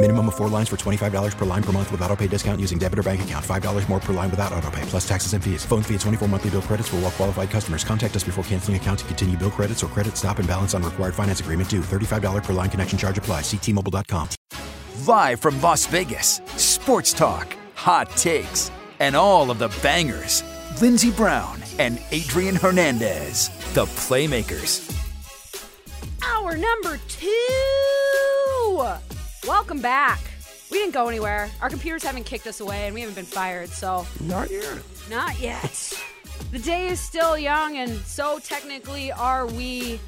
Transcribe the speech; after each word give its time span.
Minimum 0.00 0.28
of 0.28 0.36
four 0.36 0.48
lines 0.48 0.68
for 0.68 0.76
$25 0.76 1.36
per 1.36 1.44
line 1.44 1.62
per 1.62 1.72
month 1.72 1.90
with 1.90 2.00
auto 2.02 2.14
pay 2.14 2.28
discount 2.28 2.60
using 2.60 2.78
debit 2.78 3.00
or 3.00 3.02
bank 3.02 3.22
account. 3.22 3.44
$5 3.44 3.88
more 3.88 3.98
per 3.98 4.12
line 4.12 4.30
without 4.30 4.52
auto 4.52 4.70
pay, 4.70 4.82
plus 4.82 5.06
taxes 5.08 5.32
and 5.32 5.42
fees. 5.42 5.64
Phone 5.64 5.82
fee 5.82 5.94
at 5.96 6.00
24 6.02 6.28
monthly 6.28 6.50
bill 6.50 6.62
credits 6.62 6.88
for 6.88 6.96
all 6.96 7.02
well 7.02 7.10
qualified 7.10 7.50
customers. 7.50 7.82
Contact 7.82 8.14
us 8.14 8.22
before 8.22 8.44
canceling 8.44 8.76
account 8.76 9.00
to 9.00 9.04
continue 9.06 9.36
bill 9.36 9.50
credits 9.50 9.82
or 9.82 9.88
credit 9.88 10.16
stop 10.16 10.38
and 10.38 10.46
balance 10.46 10.72
on 10.72 10.84
required 10.84 11.16
finance 11.16 11.40
agreement 11.40 11.68
due. 11.68 11.80
$35 11.80 12.44
per 12.44 12.52
line 12.52 12.70
connection 12.70 12.96
charge 12.96 13.18
apply. 13.18 13.40
Ctmobile.com. 13.40 14.28
Live 15.04 15.40
from 15.40 15.60
Las 15.60 15.86
Vegas, 15.86 16.42
sports 16.56 17.12
talk, 17.12 17.56
hot 17.74 18.08
takes, 18.10 18.70
and 19.00 19.16
all 19.16 19.50
of 19.50 19.58
the 19.58 19.68
bangers. 19.82 20.44
Lindsey 20.80 21.10
Brown 21.10 21.58
and 21.80 22.00
Adrian 22.12 22.54
Hernandez, 22.54 23.48
the 23.74 23.86
Playmakers. 23.86 24.94
Hour 26.22 26.56
number 26.56 27.00
two. 27.08 27.28
Welcome 29.48 29.80
back. 29.80 30.20
We 30.70 30.76
didn't 30.76 30.92
go 30.92 31.08
anywhere. 31.08 31.50
Our 31.62 31.70
computers 31.70 32.02
haven't 32.02 32.24
kicked 32.24 32.46
us 32.46 32.60
away 32.60 32.84
and 32.84 32.94
we 32.94 33.00
haven't 33.00 33.16
been 33.16 33.24
fired, 33.24 33.70
so. 33.70 34.06
Not 34.20 34.50
yet. 34.50 34.78
Not 35.08 35.40
yet. 35.40 35.94
the 36.52 36.58
day 36.58 36.88
is 36.88 37.00
still 37.00 37.38
young, 37.38 37.78
and 37.78 37.96
so 38.00 38.40
technically 38.40 39.10
are 39.10 39.46
we. 39.46 39.98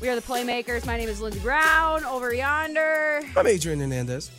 We 0.00 0.08
are 0.08 0.14
the 0.14 0.22
Playmakers. 0.22 0.86
My 0.86 0.96
name 0.96 1.10
is 1.10 1.20
Lindsey 1.20 1.38
Brown 1.40 2.02
over 2.06 2.32
yonder. 2.32 3.20
I'm 3.36 3.46
Adrian 3.46 3.78
Hernandez. 3.78 4.30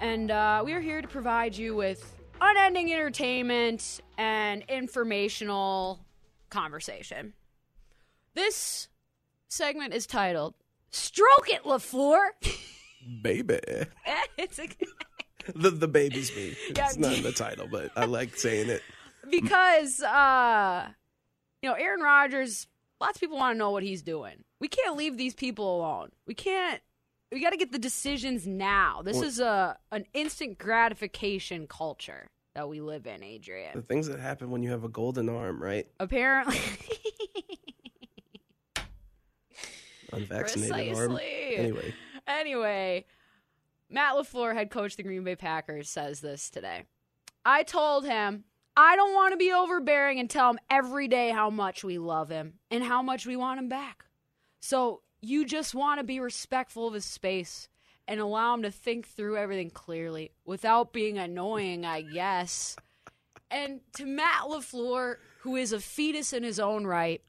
And 0.00 0.30
uh, 0.30 0.62
we 0.64 0.72
are 0.74 0.80
here 0.80 1.02
to 1.02 1.08
provide 1.08 1.56
you 1.56 1.74
with 1.74 2.14
unending 2.40 2.92
entertainment 2.92 4.00
and 4.18 4.62
informational 4.68 5.98
conversation. 6.48 7.32
This 8.34 8.86
segment 9.48 9.94
is 9.94 10.06
titled 10.06 10.54
Stroke 10.92 11.48
It, 11.48 11.64
LaFleur. 11.64 12.28
Baby. 13.22 13.60
it's 14.36 14.58
a, 14.58 14.68
The, 15.54 15.70
the 15.70 15.88
baby's 15.88 16.34
me. 16.34 16.56
Yeah. 16.76 16.86
It's 16.86 16.96
not 16.96 17.14
in 17.14 17.22
the 17.22 17.32
title, 17.32 17.66
but 17.70 17.90
I 17.96 18.04
like 18.04 18.36
saying 18.36 18.68
it. 18.70 18.82
because 19.30 20.02
uh 20.02 20.88
you 21.62 21.68
know 21.68 21.74
Aaron 21.74 22.00
Rodgers 22.00 22.66
lots 23.00 23.16
of 23.16 23.20
people 23.20 23.36
want 23.38 23.54
to 23.54 23.58
know 23.58 23.70
what 23.70 23.82
he's 23.82 24.02
doing. 24.02 24.44
We 24.60 24.68
can't 24.68 24.96
leave 24.96 25.16
these 25.16 25.34
people 25.34 25.78
alone. 25.78 26.10
We 26.26 26.34
can't 26.34 26.80
we 27.30 27.40
got 27.42 27.50
to 27.50 27.56
get 27.58 27.72
the 27.72 27.78
decisions 27.78 28.46
now. 28.46 29.02
This 29.02 29.20
is 29.20 29.38
a 29.38 29.76
an 29.92 30.04
instant 30.14 30.58
gratification 30.58 31.66
culture 31.66 32.28
that 32.54 32.68
we 32.68 32.80
live 32.80 33.06
in, 33.06 33.22
Adrian. 33.22 33.72
The 33.74 33.82
things 33.82 34.08
that 34.08 34.18
happen 34.18 34.50
when 34.50 34.62
you 34.62 34.70
have 34.70 34.82
a 34.84 34.88
golden 34.88 35.28
arm, 35.28 35.62
right? 35.62 35.86
Apparently 36.00 36.58
Unvaccinated 40.12 40.94
arm. 40.96 41.18
Anyway, 41.22 41.94
Anyway, 42.28 43.06
Matt 43.88 44.14
LaFleur, 44.14 44.54
head 44.54 44.70
coach 44.70 44.92
of 44.92 44.96
the 44.98 45.02
Green 45.02 45.24
Bay 45.24 45.34
Packers, 45.34 45.88
says 45.88 46.20
this 46.20 46.50
today. 46.50 46.84
I 47.44 47.62
told 47.62 48.04
him 48.04 48.44
I 48.76 48.94
don't 48.94 49.14
want 49.14 49.32
to 49.32 49.38
be 49.38 49.50
overbearing 49.50 50.20
and 50.20 50.28
tell 50.28 50.50
him 50.50 50.60
every 50.70 51.08
day 51.08 51.30
how 51.30 51.50
much 51.50 51.82
we 51.82 51.98
love 51.98 52.28
him 52.28 52.54
and 52.70 52.84
how 52.84 53.02
much 53.02 53.26
we 53.26 53.34
want 53.34 53.58
him 53.58 53.68
back. 53.68 54.04
So 54.60 55.00
you 55.20 55.46
just 55.46 55.74
want 55.74 55.98
to 55.98 56.04
be 56.04 56.20
respectful 56.20 56.86
of 56.86 56.94
his 56.94 57.06
space 57.06 57.68
and 58.06 58.20
allow 58.20 58.54
him 58.54 58.62
to 58.62 58.70
think 58.70 59.08
through 59.08 59.36
everything 59.36 59.70
clearly 59.70 60.32
without 60.44 60.92
being 60.92 61.18
annoying, 61.18 61.84
I 61.84 62.02
guess. 62.02 62.76
And 63.50 63.80
to 63.96 64.04
Matt 64.04 64.42
LaFleur, 64.44 65.16
who 65.40 65.56
is 65.56 65.72
a 65.72 65.80
fetus 65.80 66.32
in 66.32 66.42
his 66.42 66.60
own 66.60 66.86
right, 66.86 67.22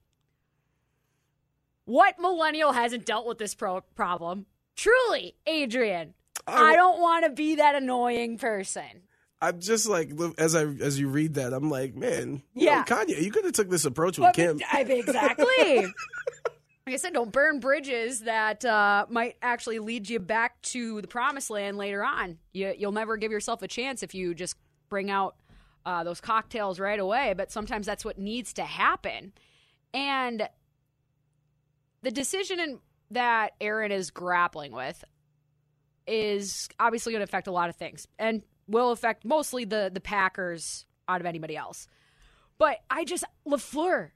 what 1.85 2.19
millennial 2.19 2.73
hasn't 2.73 3.05
dealt 3.05 3.25
with 3.25 3.39
this 3.39 3.55
pro- 3.55 3.81
problem? 3.95 4.45
Truly, 4.79 5.35
Adrian. 5.45 6.13
I 6.47 6.75
don't 6.75 7.01
want 7.01 7.25
to 7.25 7.31
be 7.31 7.55
that 7.55 7.75
annoying 7.75 8.37
person. 8.37 9.03
I'm 9.41 9.59
just 9.59 9.87
like 9.87 10.11
as 10.37 10.55
I 10.55 10.63
as 10.63 10.97
you 10.97 11.09
read 11.09 11.33
that, 11.33 11.51
I'm 11.53 11.69
like, 11.69 11.95
man, 11.95 12.43
Yeah. 12.53 12.77
know, 12.89 12.95
Kanye, 12.95 13.21
you 13.21 13.29
could 13.29 13.43
have 13.43 13.53
took 13.53 13.69
this 13.69 13.83
approach 13.83 14.17
with 14.17 14.27
But- 14.29 14.35
Kim. 14.35 14.59
I, 14.71 14.81
exactly. 14.83 15.45
like 16.85 16.93
I 16.93 16.95
said, 16.95 17.11
don't 17.13 17.31
burn 17.31 17.59
bridges 17.59 18.21
that 18.21 18.63
uh, 18.63 19.05
might 19.09 19.35
actually 19.41 19.79
lead 19.79 20.09
you 20.09 20.17
back 20.19 20.61
to 20.63 21.01
the 21.01 21.07
promised 21.09 21.49
land 21.49 21.77
later 21.77 22.03
on. 22.03 22.37
You, 22.53 22.73
you'll 22.77 22.93
never 22.93 23.17
give 23.17 23.31
yourself 23.33 23.61
a 23.61 23.67
chance 23.67 24.01
if 24.01 24.15
you 24.15 24.33
just 24.33 24.55
bring 24.87 25.11
out 25.11 25.35
uh, 25.85 26.05
those 26.05 26.21
cocktails 26.21 26.79
right 26.79 26.99
away. 26.99 27.33
But 27.35 27.51
sometimes 27.51 27.85
that's 27.85 28.05
what 28.05 28.17
needs 28.17 28.53
to 28.53 28.63
happen. 28.63 29.33
And 29.93 30.47
the 32.01 32.11
decision 32.11 32.59
in, 32.59 32.79
that 33.11 33.53
Aaron 33.59 33.91
is 33.91 34.11
grappling 34.11 34.71
with 34.71 35.03
is 36.07 36.69
obviously 36.79 37.13
going 37.13 37.19
to 37.19 37.23
affect 37.23 37.47
a 37.47 37.51
lot 37.51 37.69
of 37.69 37.75
things 37.75 38.07
and 38.17 38.41
will 38.67 38.91
affect 38.91 39.25
mostly 39.25 39.65
the 39.65 39.89
the 39.93 39.99
Packers 39.99 40.85
out 41.07 41.21
of 41.21 41.25
anybody 41.25 41.55
else. 41.55 41.87
But 42.57 42.79
I 42.89 43.05
just 43.05 43.23
Lafleur, 43.47 44.11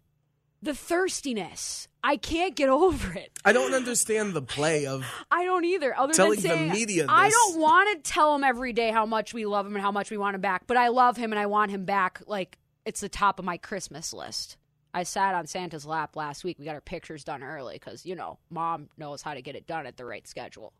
the 0.61 0.73
thirstiness, 0.73 1.87
I 2.03 2.17
can't 2.17 2.55
get 2.55 2.69
over 2.69 3.13
it. 3.13 3.31
I 3.45 3.53
don't 3.53 3.73
understand 3.73 4.33
the 4.33 4.41
play 4.41 4.85
of 4.85 5.05
I 5.31 5.45
don't 5.45 5.65
either. 5.65 5.97
Other 5.97 6.13
Telling 6.13 6.39
than 6.39 6.43
the 6.43 6.49
saying, 6.49 6.71
media 6.71 7.05
I 7.09 7.29
don't 7.29 7.59
want 7.59 8.03
to 8.03 8.11
tell 8.11 8.35
him 8.35 8.43
every 8.43 8.73
day 8.73 8.91
how 8.91 9.05
much 9.05 9.33
we 9.33 9.45
love 9.45 9.65
him 9.65 9.75
and 9.75 9.81
how 9.81 9.91
much 9.91 10.11
we 10.11 10.17
want 10.17 10.35
him 10.35 10.41
back. 10.41 10.67
But 10.67 10.77
I 10.77 10.89
love 10.89 11.17
him 11.17 11.31
and 11.31 11.39
I 11.39 11.45
want 11.45 11.71
him 11.71 11.85
back. 11.85 12.21
Like 12.27 12.57
it's 12.85 13.01
the 13.01 13.09
top 13.09 13.39
of 13.39 13.45
my 13.45 13.57
Christmas 13.57 14.13
list. 14.13 14.57
I 14.93 15.03
sat 15.03 15.33
on 15.35 15.47
Santa's 15.47 15.85
lap 15.85 16.15
last 16.15 16.43
week. 16.43 16.59
We 16.59 16.65
got 16.65 16.75
our 16.75 16.81
pictures 16.81 17.23
done 17.23 17.43
early 17.43 17.75
because 17.75 18.05
you 18.05 18.15
know 18.15 18.37
mom 18.49 18.89
knows 18.97 19.21
how 19.21 19.33
to 19.33 19.41
get 19.41 19.55
it 19.55 19.67
done 19.67 19.85
at 19.85 19.97
the 19.97 20.05
right 20.05 20.27
schedule. 20.27 20.73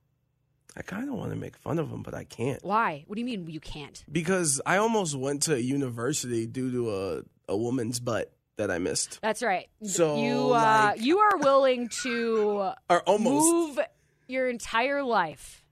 I 0.75 0.81
kind 0.81 1.07
of 1.07 1.15
want 1.15 1.31
to 1.31 1.37
make 1.37 1.55
fun 1.57 1.77
of 1.77 1.89
him, 1.91 2.01
but 2.01 2.13
I 2.15 2.23
can't 2.23 2.63
Why? 2.63 3.03
What 3.07 3.15
do 3.15 3.19
you 3.21 3.25
mean 3.25 3.47
you 3.47 3.59
can't? 3.59 4.03
because 4.11 4.59
I 4.65 4.77
almost 4.77 5.15
went 5.15 5.43
to 5.43 5.55
a 5.55 5.59
university 5.59 6.47
due 6.47 6.71
to 6.71 6.91
a 6.95 7.21
a 7.49 7.57
woman's 7.57 7.99
butt 7.99 8.31
that 8.55 8.69
I 8.71 8.77
missed, 8.77 9.19
That's 9.21 9.41
right. 9.41 9.67
So, 9.83 10.17
you 10.17 10.37
uh, 10.37 10.91
like- 10.93 11.01
you 11.01 11.19
are 11.19 11.37
willing 11.37 11.89
to 12.03 12.71
or 12.89 13.01
almost 13.01 13.51
move 13.51 13.79
your 14.27 14.47
entire 14.47 15.03
life 15.03 15.63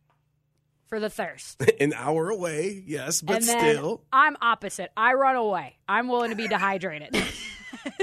for 0.88 1.00
the 1.00 1.10
thirst. 1.10 1.62
an 1.80 1.94
hour 1.94 2.30
away. 2.30 2.84
Yes, 2.86 3.22
but 3.22 3.44
still, 3.44 4.04
I'm 4.12 4.36
opposite. 4.42 4.92
I 4.98 5.14
run 5.14 5.36
away. 5.36 5.78
I'm 5.88 6.08
willing 6.08 6.32
to 6.32 6.36
be 6.36 6.48
dehydrated. 6.48 7.16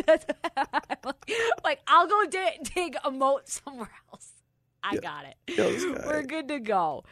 Like 1.65 1.81
I'll 1.87 2.06
go 2.06 2.26
di- 2.26 2.59
dig 2.75 2.97
a 3.05 3.11
moat 3.11 3.49
somewhere 3.49 3.91
else. 4.12 4.31
I 4.82 4.97
got 4.97 5.25
it. 5.26 5.56
Yo, 5.56 5.70
this 5.70 5.85
guy. 5.85 6.06
We're 6.06 6.23
good 6.23 6.49
to 6.49 6.61
go. 6.61 7.05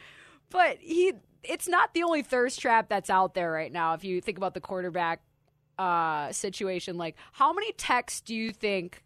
But 0.49 0.77
he 0.79 1.13
it's 1.43 1.67
not 1.67 1.93
the 1.93 2.03
only 2.03 2.23
thirst 2.23 2.59
trap 2.59 2.89
that's 2.89 3.09
out 3.09 3.33
there 3.33 3.51
right 3.51 3.71
now 3.71 3.93
if 3.93 4.03
you 4.03 4.19
think 4.21 4.37
about 4.37 4.53
the 4.53 4.61
quarterback 4.61 5.21
uh 5.77 6.31
situation 6.31 6.97
like 6.97 7.15
how 7.31 7.53
many 7.53 7.71
texts 7.73 8.21
do 8.21 8.33
you 8.33 8.51
think 8.51 9.03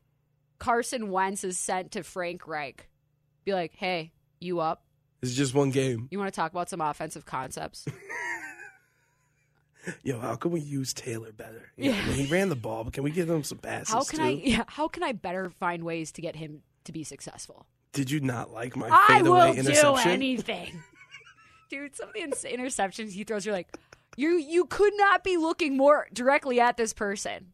Carson 0.60 1.10
Wentz 1.10 1.42
has 1.42 1.58
sent 1.58 1.92
to 1.94 2.04
Frank 2.04 2.48
Reich? 2.48 2.88
Be 3.46 3.54
like, 3.54 3.74
"Hey, 3.76 4.12
you 4.40 4.60
up? 4.60 4.84
it's 5.24 5.34
just 5.34 5.54
one 5.56 5.72
game. 5.72 6.08
You 6.12 6.20
want 6.20 6.32
to 6.32 6.36
talk 6.36 6.52
about 6.52 6.70
some 6.70 6.82
offensive 6.82 7.26
concepts?" 7.26 7.86
Yo, 10.04 10.20
how 10.20 10.36
can 10.36 10.52
we 10.52 10.60
use 10.62 10.94
Taylor 10.94 11.32
better? 11.32 11.72
You 11.76 11.92
know, 11.92 11.98
I 11.98 12.06
mean, 12.06 12.14
he 12.14 12.32
ran 12.32 12.50
the 12.50 12.56
ball, 12.56 12.84
but 12.84 12.94
can 12.94 13.04
we 13.04 13.12
give 13.12 13.30
him 13.30 13.44
some 13.44 13.58
passes 13.58 13.94
How 13.94 14.04
can 14.04 14.20
too? 14.20 14.26
I 14.26 14.30
yeah, 14.30 14.64
how 14.68 14.88
can 14.88 15.04
I 15.04 15.12
better 15.12 15.50
find 15.50 15.84
ways 15.84 16.12
to 16.14 16.22
get 16.22 16.36
him 16.36 16.62
to 16.84 16.92
be 16.92 17.04
successful? 17.04 17.66
Did 17.94 18.12
you 18.12 18.20
not 18.20 18.52
like 18.52 18.76
my 18.76 18.88
I 18.92 19.20
fadeaway 19.20 19.58
will 19.58 19.96
do 19.96 20.10
anything. 20.10 20.82
Dude, 21.70 21.96
some 21.96 22.10
of 22.10 22.14
the 22.14 22.22
interceptions 22.22 23.12
he 23.12 23.24
throws, 23.24 23.46
you're 23.46 23.56
like, 23.56 23.76
you 24.18 24.32
you 24.38 24.66
could 24.66 24.94
not 24.98 25.24
be 25.24 25.38
looking 25.38 25.78
more 25.78 26.08
directly 26.14 26.60
at 26.60 26.78
this 26.78 26.94
person. 26.94 27.48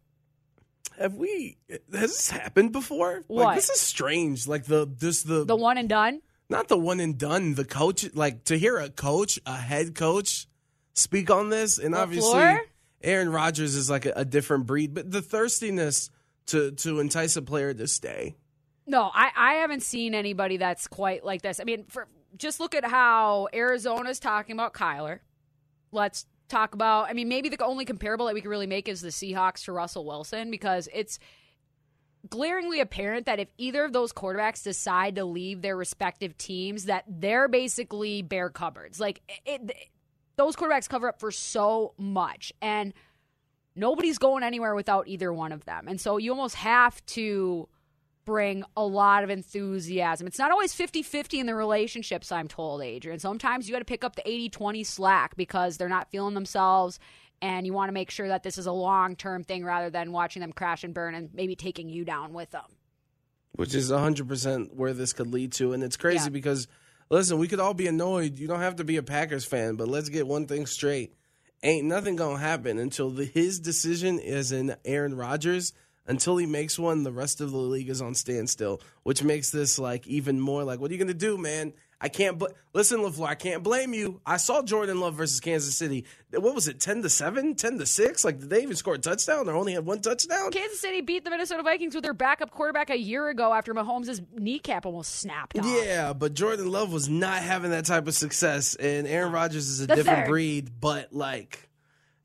Have 0.97 1.13
we? 1.13 1.57
Has 1.69 1.79
this 1.91 2.29
happened 2.29 2.71
before? 2.71 3.23
What? 3.27 3.45
Like 3.45 3.55
this 3.55 3.69
is 3.69 3.79
strange. 3.79 4.47
Like 4.47 4.65
the 4.65 4.87
this 4.87 5.23
the 5.23 5.45
The 5.45 5.55
one 5.55 5.77
and 5.77 5.87
done. 5.87 6.21
not 6.49 6.67
the 6.67 6.77
one 6.77 6.99
and 6.99 7.17
done. 7.17 7.53
The 7.53 7.65
coach, 7.65 8.05
like 8.15 8.43
to 8.45 8.57
hear 8.57 8.77
a 8.77 8.89
coach, 8.89 9.39
a 9.45 9.55
head 9.55 9.93
coach, 9.93 10.47
speak 10.97 11.31
on 11.31 11.49
this, 11.49 11.77
and 11.77 11.95
obviously? 11.95 12.57
Aaron 13.01 13.29
Rodgers 13.31 13.75
is 13.75 13.89
like 13.89 14.05
a, 14.05 14.13
a 14.17 14.25
different 14.25 14.65
breed. 14.65 14.93
But 14.93 15.11
the 15.11 15.21
thirstiness 15.21 16.09
to 16.47 16.71
to 16.71 16.99
entice 16.99 17.35
a 17.35 17.41
player 17.41 17.73
to 17.73 17.87
stay. 17.87 18.35
No, 18.85 19.11
I, 19.13 19.31
I 19.35 19.53
haven't 19.55 19.83
seen 19.83 20.15
anybody 20.15 20.57
that's 20.57 20.87
quite 20.87 21.23
like 21.25 21.41
this. 21.41 21.59
I 21.59 21.65
mean, 21.65 21.85
for, 21.89 22.07
just 22.37 22.59
look 22.59 22.73
at 22.73 22.85
how 22.85 23.49
Arizona's 23.53 24.19
talking 24.19 24.53
about 24.53 24.73
Kyler. 24.73 25.19
Let's 25.91 26.25
talk 26.47 26.73
about. 26.73 27.09
I 27.09 27.13
mean, 27.13 27.27
maybe 27.27 27.49
the 27.49 27.63
only 27.63 27.85
comparable 27.85 28.25
that 28.27 28.33
we 28.33 28.41
can 28.41 28.49
really 28.49 28.67
make 28.67 28.87
is 28.87 29.01
the 29.01 29.09
Seahawks 29.09 29.65
to 29.65 29.73
Russell 29.73 30.05
Wilson 30.05 30.51
because 30.51 30.87
it's 30.93 31.19
glaringly 32.29 32.79
apparent 32.79 33.25
that 33.25 33.39
if 33.39 33.49
either 33.57 33.83
of 33.83 33.93
those 33.93 34.11
quarterbacks 34.11 34.63
decide 34.63 35.15
to 35.15 35.25
leave 35.25 35.61
their 35.61 35.77
respective 35.77 36.37
teams, 36.37 36.85
that 36.85 37.03
they're 37.07 37.47
basically 37.47 38.21
bare 38.21 38.49
cupboards. 38.49 38.99
Like 38.99 39.21
it, 39.45 39.61
it, 39.69 39.89
those 40.37 40.55
quarterbacks 40.55 40.87
cover 40.87 41.07
up 41.09 41.19
for 41.19 41.31
so 41.31 41.93
much, 41.97 42.53
and 42.61 42.93
nobody's 43.75 44.17
going 44.17 44.43
anywhere 44.43 44.75
without 44.75 45.07
either 45.07 45.31
one 45.33 45.51
of 45.51 45.65
them. 45.65 45.87
And 45.87 45.99
so 45.99 46.17
you 46.17 46.31
almost 46.31 46.55
have 46.55 47.05
to 47.07 47.67
bring 48.25 48.63
a 48.75 48.83
lot 48.85 49.23
of 49.23 49.29
enthusiasm. 49.29 50.27
It's 50.27 50.39
not 50.39 50.51
always 50.51 50.73
50 50.73 51.01
50 51.01 51.39
in 51.39 51.45
the 51.45 51.55
relationships, 51.55 52.31
I'm 52.31 52.47
told, 52.47 52.81
Adrian. 52.81 53.19
Sometimes 53.19 53.67
you 53.67 53.73
got 53.73 53.79
to 53.79 53.85
pick 53.85 54.03
up 54.03 54.15
the 54.15 54.27
80 54.27 54.49
20 54.49 54.83
slack 54.83 55.35
because 55.37 55.77
they're 55.77 55.87
not 55.89 56.09
feeling 56.11 56.33
themselves. 56.33 56.99
And 57.41 57.65
you 57.67 57.71
want 57.73 57.89
to 57.89 57.93
make 57.93 58.09
sure 58.09 58.27
that 58.29 58.41
this 58.43 58.57
is 58.57 58.65
a 58.65 58.71
long 58.71 59.15
term 59.15 59.43
thing 59.43 59.63
rather 59.63 59.89
than 59.89 60.11
watching 60.11 60.41
them 60.41 60.51
crash 60.51 60.83
and 60.83 60.93
burn 60.93 61.13
and 61.15 61.29
maybe 61.33 61.55
taking 61.55 61.87
you 61.89 62.03
down 62.03 62.33
with 62.33 62.49
them. 62.51 62.65
which 63.55 63.73
is 63.73 63.89
100% 63.91 64.73
where 64.75 64.93
this 64.93 65.13
could 65.13 65.27
lead 65.27 65.51
to. 65.53 65.73
And 65.73 65.83
it's 65.83 65.97
crazy 65.97 66.25
Yeah. 66.25 66.29
because, 66.29 66.67
listen, 67.09 67.37
we 67.37 67.47
could 67.47 67.59
all 67.59 67.73
be 67.73 67.87
annoyed. 67.87 68.39
You 68.39 68.47
don't 68.47 68.59
have 68.59 68.77
to 68.77 68.83
be 68.83 68.97
a 68.97 69.03
Packers 69.03 69.45
fan, 69.45 69.75
but 69.75 69.87
let's 69.87 70.09
get 70.09 70.27
one 70.27 70.47
thing 70.47 70.65
straight. 70.65 71.13
Ain't 71.63 71.87
nothing 71.87 72.15
going 72.15 72.37
to 72.37 72.43
happen 72.43 72.77
until 72.77 73.09
the, 73.09 73.25
his 73.25 73.59
decision 73.59 74.19
is 74.19 74.51
in 74.51 74.75
Aaron 74.85 75.15
Rodgers. 75.15 75.73
Until 76.05 76.37
he 76.37 76.45
makes 76.45 76.79
one, 76.79 77.03
the 77.03 77.11
rest 77.11 77.41
of 77.41 77.51
the 77.51 77.57
league 77.57 77.89
is 77.89 78.01
on 78.01 78.15
standstill, 78.15 78.79
which 79.03 79.23
makes 79.23 79.49
this 79.49 79.77
like 79.77 80.07
even 80.07 80.39
more 80.39 80.63
like, 80.63 80.79
what 80.79 80.89
are 80.89 80.93
you 80.93 80.99
going 80.99 81.09
to 81.09 81.13
do, 81.13 81.37
man? 81.37 81.73
I 81.99 82.09
can't. 82.09 82.37
Bl- 82.37 82.45
Listen, 82.73 82.99
LaFleur, 82.99 83.25
I 83.27 83.33
can't 83.33 83.63
blame 83.63 83.91
you. 83.95 84.21
I 84.23 84.37
saw 84.37 84.61
Jordan 84.61 84.99
Love 84.99 85.15
versus 85.15 85.39
Kansas 85.39 85.75
City. 85.75 86.05
What 86.31 86.53
was 86.53 86.67
it, 86.67 86.79
10 86.79 87.01
to 87.01 87.09
7, 87.09 87.55
10 87.55 87.79
to 87.79 87.85
6? 87.87 88.23
Like, 88.23 88.39
did 88.39 88.51
they 88.51 88.61
even 88.61 88.75
score 88.75 88.93
a 88.93 88.97
touchdown 88.99 89.49
or 89.49 89.53
only 89.53 89.73
had 89.73 89.83
one 89.83 89.99
touchdown? 90.01 90.51
Kansas 90.51 90.79
City 90.79 91.01
beat 91.01 91.23
the 91.23 91.31
Minnesota 91.31 91.63
Vikings 91.63 91.95
with 91.95 92.03
their 92.03 92.13
backup 92.13 92.51
quarterback 92.51 92.91
a 92.91 92.97
year 92.97 93.29
ago 93.29 93.51
after 93.51 93.73
Mahomes' 93.73 94.23
kneecap 94.37 94.85
almost 94.85 95.15
snapped 95.15 95.57
off. 95.57 95.65
Yeah, 95.65 96.13
but 96.13 96.35
Jordan 96.35 96.69
Love 96.69 96.93
was 96.93 97.09
not 97.09 97.41
having 97.41 97.71
that 97.71 97.85
type 97.85 98.07
of 98.07 98.13
success, 98.13 98.75
and 98.75 99.07
Aaron 99.07 99.31
Rodgers 99.31 99.67
is 99.67 99.81
a 99.81 99.87
The 99.87 99.95
different 99.95 100.19
third. 100.25 100.29
breed. 100.29 100.69
But 100.79 101.13
like, 101.13 101.67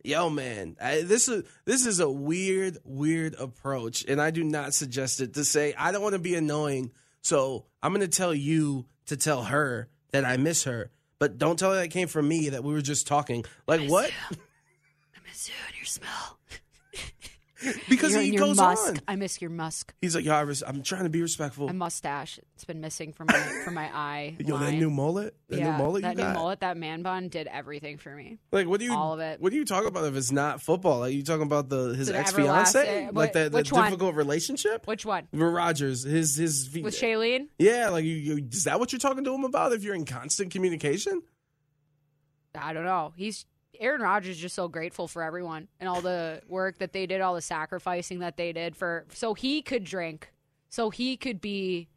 yo, 0.04 0.28
man, 0.28 0.76
I, 0.82 1.00
this 1.00 1.28
is 1.28 1.44
this 1.64 1.86
is 1.86 1.98
a 1.98 2.10
weird, 2.10 2.76
weird 2.84 3.36
approach, 3.36 4.04
and 4.06 4.20
I 4.20 4.32
do 4.32 4.44
not 4.44 4.74
suggest 4.74 5.22
it 5.22 5.32
to 5.34 5.44
say 5.46 5.72
I 5.78 5.92
don't 5.92 6.02
want 6.02 6.12
to 6.12 6.18
be 6.18 6.34
annoying, 6.34 6.90
so 7.22 7.64
I'm 7.82 7.92
going 7.94 8.02
to 8.02 8.14
tell 8.14 8.34
you 8.34 8.84
to 9.06 9.16
tell 9.16 9.44
her 9.44 9.88
that 10.12 10.24
I 10.24 10.36
miss 10.36 10.64
her, 10.64 10.90
but 11.18 11.38
don't 11.38 11.58
tell 11.58 11.70
her 11.72 11.76
that 11.76 11.88
came 11.88 12.08
from 12.08 12.28
me. 12.28 12.48
That 12.50 12.64
we 12.64 12.72
were 12.72 12.82
just 12.82 13.06
talking. 13.06 13.44
Like 13.66 13.88
what? 13.88 14.10
I 14.30 15.18
miss 15.26 15.48
you 15.48 15.54
and 15.66 15.76
your 15.76 15.84
smell. 15.84 16.38
Because 17.88 18.12
You're 18.12 18.22
he 18.22 18.28
in 18.28 18.34
your 18.34 18.46
goes 18.46 18.56
musk. 18.56 18.88
on. 18.88 18.98
I 19.06 19.16
miss 19.16 19.40
your 19.40 19.50
musk. 19.50 19.94
He's 20.00 20.14
like, 20.14 20.24
yo, 20.24 20.32
I 20.34 20.40
I'm 20.66 20.82
trying 20.82 21.04
to 21.04 21.10
be 21.10 21.22
respectful. 21.22 21.68
A 21.68 21.72
mustache. 21.72 22.38
It's 22.54 22.64
been 22.64 22.80
missing 22.80 23.12
from 23.12 23.26
my 23.28 23.38
from 23.64 23.74
my 23.74 23.90
eye. 23.94 24.36
Yo, 24.40 24.56
that 24.58 24.64
line. 24.66 24.78
new 24.78 24.90
mullet, 24.90 25.34
that 25.48 25.58
yeah, 25.58 25.72
new 25.72 25.78
mullet 25.82 26.02
that 26.02 26.10
you 26.12 26.16
new 26.18 26.22
got. 26.24 26.34
mullet, 26.34 26.60
that 26.60 26.76
man 26.76 27.02
bun 27.02 27.28
did 27.28 27.46
everything 27.48 27.98
for 27.98 28.14
me. 28.14 28.38
Like 28.52 28.66
what 28.68 28.78
do 28.80 28.86
you 28.86 28.94
All 28.94 29.12
of 29.14 29.20
it. 29.20 29.40
What 29.40 29.50
do 29.50 29.56
you 29.58 29.64
talk 29.64 29.84
about 29.86 30.04
if 30.04 30.14
it's 30.16 30.32
not 30.32 30.60
football? 30.62 31.00
Like 31.00 31.12
you 31.14 31.22
talking 31.22 31.42
about 31.46 31.68
the 31.68 31.94
his 31.94 32.08
The 32.08 32.18
ex 32.18 32.32
fiance, 32.32 32.78
everlasting- 32.78 33.14
like 33.14 33.32
that, 33.34 33.52
that 33.52 33.58
which 33.58 33.72
one? 33.72 33.84
difficult 33.84 34.14
relationship 34.14 34.86
Which 34.86 35.04
one? 35.04 35.28
with 35.32 35.40
Rodgers. 35.42 36.02
His 36.04 36.36
his 36.36 36.70
With 36.72 36.94
Shailene? 36.94 37.48
Yeah, 37.58 37.88
like 37.90 38.04
you, 38.04 38.14
you, 38.14 38.48
is 38.50 38.64
that 38.64 38.78
what 38.80 38.92
you're 38.92 38.98
talking 39.00 39.24
to 39.24 39.34
him 39.34 39.44
about? 39.44 39.72
If 39.72 39.82
you're 39.84 39.94
in 39.94 40.04
constant 40.04 40.50
communication, 40.52 41.22
I 42.54 42.72
don't 42.72 42.84
know. 42.84 43.12
He's 43.16 43.46
Aaron 43.80 44.02
Rodgers 44.02 44.36
is 44.36 44.42
just 44.42 44.54
so 44.54 44.68
grateful 44.68 45.08
for 45.08 45.22
everyone 45.22 45.68
and 45.80 45.88
all 45.88 46.00
the 46.00 46.42
work 46.46 46.78
that 46.78 46.92
they 46.92 47.06
did, 47.06 47.20
all 47.20 47.34
the 47.34 47.40
sacrificing 47.42 48.20
that 48.20 48.36
they 48.36 48.52
did 48.52 48.76
for 48.76 49.06
so 49.12 49.34
he 49.34 49.62
could 49.62 49.84
drink, 49.84 50.32
so 50.68 50.90
he 50.90 51.16
could 51.16 51.40
be 51.40 51.88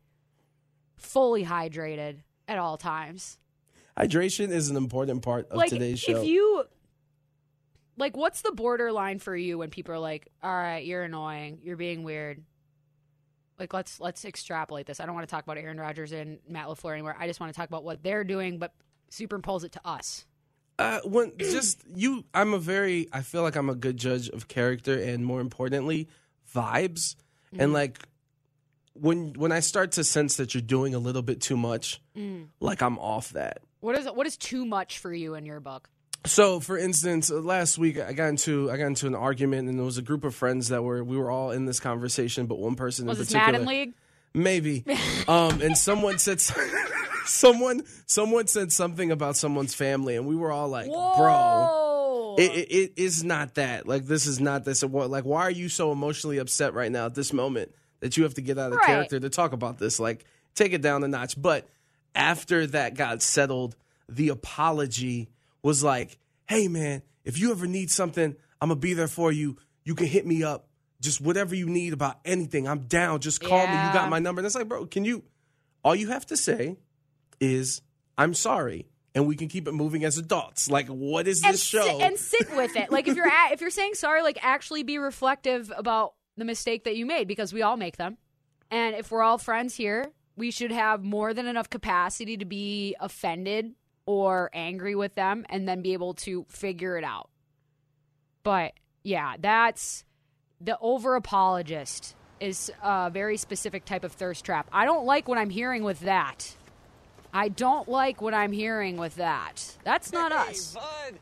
fully 0.98 1.44
hydrated 1.46 2.20
at 2.48 2.58
all 2.58 2.78
times. 2.78 3.38
hydration 3.98 4.50
is 4.52 4.70
an 4.70 4.78
important 4.78 5.22
part 5.22 5.50
of 5.50 5.58
like 5.58 5.70
today's 5.70 6.00
show. 6.00 6.22
if 6.22 6.28
you 6.28 6.64
like 7.98 8.16
what's 8.16 8.42
the 8.42 8.52
borderline 8.52 9.20
for 9.20 9.36
you 9.36 9.58
when 9.58 9.70
people 9.70 9.94
are 9.94 10.00
like, 10.00 10.28
"All 10.44 10.52
right, 10.52 10.86
you're 10.86 11.04
annoying. 11.04 11.60
You're 11.64 11.78
being 11.78 12.04
weird." 12.04 12.44
Like 13.60 13.74
let's 13.74 14.00
let's 14.00 14.26
extrapolate 14.26 14.86
this. 14.86 15.00
I 15.00 15.06
don't 15.06 15.16
want 15.16 15.28
to 15.28 15.32
talk 15.32 15.44
about 15.44 15.58
Aaron 15.58 15.80
Rodgers 15.80 16.12
and 16.12 16.40
Matt 16.48 16.68
LaFleur 16.68 16.94
anymore. 16.94 17.16
I 17.18 17.28
just 17.28 17.40
want 17.40 17.54
to 17.54 17.58
talk 17.58 17.70
about 17.70 17.84
what 17.84 18.04
they're 18.04 18.24
doing 18.26 18.58
but 18.58 18.74
superimpose 19.10 19.64
it 19.64 19.72
to 19.74 19.82
us. 19.86 20.26
Uh, 20.78 21.00
when 21.06 21.32
just 21.38 21.82
you, 21.96 22.26
I'm 22.34 22.54
a 22.54 22.60
very. 22.60 23.08
I 23.14 23.22
feel 23.22 23.44
like 23.44 23.56
I'm 23.56 23.70
a 23.70 23.76
good 23.76 23.98
judge 23.98 24.28
of 24.30 24.48
character, 24.48 24.94
and 25.00 25.26
more 25.26 25.40
importantly, 25.42 26.10
vibes. 26.54 27.16
Mm-hmm. 27.54 27.62
And 27.62 27.74
like 27.74 28.00
when 28.94 29.34
when 29.34 29.52
I 29.52 29.60
start 29.62 29.94
to 29.94 30.04
sense 30.04 30.38
that 30.38 30.54
you're 30.54 30.62
doing 30.62 30.94
a 30.96 31.00
little 31.00 31.22
bit 31.22 31.42
too 31.42 31.58
much, 31.58 32.02
Mm. 32.18 32.48
like 32.60 32.82
I'm 32.82 32.98
off 33.00 33.30
that. 33.32 33.60
What 33.80 33.98
is 33.98 34.06
what 34.08 34.26
is 34.28 34.36
too 34.38 34.66
much 34.66 35.00
for 35.00 35.14
you 35.14 35.36
in 35.36 35.46
your 35.46 35.60
book? 35.60 35.90
So, 36.26 36.60
for 36.60 36.78
instance, 36.78 37.30
uh, 37.30 37.36
last 37.36 37.78
week 37.78 38.00
I 38.00 38.14
got 38.14 38.28
into 38.30 38.72
I 38.72 38.78
got 38.78 38.88
into 38.88 39.06
an 39.08 39.16
argument, 39.16 39.70
and 39.70 39.78
there 39.78 39.86
was 39.86 39.98
a 39.98 40.02
group 40.02 40.24
of 40.24 40.34
friends 40.36 40.70
that 40.70 40.84
were 40.84 41.04
we 41.04 41.18
were 41.18 41.30
all 41.30 41.52
in 41.52 41.66
this 41.66 41.80
conversation, 41.80 42.48
but 42.48 42.58
one 42.58 42.76
person 42.76 43.06
Was 43.06 43.18
in 43.18 43.22
this 43.22 43.28
particular, 43.32 43.52
Madden 43.60 43.68
League? 43.68 43.94
maybe, 44.34 44.84
um, 45.28 45.62
and 45.62 45.78
someone 45.78 46.18
said 46.18 46.40
someone 47.30 47.84
someone 48.06 48.48
said 48.48 48.72
something 48.72 49.12
about 49.12 49.36
someone's 49.36 49.74
family, 49.76 50.16
and 50.16 50.26
we 50.28 50.36
were 50.36 50.52
all 50.52 50.68
like, 50.70 50.88
"Bro, 50.88 52.36
it, 52.38 52.52
it, 52.52 52.72
it 52.76 52.94
is 52.96 53.24
not 53.24 53.56
that. 53.56 53.88
Like, 53.88 54.06
this 54.06 54.26
is 54.26 54.40
not 54.40 54.64
this. 54.66 54.84
What? 54.84 55.10
Like, 55.10 55.24
why 55.26 55.42
are 55.42 55.52
you 55.52 55.70
so 55.70 55.92
emotionally 55.92 56.38
upset 56.38 56.74
right 56.74 56.92
now 56.92 57.06
at 57.08 57.16
this 57.16 57.34
moment 57.34 57.74
that 58.00 58.18
you 58.18 58.24
have 58.24 58.34
to 58.36 58.42
get 58.42 58.58
out 58.58 58.72
of 58.72 58.78
Right. 58.78 58.86
character 58.88 59.20
to 59.20 59.30
talk 59.30 59.54
about 59.54 59.78
this? 59.78 60.00
Like, 60.00 60.26
take 60.54 60.74
it 60.74 60.82
down 60.82 61.04
a 61.04 61.08
notch. 61.08 61.42
But 61.42 61.68
after 62.14 62.68
that 62.68 62.96
got 62.96 63.22
settled, 63.22 63.76
the 64.10 64.30
apology 64.30 65.30
was 65.64 65.84
like, 65.84 66.18
"Hey, 66.48 66.68
man, 66.68 67.02
if 67.24 67.40
you 67.40 67.52
ever 67.52 67.68
need 67.68 67.90
something, 67.92 68.36
I'm 68.62 68.70
gonna 68.70 68.80
be 68.80 68.94
there 68.94 69.08
for 69.08 69.32
you. 69.32 69.58
You 69.84 69.96
can 69.96 70.08
hit 70.08 70.26
me 70.26 70.44
up." 70.44 70.68
Just 71.02 71.20
whatever 71.22 71.54
you 71.54 71.68
need 71.68 71.92
about 71.94 72.20
anything, 72.24 72.68
I'm 72.68 72.80
down. 72.88 73.20
Just 73.20 73.42
call 73.42 73.68
me. 73.68 73.74
You 73.74 73.94
got 73.94 74.10
my 74.10 74.18
number. 74.20 74.40
And 74.40 74.46
it's 74.46 74.56
like, 74.56 74.68
bro, 74.68 74.86
can 74.86 75.04
you? 75.06 75.24
All 75.84 75.94
you 75.94 76.08
have 76.08 76.26
to 76.28 76.38
say 76.38 76.78
is, 77.40 77.82
"I'm 78.18 78.34
sorry," 78.34 78.88
and 79.14 79.28
we 79.28 79.36
can 79.36 79.48
keep 79.48 79.68
it 79.68 79.74
moving 79.74 80.04
as 80.04 80.18
adults. 80.18 80.70
Like, 80.70 80.88
what 80.88 81.28
is 81.28 81.42
this 81.42 81.50
and 81.50 81.60
show? 81.60 81.84
sit, 81.84 82.02
and 82.02 82.18
sit 82.18 82.56
with 82.56 82.76
it. 82.76 82.92
Like 82.92 83.08
if 83.08 83.16
you're 83.16 83.28
at, 83.28 83.52
if 83.54 83.62
you're 83.62 83.70
saying 83.70 83.96
sorry, 83.96 84.22
like 84.22 84.38
actually 84.42 84.84
be 84.84 84.98
reflective 84.98 85.72
about 85.76 86.14
the 86.38 86.46
mistake 86.46 86.84
that 86.84 86.96
you 86.96 87.06
made 87.06 87.28
because 87.28 87.54
we 87.54 87.62
all 87.62 87.78
make 87.78 87.98
them. 87.98 88.18
And 88.72 88.96
if 88.96 89.12
we're 89.12 89.22
all 89.22 89.38
friends 89.38 89.76
here, 89.76 90.12
we 90.36 90.52
should 90.52 90.72
have 90.72 91.04
more 91.04 91.34
than 91.34 91.48
enough 91.48 91.70
capacity 91.70 92.38
to 92.38 92.46
be 92.46 92.96
offended 93.00 93.74
or 94.06 94.50
angry 94.54 94.96
with 94.96 95.16
them 95.16 95.46
and 95.50 95.68
then 95.68 95.82
be 95.82 95.94
able 95.94 96.14
to 96.14 96.46
figure 96.50 96.98
it 96.98 97.04
out. 97.04 97.30
But 98.44 98.74
yeah, 99.04 99.36
that's 99.40 100.04
the 100.60 100.78
over 100.80 101.16
apologist 101.16 102.16
is 102.40 102.72
a 102.84 103.10
very 103.10 103.38
specific 103.38 103.86
type 103.86 104.04
of 104.04 104.12
thirst 104.12 104.44
trap. 104.44 104.68
I 104.72 104.86
don't 104.86 105.06
like 105.06 105.28
what 105.28 105.38
I'm 105.38 105.50
hearing 105.50 105.84
with 105.84 106.02
that. 106.02 106.56
I 107.36 107.50
don't 107.50 107.90
like 107.90 108.22
what 108.22 108.34
I'm 108.34 108.54
hearing 108.54 108.96
with 108.96 109.16
that. 109.18 109.76
That's 109.84 110.14
not 110.14 110.32
us. 110.32 110.74
Bud, 110.74 111.20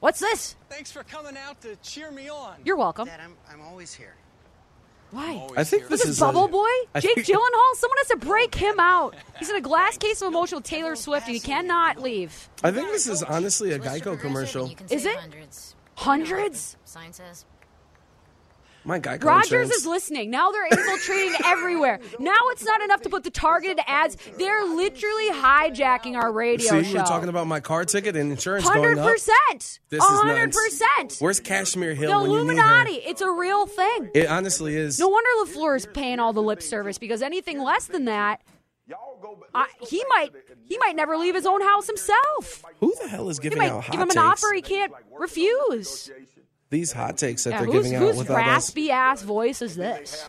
What's 0.00 0.18
this? 0.18 0.56
thanks 0.68 0.90
for 0.90 1.04
coming 1.04 1.36
out 1.36 1.60
to 1.62 1.76
cheer 1.76 2.10
me 2.10 2.28
on. 2.28 2.56
You're 2.64 2.76
welcome. 2.76 3.06
Dad, 3.06 3.20
I'm, 3.22 3.34
I'm 3.48 3.60
always 3.60 3.94
here. 3.94 4.14
Why? 5.12 5.46
I 5.56 5.62
think 5.62 5.82
this 5.84 6.00
This 6.00 6.04
is 6.04 6.10
is 6.16 6.20
Bubble 6.20 6.46
a- 6.46 6.48
Boy? 6.48 6.68
I 6.96 7.00
Jake 7.00 7.14
think- 7.14 7.26
Gyllenhaal? 7.28 7.74
Someone 7.76 7.96
has 7.98 8.08
to 8.08 8.16
break 8.16 8.56
him 8.56 8.80
out. 8.80 9.14
He's 9.38 9.48
in 9.48 9.54
a 9.54 9.60
glass 9.60 9.96
case 10.06 10.20
of 10.20 10.28
emotional 10.28 10.60
Taylor 10.60 10.96
Swift 10.96 11.26
and 11.28 11.34
he 11.34 11.40
cannot 11.40 12.02
leave. 12.02 12.48
I 12.64 12.72
think 12.72 12.88
this 12.88 13.06
is 13.06 13.22
honestly 13.22 13.70
a 13.70 13.78
Geico 13.78 14.18
commercial. 14.20 14.68
Is 14.90 15.06
it? 15.06 15.16
Hundreds? 15.94 16.76
Sign 16.84 17.12
says. 17.12 17.44
My 18.86 19.00
Geico 19.00 19.24
Rogers 19.24 19.46
insurance. 19.52 19.72
is 19.72 19.86
listening. 19.86 20.30
Now 20.30 20.52
they're 20.52 20.66
infiltrating 20.66 21.34
everywhere. 21.44 21.98
Now 22.20 22.36
it's 22.52 22.64
not 22.64 22.80
enough 22.82 23.02
to 23.02 23.08
put 23.10 23.24
the 23.24 23.30
targeted 23.30 23.80
ads. 23.86 24.16
They're 24.38 24.64
literally 24.64 25.30
hijacking 25.30 26.14
our 26.14 26.32
radio 26.32 26.82
See, 26.82 26.92
show. 26.92 26.98
were 27.00 27.04
talking 27.04 27.28
about 27.28 27.48
my 27.48 27.58
car 27.60 27.84
ticket 27.84 28.14
and 28.16 28.30
insurance 28.30 28.64
Hundred 28.66 28.94
going 28.94 28.98
up. 29.00 29.12
percent. 29.12 29.80
This 29.90 30.02
is 30.04 30.10
100%. 30.10 31.20
Where's 31.20 31.40
Kashmir 31.40 31.94
Hill 31.94 32.10
The 32.10 32.16
when 32.22 32.30
you 32.30 32.36
need 32.38 32.42
Illuminati. 32.52 32.92
It's 32.92 33.20
a 33.20 33.30
real 33.30 33.66
thing. 33.66 34.10
It 34.14 34.28
honestly 34.28 34.76
is. 34.76 34.98
No 35.00 35.08
wonder 35.08 35.28
Lafleur 35.44 35.76
is 35.76 35.86
paying 35.92 36.20
all 36.20 36.32
the 36.32 36.42
lip 36.42 36.62
service 36.62 36.96
because 36.98 37.22
anything 37.22 37.60
less 37.60 37.86
than 37.86 38.04
that, 38.04 38.40
I, 39.52 39.66
he 39.88 40.04
might 40.08 40.30
he 40.64 40.78
might 40.78 40.94
never 40.94 41.16
leave 41.16 41.34
his 41.34 41.44
own 41.46 41.60
house 41.60 41.88
himself. 41.88 42.64
Who 42.78 42.94
the 43.02 43.08
hell 43.08 43.28
is 43.30 43.40
giving 43.40 43.60
out 43.60 43.82
hot 43.82 43.90
give 43.92 44.00
him 44.00 44.10
an 44.10 44.14
takes? 44.16 44.44
offer 44.44 44.52
he 44.54 44.62
can't 44.62 44.92
refuse. 45.18 46.08
These 46.76 46.92
hot 46.92 47.16
takes 47.16 47.44
that 47.44 47.52
Yeah, 47.52 47.60
they're 47.62 47.72
giving 47.72 47.94
out 47.94 48.02
whose 48.02 48.18
without 48.18 48.34
us. 48.36 48.46
raspy 48.46 48.90
ass 48.90 49.22
voice 49.22 49.62
is 49.62 49.76
this? 49.76 50.28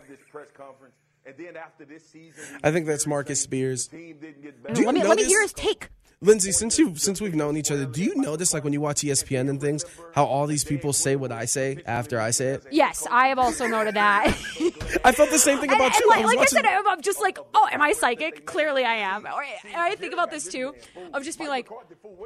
I 2.64 2.72
think 2.72 2.86
that's 2.86 3.06
Marcus 3.06 3.42
Spears. 3.42 3.90
Let 3.92 4.78
you 4.78 4.94
me 4.94 5.04
let 5.04 5.18
me 5.18 5.26
hear 5.26 5.42
his 5.42 5.52
take. 5.52 5.90
Lindsay, 6.20 6.52
since 6.52 6.80
you 6.80 6.96
since 6.96 7.22
we've 7.22 7.36
known 7.36 7.58
each 7.58 7.70
other, 7.70 7.86
do 7.86 8.04
you 8.04 8.16
notice 8.16 8.52
like 8.52 8.64
when 8.64 8.74
you 8.74 8.82
watch 8.82 9.02
ESPN 9.02 9.50
and 9.52 9.62
things, 9.62 9.86
how 10.16 10.26
all 10.26 10.48
these 10.48 10.64
people 10.64 10.92
say 10.92 11.16
what 11.16 11.32
I 11.32 11.46
say 11.46 11.78
after 11.86 12.20
I 12.20 12.32
say 12.32 12.54
it? 12.54 12.66
Yes, 12.72 13.06
I 13.12 13.28
have 13.28 13.38
also 13.38 13.68
noted 13.68 13.94
that. 13.96 14.26
I 15.06 15.12
felt 15.12 15.30
the 15.30 15.38
same 15.38 15.60
thing 15.60 15.70
about 15.72 15.92
and 15.94 15.96
you. 16.00 16.10
like, 16.10 16.20
I 16.20 16.24
like 16.24 16.38
I 16.38 16.40
watching- 16.40 16.56
said, 16.56 16.66
I'm 16.66 16.88
I'm 16.88 17.02
just 17.04 17.22
like, 17.22 17.38
oh, 17.54 17.68
am 17.72 17.84
I 17.84 17.92
psychic? 17.92 18.48
Clearly, 18.48 18.84
I 18.84 18.96
am. 18.96 19.28
Or 19.28 19.44
I 19.76 19.94
think 19.94 20.12
about 20.12 20.32
this 20.32 20.48
too, 20.48 20.74
of 21.14 21.24
just 21.24 21.38
being 21.38 21.52
like, 21.52 21.70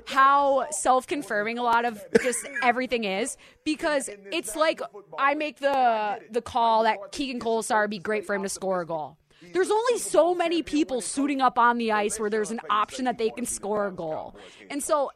how 0.08 0.68
self-confirming 0.72 1.58
a 1.58 1.64
lot 1.64 1.84
of 1.84 2.02
just 2.24 2.48
everything 2.64 3.04
is, 3.04 3.36
because 3.66 4.10
it's 4.32 4.56
like 4.56 4.80
I 5.20 5.34
make 5.34 5.60
the 5.60 6.20
the 6.32 6.42
call 6.42 6.84
that 6.84 7.12
Keegan 7.12 7.42
Kolesar 7.42 7.82
would 7.82 7.90
be 7.90 8.00
great 8.00 8.26
for 8.26 8.36
him 8.36 8.44
to 8.44 8.50
score 8.50 8.80
a 8.80 8.86
goal. 8.86 9.18
There's 9.54 9.72
only 9.72 9.98
so 10.00 10.34
many 10.36 10.64
people 10.64 11.02
suiting 11.02 11.42
up 11.42 11.58
on 11.58 11.78
the 11.78 11.92
ice 11.92 12.20
where 12.20 12.30
there's 12.30 12.52
an 12.52 12.62
option 12.70 13.06
that 13.06 13.18
they 13.18 13.30
can 13.30 13.46
score 13.46 13.88
a 13.88 13.92
goal, 13.92 14.36
and 14.70 14.82
so. 14.84 15.12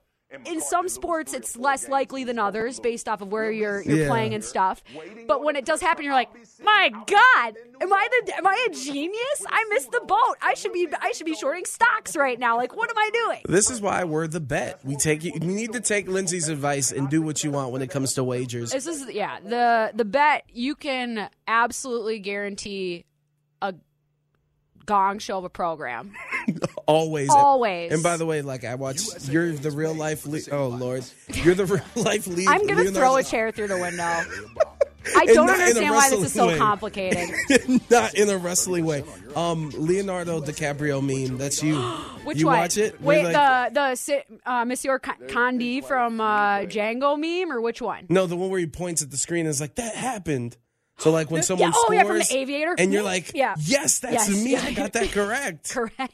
In 0.45 0.59
some 0.59 0.89
sports, 0.89 1.33
it's 1.33 1.55
less 1.55 1.87
likely 1.87 2.23
than 2.25 2.39
others 2.39 2.79
based 2.79 3.07
off 3.07 3.21
of 3.21 3.31
where 3.31 3.51
you're 3.51 3.81
you're 3.83 3.99
Yeah. 3.99 4.07
playing 4.09 4.33
and 4.33 4.43
stuff. 4.43 4.83
But 5.27 5.43
when 5.43 5.55
it 5.55 5.65
does 5.65 5.79
happen, 5.81 6.03
you're 6.03 6.15
like, 6.15 6.29
"My 6.61 6.89
God, 6.89 7.55
am 7.79 7.93
I 7.93 8.07
the 8.25 8.35
am 8.35 8.45
I 8.45 8.67
a 8.67 8.73
genius? 8.73 9.45
I 9.47 9.63
missed 9.69 9.91
the 9.91 10.01
boat. 10.01 10.35
I 10.41 10.55
should 10.55 10.73
be 10.73 10.89
I 10.99 11.11
should 11.11 11.27
be 11.27 11.35
shorting 11.35 11.63
stocks 11.65 12.17
right 12.17 12.37
now. 12.39 12.57
Like, 12.57 12.75
what 12.75 12.89
am 12.89 12.97
I 12.97 13.09
doing?" 13.13 13.41
This 13.47 13.69
is 13.69 13.79
why 13.81 14.03
we're 14.03 14.27
the 14.27 14.41
bet. 14.41 14.83
We 14.83 14.95
take 14.97 15.23
you. 15.23 15.31
You 15.35 15.39
need 15.47 15.71
to 15.73 15.79
take 15.79 16.07
Lindsay's 16.09 16.49
advice 16.49 16.91
and 16.91 17.07
do 17.07 17.21
what 17.21 17.43
you 17.43 17.51
want 17.51 17.71
when 17.71 17.83
it 17.83 17.91
comes 17.91 18.15
to 18.15 18.23
wagers. 18.23 18.71
This 18.71 18.87
is 18.87 19.05
yeah 19.13 19.39
the 19.41 19.91
the 19.93 20.05
bet 20.05 20.43
you 20.51 20.75
can 20.75 21.29
absolutely 21.47 22.19
guarantee 22.19 23.05
gong 24.85 25.19
show 25.19 25.37
of 25.37 25.43
a 25.43 25.49
program. 25.49 26.13
Always, 26.87 27.29
Always. 27.29 27.91
And 27.91 28.03
by 28.03 28.17
the 28.17 28.25
way, 28.25 28.41
like 28.41 28.63
I 28.63 28.75
watch, 28.75 28.99
you're 29.29 29.51
the 29.53 29.71
real 29.71 29.93
life. 29.95 30.25
Le- 30.25 30.39
oh 30.51 30.67
Lord, 30.67 31.03
you're 31.33 31.55
the 31.55 31.65
real 31.95 32.03
life 32.03 32.27
lead. 32.27 32.47
I'm 32.47 32.61
gonna 32.67 32.81
Leonardo- 32.81 32.99
throw 32.99 33.15
a 33.17 33.23
chair 33.23 33.51
through 33.51 33.67
the 33.69 33.77
window. 33.79 34.03
I 35.15 35.25
don't 35.27 35.45
not 35.45 35.59
understand 35.59 35.93
why 35.93 36.09
this 36.09 36.23
is 36.25 36.33
so 36.33 36.47
way. 36.47 36.57
complicated. 36.57 37.29
Not 37.91 38.15
in 38.15 38.27
a 38.27 38.39
wrestling 38.39 38.85
way. 38.85 39.03
Um, 39.35 39.69
Leonardo 39.77 40.41
DiCaprio 40.41 40.99
meme. 40.99 41.37
That's 41.37 41.61
you. 41.61 41.79
Which 42.23 42.39
you 42.39 42.47
one? 42.47 42.57
watch 42.57 42.77
it? 42.77 42.99
Wait, 42.99 43.21
Where, 43.23 43.31
like- 43.31 43.73
the 43.73 43.95
the 44.01 44.51
uh, 44.51 44.65
Monsieur 44.65 44.97
Con- 44.97 45.27
Candie 45.27 45.81
from 45.81 46.19
uh, 46.19 46.61
Django 46.61 47.19
meme, 47.19 47.51
or 47.55 47.61
which 47.61 47.83
one? 47.83 48.07
No, 48.09 48.25
the 48.25 48.35
one 48.35 48.49
where 48.49 48.59
he 48.59 48.65
points 48.65 49.03
at 49.03 49.11
the 49.11 49.17
screen 49.17 49.41
and 49.41 49.49
is 49.49 49.61
like, 49.61 49.75
"That 49.75 49.93
happened." 49.93 50.57
So 50.97 51.11
like 51.11 51.29
when 51.29 51.39
Yeah, 51.39 51.45
someone 51.45 51.71
oh, 51.75 51.81
scores, 51.83 51.95
yeah, 51.97 52.03
from 52.03 52.19
The 52.19 52.37
Aviator. 52.37 52.75
and 52.77 52.93
you're 52.93 53.03
like, 53.03 53.31
Yeah. 53.33 53.55
"Yes, 53.59 53.99
that's 53.99 54.29
Yes. 54.29 54.43
me. 54.43 54.55
I 54.55 54.73
got 54.73 54.93
that 54.93 55.09
correct." 55.11 55.71
Correct. 55.71 55.99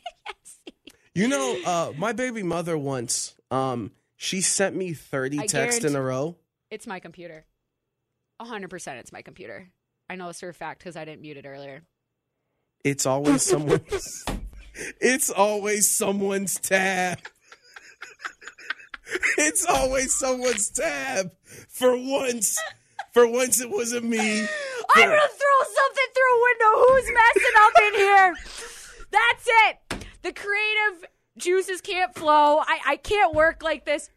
You 1.13 1.27
know, 1.27 1.57
uh, 1.65 1.91
my 1.97 2.13
baby 2.13 2.41
mother 2.41 2.77
once, 2.77 3.35
um, 3.51 3.91
she 4.15 4.39
sent 4.39 4.77
me 4.77 4.93
30 4.93 5.41
I 5.41 5.45
texts 5.45 5.83
in 5.83 5.93
a 5.97 6.01
row. 6.01 6.37
It's 6.69 6.87
my 6.87 7.01
computer. 7.01 7.45
hundred 8.39 8.69
percent, 8.69 8.97
it's 8.99 9.11
my 9.11 9.21
computer. 9.21 9.67
I 10.09 10.15
know 10.15 10.27
this 10.27 10.39
for 10.39 10.47
a 10.47 10.53
fact 10.53 10.79
because 10.79 10.95
I 10.95 11.03
didn't 11.03 11.21
mute 11.21 11.35
it 11.35 11.45
earlier. 11.45 11.81
It's 12.85 13.05
always 13.05 13.41
someone's. 13.43 14.23
it's 15.01 15.29
always 15.29 15.89
someone's 15.89 16.57
tab. 16.57 17.19
it's 19.37 19.65
always 19.65 20.17
someone's 20.17 20.69
tab. 20.69 21.33
For 21.67 21.91
once, 21.97 22.57
for 23.13 23.27
once, 23.27 23.59
it 23.59 23.69
wasn't 23.69 24.05
me. 24.05 24.47
I'm 24.95 25.09
gonna 25.09 25.21
throw 25.21 25.59
something 25.63 26.09
through 26.13 26.33
a 26.35 26.41
window. 26.43 26.71
Who's 26.87 27.11
messing 27.13 27.55
up 27.59 27.73
in 27.87 27.93
here? 27.95 28.35
That's 29.11 29.47
it. 29.47 30.05
The 30.21 30.33
creative 30.33 31.09
juices 31.37 31.81
can't 31.81 32.13
flow. 32.13 32.59
I, 32.59 32.79
I 32.85 32.95
can't 32.97 33.33
work 33.33 33.63
like 33.63 33.85
this. 33.85 34.09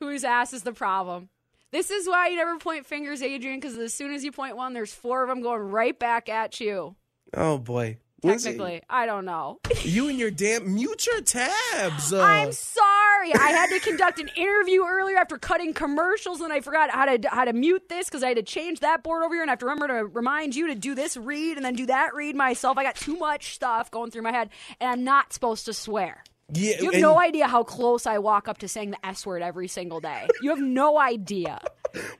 Whose 0.00 0.24
ass 0.24 0.52
is 0.52 0.62
the 0.62 0.72
problem? 0.72 1.28
This 1.72 1.90
is 1.90 2.08
why 2.08 2.28
you 2.28 2.36
never 2.36 2.58
point 2.58 2.86
fingers, 2.86 3.22
Adrian, 3.22 3.60
because 3.60 3.78
as 3.78 3.94
soon 3.94 4.12
as 4.12 4.24
you 4.24 4.32
point 4.32 4.56
one, 4.56 4.72
there's 4.72 4.92
four 4.92 5.22
of 5.22 5.28
them 5.28 5.42
going 5.42 5.60
right 5.60 5.96
back 5.96 6.28
at 6.28 6.60
you. 6.60 6.96
Oh 7.34 7.58
boy, 7.58 7.98
Technically, 8.22 8.82
I 8.88 9.06
don't 9.06 9.24
know. 9.24 9.60
you 9.82 10.08
and 10.08 10.18
your 10.18 10.30
damn 10.30 10.74
mute 10.74 11.06
your 11.06 11.20
tabs. 11.20 12.12
Uh, 12.12 12.20
I'm 12.22 12.52
sorry. 12.52 13.34
I 13.34 13.50
had 13.52 13.68
to 13.70 13.80
conduct 13.80 14.18
an 14.20 14.30
interview 14.36 14.82
earlier 14.86 15.16
after 15.18 15.38
cutting 15.38 15.72
commercials, 15.74 16.40
and 16.40 16.52
I 16.52 16.60
forgot 16.60 16.90
how 16.90 17.04
to 17.16 17.28
how 17.28 17.44
to 17.44 17.52
mute 17.52 17.88
this 17.88 18.06
because 18.06 18.22
I 18.22 18.28
had 18.28 18.36
to 18.36 18.42
change 18.42 18.80
that 18.80 19.02
board 19.02 19.22
over 19.22 19.34
here, 19.34 19.42
and 19.42 19.50
I 19.50 19.52
have 19.52 19.58
to 19.60 19.66
remember 19.66 19.88
to 19.88 20.06
remind 20.06 20.54
you 20.54 20.68
to 20.68 20.74
do 20.74 20.94
this 20.94 21.16
read 21.16 21.56
and 21.56 21.64
then 21.64 21.74
do 21.74 21.86
that 21.86 22.14
read 22.14 22.36
myself. 22.36 22.78
I 22.78 22.82
got 22.82 22.96
too 22.96 23.16
much 23.16 23.54
stuff 23.54 23.90
going 23.90 24.10
through 24.10 24.22
my 24.22 24.32
head, 24.32 24.50
and 24.80 24.90
I'm 24.90 25.04
not 25.04 25.32
supposed 25.32 25.64
to 25.66 25.72
swear. 25.72 26.22
yeah, 26.52 26.76
You 26.78 26.84
have 26.86 26.94
and- 26.94 27.02
no 27.02 27.18
idea 27.18 27.46
how 27.46 27.62
close 27.62 28.06
I 28.06 28.18
walk 28.18 28.48
up 28.48 28.58
to 28.58 28.68
saying 28.68 28.90
the 28.92 29.06
S 29.06 29.24
word 29.26 29.42
every 29.42 29.68
single 29.68 30.00
day. 30.00 30.26
You 30.42 30.50
have 30.50 30.60
no 30.60 30.98
idea. 30.98 31.60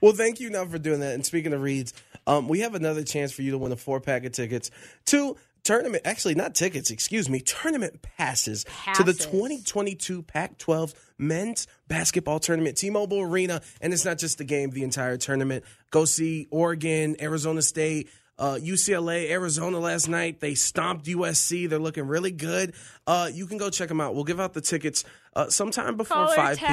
Well, 0.01 0.11
thank 0.11 0.41
you 0.41 0.49
now 0.49 0.65
for 0.65 0.77
doing 0.77 0.99
that. 0.99 1.13
And 1.13 1.25
speaking 1.25 1.53
of 1.53 1.61
reads, 1.61 1.93
um, 2.27 2.49
we 2.49 2.59
have 2.59 2.75
another 2.75 3.05
chance 3.05 3.31
for 3.31 3.41
you 3.41 3.51
to 3.51 3.57
win 3.57 3.71
a 3.71 3.77
four 3.77 4.01
pack 4.01 4.25
of 4.25 4.33
tickets 4.33 4.69
to 5.05 5.37
tournament. 5.63 6.03
Actually, 6.05 6.35
not 6.35 6.55
tickets. 6.55 6.91
Excuse 6.91 7.29
me, 7.29 7.39
tournament 7.39 8.01
passes, 8.01 8.65
to 8.95 9.03
the 9.03 9.13
2022 9.13 10.23
Pac-12 10.23 10.93
Men's 11.17 11.67
Basketball 11.87 12.39
Tournament, 12.39 12.77
T-Mobile 12.77 13.21
Arena, 13.21 13.61
and 13.81 13.93
it's 13.93 14.05
not 14.05 14.17
just 14.17 14.37
the 14.37 14.43
game; 14.43 14.71
the 14.71 14.83
entire 14.83 15.17
tournament. 15.17 15.63
Go 15.91 16.05
see 16.05 16.47
Oregon, 16.51 17.15
Arizona 17.21 17.61
State. 17.61 18.09
Uh, 18.39 18.57
UCLA, 18.57 19.29
Arizona 19.29 19.77
last 19.77 20.07
night. 20.07 20.39
They 20.39 20.55
stomped 20.55 21.05
USC. 21.05 21.69
They're 21.69 21.77
looking 21.77 22.07
really 22.07 22.31
good. 22.31 22.73
Uh, 23.05 23.29
you 23.31 23.45
can 23.45 23.59
go 23.59 23.69
check 23.69 23.87
them 23.87 24.01
out. 24.01 24.15
We'll 24.15 24.23
give 24.23 24.39
out 24.39 24.53
the 24.53 24.61
tickets 24.61 25.03
uh, 25.35 25.49
sometime 25.49 25.95
before 25.95 26.25
Caller 26.25 26.35
5 26.35 26.57
p.m. 26.57 26.69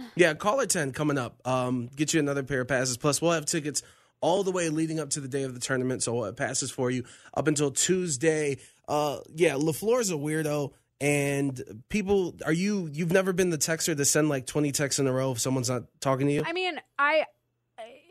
10. 0.00 0.10
Yeah, 0.16 0.32
caller 0.32 0.64
10 0.64 0.92
coming 0.92 1.18
up. 1.18 1.46
Um, 1.46 1.90
get 1.94 2.14
you 2.14 2.20
another 2.20 2.42
pair 2.42 2.62
of 2.62 2.68
passes. 2.68 2.96
Plus, 2.96 3.20
we'll 3.20 3.32
have 3.32 3.44
tickets 3.44 3.82
all 4.22 4.42
the 4.42 4.50
way 4.50 4.70
leading 4.70 4.98
up 4.98 5.10
to 5.10 5.20
the 5.20 5.28
day 5.28 5.42
of 5.42 5.52
the 5.52 5.60
tournament. 5.60 6.02
So, 6.02 6.24
it 6.24 6.36
passes 6.36 6.70
for 6.70 6.90
you 6.90 7.04
up 7.34 7.46
until 7.46 7.70
Tuesday. 7.70 8.56
Uh, 8.88 9.18
yeah, 9.34 9.54
LaFleur's 9.54 10.10
a 10.10 10.14
weirdo. 10.14 10.72
And 11.00 11.82
people, 11.88 12.36
are 12.46 12.52
you, 12.52 12.88
you've 12.92 13.12
never 13.12 13.32
been 13.32 13.50
the 13.50 13.58
texter 13.58 13.96
to 13.96 14.04
send 14.04 14.28
like 14.28 14.46
20 14.46 14.70
texts 14.70 15.00
in 15.00 15.08
a 15.08 15.12
row 15.12 15.32
if 15.32 15.40
someone's 15.40 15.68
not 15.68 15.82
talking 16.00 16.28
to 16.28 16.32
you? 16.32 16.42
I 16.46 16.52
mean, 16.52 16.80
I 16.96 17.24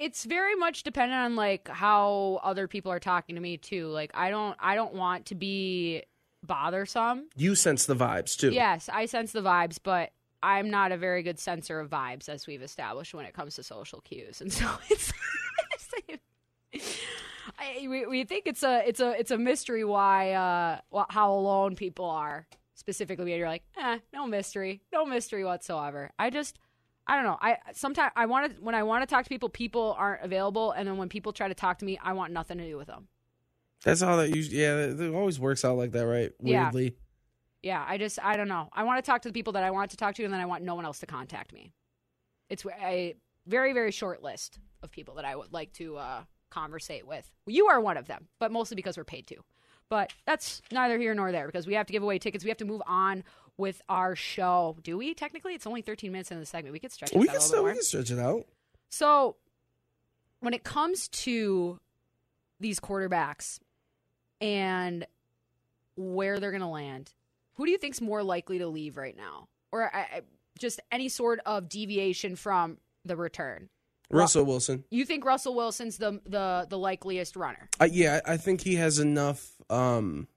it's 0.02 0.26
very 0.26 0.56
much 0.56 0.82
dependent 0.84 1.20
on 1.20 1.36
like 1.36 1.68
how 1.68 2.40
other 2.44 2.68
people 2.68 2.92
are 2.92 3.00
talking 3.00 3.36
to 3.36 3.42
me 3.42 3.58
too. 3.58 3.88
Like 3.88 4.12
I 4.16 4.32
don't 4.32 4.58
I 4.60 4.76
don't 4.76 4.96
want 4.96 5.28
to 5.28 5.36
be 5.36 6.04
bothersome. 6.44 7.30
you 7.36 7.54
sense 7.54 7.86
the 7.86 7.96
vibes 7.96 8.36
too. 8.36 8.50
Yes, 8.52 8.90
I 8.92 9.06
sense 9.06 9.32
the 9.32 9.42
vibes, 9.42 9.78
but 9.82 10.12
I'm 10.42 10.72
not 10.72 10.92
a 10.92 10.98
very 10.98 11.22
good 11.22 11.40
sensor 11.40 11.80
of 11.80 11.90
vibes 11.92 12.30
as 12.30 12.48
we've 12.48 12.64
established 12.64 13.14
when 13.14 13.26
it 13.26 13.34
comes 13.34 13.56
to 13.56 13.64
social 13.64 14.02
cues. 14.02 14.42
And 14.42 14.52
so 14.52 14.68
it's 14.90 15.14
I, 17.60 17.88
we, 17.88 18.06
we 18.06 18.24
think 18.24 18.44
it's 18.46 18.64
a 18.64 18.88
it's 18.88 19.00
a 19.00 19.12
it's 19.20 19.32
a 19.32 19.38
mystery 19.38 19.84
why 19.84 20.32
uh 20.32 21.06
how 21.10 21.34
alone 21.34 21.76
people 21.76 22.06
are 22.06 22.48
specifically. 22.76 23.26
When 23.26 23.40
you're 23.40 23.48
like 23.48 23.64
eh 23.78 24.00
no 24.14 24.28
mystery 24.28 24.82
no 24.94 25.06
mystery 25.06 25.44
whatsoever. 25.44 26.12
I 26.18 26.30
just 26.30 26.60
I 27.08 27.16
don't 27.16 27.26
know. 27.26 27.38
I 27.42 27.58
sometimes 27.74 28.12
I 28.16 28.26
want 28.26 28.56
to 28.56 28.62
when 28.62 28.76
I 28.76 28.84
want 28.84 29.08
to 29.08 29.14
talk 29.14 29.24
to 29.26 29.30
people 29.30 29.50
people 29.50 29.96
aren't 29.98 30.24
available. 30.24 30.72
And 30.72 30.88
then 30.88 30.98
when 30.98 31.10
people 31.10 31.34
try 31.34 31.48
to 31.48 31.54
talk 31.54 31.80
to 31.80 31.86
me 31.86 32.00
I 32.02 32.14
want 32.14 32.32
nothing 32.34 32.58
to 32.58 32.66
do 32.66 32.78
with 32.78 32.88
them. 32.88 33.08
That's 33.84 34.02
how 34.02 34.16
that 34.18 34.30
usually, 34.30 34.62
yeah, 34.62 34.76
it 34.78 35.14
always 35.14 35.40
works 35.40 35.66
out 35.66 35.76
like 35.76 35.92
that, 35.94 36.06
right? 36.06 36.32
Weirdly. 36.40 36.96
yeah 37.64 37.84
I 37.88 37.98
just 37.98 38.20
I 38.24 38.38
don't 38.38 38.48
know. 38.48 38.70
I 38.74 38.84
want 38.84 39.04
to 39.04 39.10
talk 39.10 39.24
to 39.24 39.30
the 39.30 39.34
people 39.34 39.54
that 39.54 39.64
I 39.64 39.72
want 39.72 39.92
to 39.92 39.98
talk 39.98 40.16
to 40.16 40.24
and 40.24 40.34
then 40.34 40.40
I 40.40 40.46
want 40.46 40.64
no 40.64 40.76
one 40.76 40.86
else 40.86 41.00
to 41.00 41.06
contact 41.06 41.54
me. 41.54 41.74
It's 42.50 42.66
a 42.66 43.16
very 43.48 43.74
very 43.74 43.92
short 43.92 44.22
list 44.22 44.60
of 44.84 44.92
people 44.92 45.16
that 45.16 45.26
I 45.26 45.36
would 45.36 45.52
like 45.54 45.74
to 45.74 45.98
uh 45.98 46.24
conversate 46.50 47.08
with. 47.08 47.32
You 47.46 47.68
are 47.68 47.80
one 47.80 47.98
of 47.98 48.08
them 48.08 48.28
but 48.40 48.52
mostly 48.52 48.76
because 48.76 48.98
we're 48.98 49.04
paid 49.04 49.28
to. 49.28 49.38
But 49.90 50.14
that's 50.26 50.62
neither 50.72 50.98
here 50.98 51.14
nor 51.14 51.32
there 51.34 51.48
because 51.48 51.68
we 51.68 51.74
have 51.74 51.86
to 51.88 51.94
give 51.94 52.02
away 52.02 52.18
tickets. 52.18 52.46
We 52.46 52.50
have 52.50 52.58
to 52.60 52.66
move 52.66 52.82
on 52.88 53.26
with 53.58 53.82
our 53.90 54.16
show. 54.16 54.78
Do 54.84 54.98
we 54.98 55.14
technically? 55.14 55.54
It's 55.54 55.68
only 55.68 55.82
13 55.82 56.12
minutes 56.12 56.32
into 56.32 56.40
the 56.40 56.46
segment. 56.46 56.72
We 56.72 56.80
could 56.80 56.94
stretch 56.94 57.12
it 57.12 57.18
We 57.18 57.28
can 57.28 57.42
still 57.42 57.64
we 57.66 57.74
can 57.74 57.84
stretch 57.84 58.10
it 58.10 58.20
out. 58.20 58.46
so 58.90 59.36
when 60.40 60.54
it 60.54 60.64
comes 60.64 61.08
to 61.10 61.80
these 62.60 62.80
quarterbacks 62.80 63.60
and 64.40 65.06
where 65.96 66.40
they're 66.40 66.52
going 66.52 66.62
to 66.62 66.68
land, 66.68 67.12
who 67.56 67.66
do 67.66 67.72
you 67.72 67.78
think's 67.78 68.02
more 68.02 68.24
likely 68.24 68.60
to 68.60 68.68
leave 68.68 68.98
right 68.98 69.16
now, 69.16 69.48
or 69.72 69.94
I, 69.94 70.00
I, 70.00 70.22
just 70.58 70.80
any 70.92 71.10
sort 71.10 71.40
of 71.46 71.70
deviation 71.70 72.36
from 72.36 72.78
the 73.06 73.16
return? 73.16 73.70
Russell 74.10 74.44
Wilson. 74.44 74.84
You 74.90 75.06
think 75.06 75.24
Russell 75.26 75.56
Wilson's 75.56 75.98
the 75.98 76.20
the 76.26 76.68
the 76.70 76.78
likeliest 76.78 77.36
runner? 77.36 77.70
Uh, 77.80 77.88
yeah, 77.90 78.20
I 78.26 78.38
think 78.38 78.62
he 78.62 78.76
has 78.76 79.00
enough 79.00 79.54
um 79.70 80.28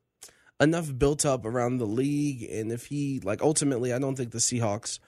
enough 0.61 0.97
built 0.97 1.26
up 1.26 1.44
around 1.44 1.78
the 1.78 1.87
league, 1.87 2.42
and 2.50 2.71
if 2.71 2.87
he 2.87 3.21
like 3.23 3.42
ultimately, 3.42 3.92
I 3.92 3.99
don't 3.99 4.16
think 4.16 4.30
the 4.30 4.38
Seahawks 4.38 4.99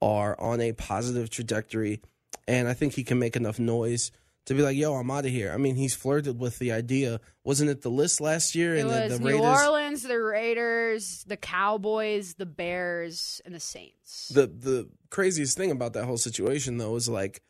are 0.00 0.38
on 0.40 0.60
a 0.60 0.72
positive 0.72 1.30
trajectory, 1.30 2.00
and 2.46 2.68
I 2.68 2.74
think 2.74 2.94
he 2.94 3.04
can 3.04 3.18
make 3.18 3.36
enough 3.36 3.58
noise 3.58 4.12
to 4.46 4.54
be 4.54 4.62
like, 4.62 4.76
"Yo, 4.76 4.94
I'm 4.94 5.10
out 5.10 5.24
of 5.24 5.30
here." 5.30 5.52
I 5.52 5.56
mean, 5.56 5.76
he's 5.76 5.94
flirted 5.94 6.38
with 6.38 6.58
the 6.58 6.72
idea. 6.72 7.20
Wasn't 7.42 7.70
it 7.70 7.82
the 7.82 7.90
list 7.90 8.20
last 8.20 8.54
year? 8.54 8.76
It 8.76 8.80
and 8.80 8.88
was 8.88 9.12
the, 9.12 9.18
the 9.18 9.24
New 9.24 9.42
Raiders. 9.42 9.62
Orleans, 9.62 10.02
the 10.02 10.20
Raiders, 10.20 11.24
the 11.26 11.36
Cowboys, 11.36 12.34
the 12.34 12.46
Bears, 12.46 13.40
and 13.44 13.54
the 13.54 13.60
Saints. 13.60 14.28
The 14.28 14.46
the 14.46 14.88
craziest 15.14 15.56
thing 15.56 15.70
about 15.70 15.92
that 15.92 16.04
whole 16.04 16.18
situation 16.18 16.76
though 16.78 16.96
is 16.96 17.08
like 17.08 17.40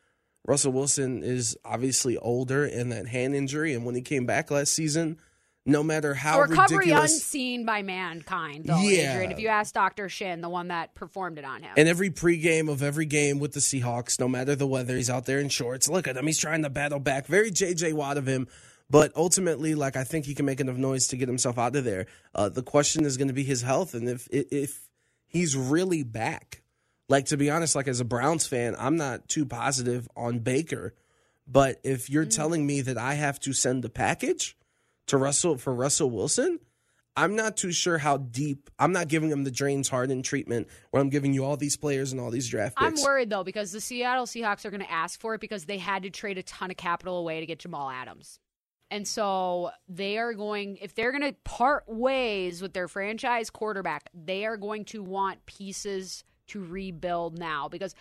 Russell 0.46 0.72
Wilson 0.72 1.22
is 1.22 1.56
obviously 1.64 2.18
older 2.18 2.64
and 2.64 2.92
that 2.92 3.08
hand 3.08 3.34
injury, 3.34 3.72
and 3.72 3.86
when 3.86 3.94
he 3.94 4.02
came 4.02 4.26
back 4.26 4.50
last 4.50 4.74
season, 4.74 5.18
no 5.64 5.82
matter 5.82 6.12
how 6.12 6.42
recovery 6.42 6.76
ridiculous. 6.76 7.14
unseen 7.14 7.64
by 7.64 7.80
mankind, 7.80 8.66
though, 8.66 8.78
Yeah. 8.82 9.14
Adrian. 9.14 9.32
If 9.32 9.40
you 9.40 9.48
ask 9.48 9.72
Dr. 9.72 10.10
Shin, 10.10 10.42
the 10.42 10.50
one 10.50 10.68
that 10.68 10.94
performed 10.94 11.38
it 11.38 11.46
on 11.46 11.62
him. 11.62 11.72
And 11.78 11.88
every 11.88 12.10
pregame 12.10 12.68
of 12.70 12.82
every 12.82 13.06
game 13.06 13.38
with 13.38 13.52
the 13.52 13.60
Seahawks, 13.60 14.20
no 14.20 14.28
matter 14.28 14.54
the 14.54 14.66
weather, 14.66 14.96
he's 14.96 15.08
out 15.08 15.24
there 15.24 15.38
in 15.38 15.48
shorts. 15.48 15.88
Look 15.88 16.06
at 16.06 16.18
him. 16.18 16.26
He's 16.26 16.38
trying 16.38 16.62
to 16.64 16.68
battle 16.70 17.00
back. 17.00 17.26
Very 17.26 17.50
JJ 17.50 17.94
Watt 17.94 18.18
of 18.18 18.26
him. 18.26 18.46
But 18.90 19.12
ultimately, 19.16 19.74
like 19.74 19.96
I 19.96 20.04
think 20.04 20.26
he 20.26 20.34
can 20.34 20.44
make 20.44 20.60
enough 20.60 20.76
noise 20.76 21.08
to 21.08 21.16
get 21.16 21.26
himself 21.26 21.56
out 21.58 21.74
of 21.74 21.84
there. 21.84 22.04
Uh, 22.34 22.50
the 22.50 22.62
question 22.62 23.06
is 23.06 23.16
going 23.16 23.28
to 23.28 23.34
be 23.34 23.44
his 23.44 23.62
health, 23.62 23.94
and 23.94 24.06
if 24.10 24.28
if 24.30 24.90
he's 25.26 25.56
really 25.56 26.02
back. 26.02 26.60
Like 27.08 27.26
to 27.26 27.36
be 27.36 27.50
honest, 27.50 27.74
like 27.74 27.88
as 27.88 28.00
a 28.00 28.04
Browns 28.04 28.46
fan, 28.46 28.74
I'm 28.78 28.96
not 28.96 29.28
too 29.28 29.44
positive 29.44 30.08
on 30.16 30.38
Baker. 30.38 30.94
But 31.46 31.80
if 31.84 32.08
you're 32.08 32.26
mm. 32.26 32.34
telling 32.34 32.66
me 32.66 32.80
that 32.82 32.96
I 32.96 33.14
have 33.14 33.38
to 33.40 33.52
send 33.52 33.82
the 33.82 33.90
package 33.90 34.56
to 35.08 35.18
Russell 35.18 35.58
for 35.58 35.74
Russell 35.74 36.10
Wilson, 36.10 36.58
I'm 37.16 37.36
not 37.36 37.56
too 37.56 37.70
sure 37.70 37.98
how 37.98 38.16
deep. 38.16 38.70
I'm 38.78 38.92
not 38.92 39.08
giving 39.08 39.30
him 39.30 39.44
the 39.44 39.50
James 39.50 39.88
Harden 39.88 40.22
treatment 40.22 40.68
where 40.90 41.00
I'm 41.00 41.10
giving 41.10 41.32
you 41.32 41.44
all 41.44 41.56
these 41.56 41.76
players 41.76 42.12
and 42.12 42.20
all 42.20 42.30
these 42.30 42.48
draft 42.48 42.76
picks. 42.76 43.00
I'm 43.00 43.04
worried 43.04 43.30
though 43.30 43.44
because 43.44 43.70
the 43.70 43.80
Seattle 43.80 44.26
Seahawks 44.26 44.64
are 44.64 44.70
going 44.70 44.82
to 44.82 44.90
ask 44.90 45.20
for 45.20 45.34
it 45.34 45.40
because 45.40 45.66
they 45.66 45.78
had 45.78 46.02
to 46.02 46.10
trade 46.10 46.38
a 46.38 46.42
ton 46.42 46.70
of 46.70 46.76
capital 46.76 47.18
away 47.18 47.40
to 47.40 47.46
get 47.46 47.60
Jamal 47.60 47.90
Adams. 47.90 48.40
And 48.90 49.06
so 49.06 49.70
they 49.88 50.18
are 50.18 50.34
going 50.34 50.78
if 50.80 50.94
they're 50.94 51.12
going 51.12 51.22
to 51.22 51.36
part 51.44 51.84
ways 51.86 52.60
with 52.60 52.72
their 52.72 52.88
franchise 52.88 53.48
quarterback, 53.50 54.08
they 54.12 54.44
are 54.44 54.56
going 54.56 54.84
to 54.86 55.02
want 55.02 55.46
pieces 55.46 56.24
to 56.48 56.64
rebuild 56.64 57.38
now 57.38 57.68
because 57.68 57.94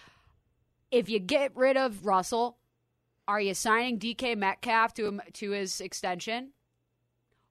if 0.91 1.09
you 1.09 1.19
get 1.19 1.55
rid 1.55 1.77
of 1.77 2.05
Russell, 2.05 2.57
are 3.27 3.41
you 3.41 3.53
signing 3.53 4.00
DK 4.00 4.38
Metcalf 4.38 4.93
to 4.95 5.19
to 5.33 5.51
his 5.51 5.81
extension? 5.81 6.51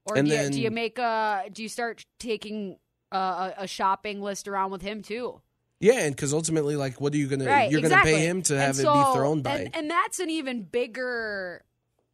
Or 0.04 0.16
do, 0.16 0.22
then- 0.22 0.46
you, 0.46 0.58
do 0.58 0.60
you 0.62 0.70
make 0.70 0.98
a 0.98 1.44
do 1.52 1.62
you 1.62 1.68
start 1.68 2.04
taking 2.18 2.78
a, 3.10 3.52
a, 3.58 3.66
shopping 3.66 4.20
list 4.20 4.48
around 4.48 4.70
with 4.70 4.82
him 4.82 5.02
too? 5.02 5.40
yeah, 5.80 5.98
and 6.00 6.14
because 6.14 6.32
ultimately, 6.32 6.76
like, 6.76 7.00
what 7.00 7.12
are 7.12 7.16
you 7.16 7.26
gonna? 7.26 7.44
Right, 7.44 7.70
you're 7.70 7.80
exactly. 7.80 8.12
gonna 8.12 8.20
pay 8.20 8.26
him 8.26 8.42
to 8.42 8.54
And 8.54 8.62
have 8.62 8.78
it 8.78 8.82
so- 8.82 8.94
be 8.94 9.18
thrown 9.18 9.42
by. 9.42 9.56
And, 9.58 9.76
and 9.76 9.90
that's 9.90 10.18
an 10.20 10.30
even 10.30 10.62
bigger 10.62 11.64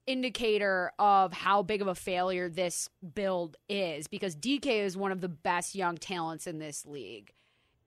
indicator 0.07 0.91
of 0.99 1.35
how 1.35 1.63
big 1.63 1.83
of 1.83 1.87
a 1.87 1.95
failure 1.95 2.49
this 2.49 2.89
build 3.15 3.59
is 3.69 4.09
because 4.09 4.35
DK 4.35 4.67
is 4.67 4.97
one 4.97 5.13
of 5.13 5.21
the 5.21 5.29
best 5.29 5.75
young 5.75 5.99
talents 5.99 6.47
in 6.47 6.59
this 6.59 6.87
league. 6.87 7.35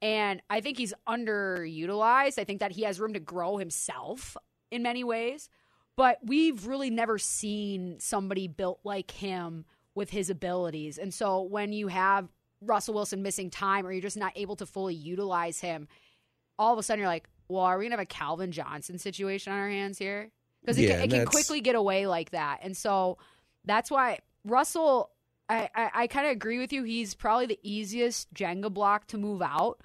And 0.02 0.42
I 0.50 0.62
think 0.62 0.78
he's 0.78 0.94
underutilized. 1.08 2.40
I 2.40 2.44
think 2.44 2.60
that 2.60 2.72
he 2.72 2.84
has 2.84 3.00
room 3.00 3.14
to 3.14 3.20
grow 3.20 3.58
himself 3.58 4.36
in 4.72 4.82
many 4.84 5.04
ways. 5.04 5.50
But 5.96 6.20
we've 6.24 6.66
really 6.66 6.90
never 6.90 7.18
seen 7.18 8.00
somebody 8.00 8.48
built 8.48 8.80
like 8.84 9.12
him 9.12 9.66
with 9.94 10.10
his 10.10 10.30
abilities. 10.30 10.98
And 10.98 11.14
so 11.14 11.42
when 11.42 11.74
you 11.74 11.88
have 11.88 12.30
Russell 12.62 12.94
Wilson 12.94 13.22
missing 13.22 13.50
time 13.50 13.86
or 13.86 13.92
you're 13.92 14.02
just 14.02 14.18
not 14.18 14.34
able 14.36 14.56
to 14.56 14.66
fully 14.66 14.96
utilize 14.96 15.60
him, 15.60 15.88
all 16.58 16.74
of 16.74 16.80
a 16.80 16.84
sudden 16.84 17.00
you're 17.00 17.10
like, 17.10 17.28
well, 17.48 17.64
are 17.64 17.78
we 17.78 17.84
going 17.84 17.92
to 17.92 17.98
have 17.98 18.04
a 18.04 18.06
Calvin 18.06 18.52
Johnson 18.52 18.98
situation 18.98 19.52
on 19.52 19.60
our 19.60 19.70
hands 19.70 19.98
here? 19.98 20.32
Because 20.62 20.78
it, 20.78 20.84
Yeah, 20.84 20.96
can, 20.96 21.04
it 21.04 21.10
can 21.12 21.26
quickly 21.26 21.60
get 21.60 21.76
away 21.76 22.08
like 22.08 22.32
that. 22.32 22.60
And 22.64 22.76
so 22.76 23.18
that's 23.66 23.92
why 23.92 24.20
Russell, 24.46 25.12
I, 25.50 25.70
I, 25.76 25.92
I 25.94 26.08
kind 26.08 26.28
of 26.28 26.32
agree 26.32 26.60
with 26.60 26.72
you. 26.72 26.84
He's 26.84 27.14
probably 27.14 27.48
the 27.48 27.60
easiest 27.62 28.34
Jenga 28.34 28.74
block 28.74 29.08
to 29.08 29.18
move 29.18 29.42
out, 29.42 29.82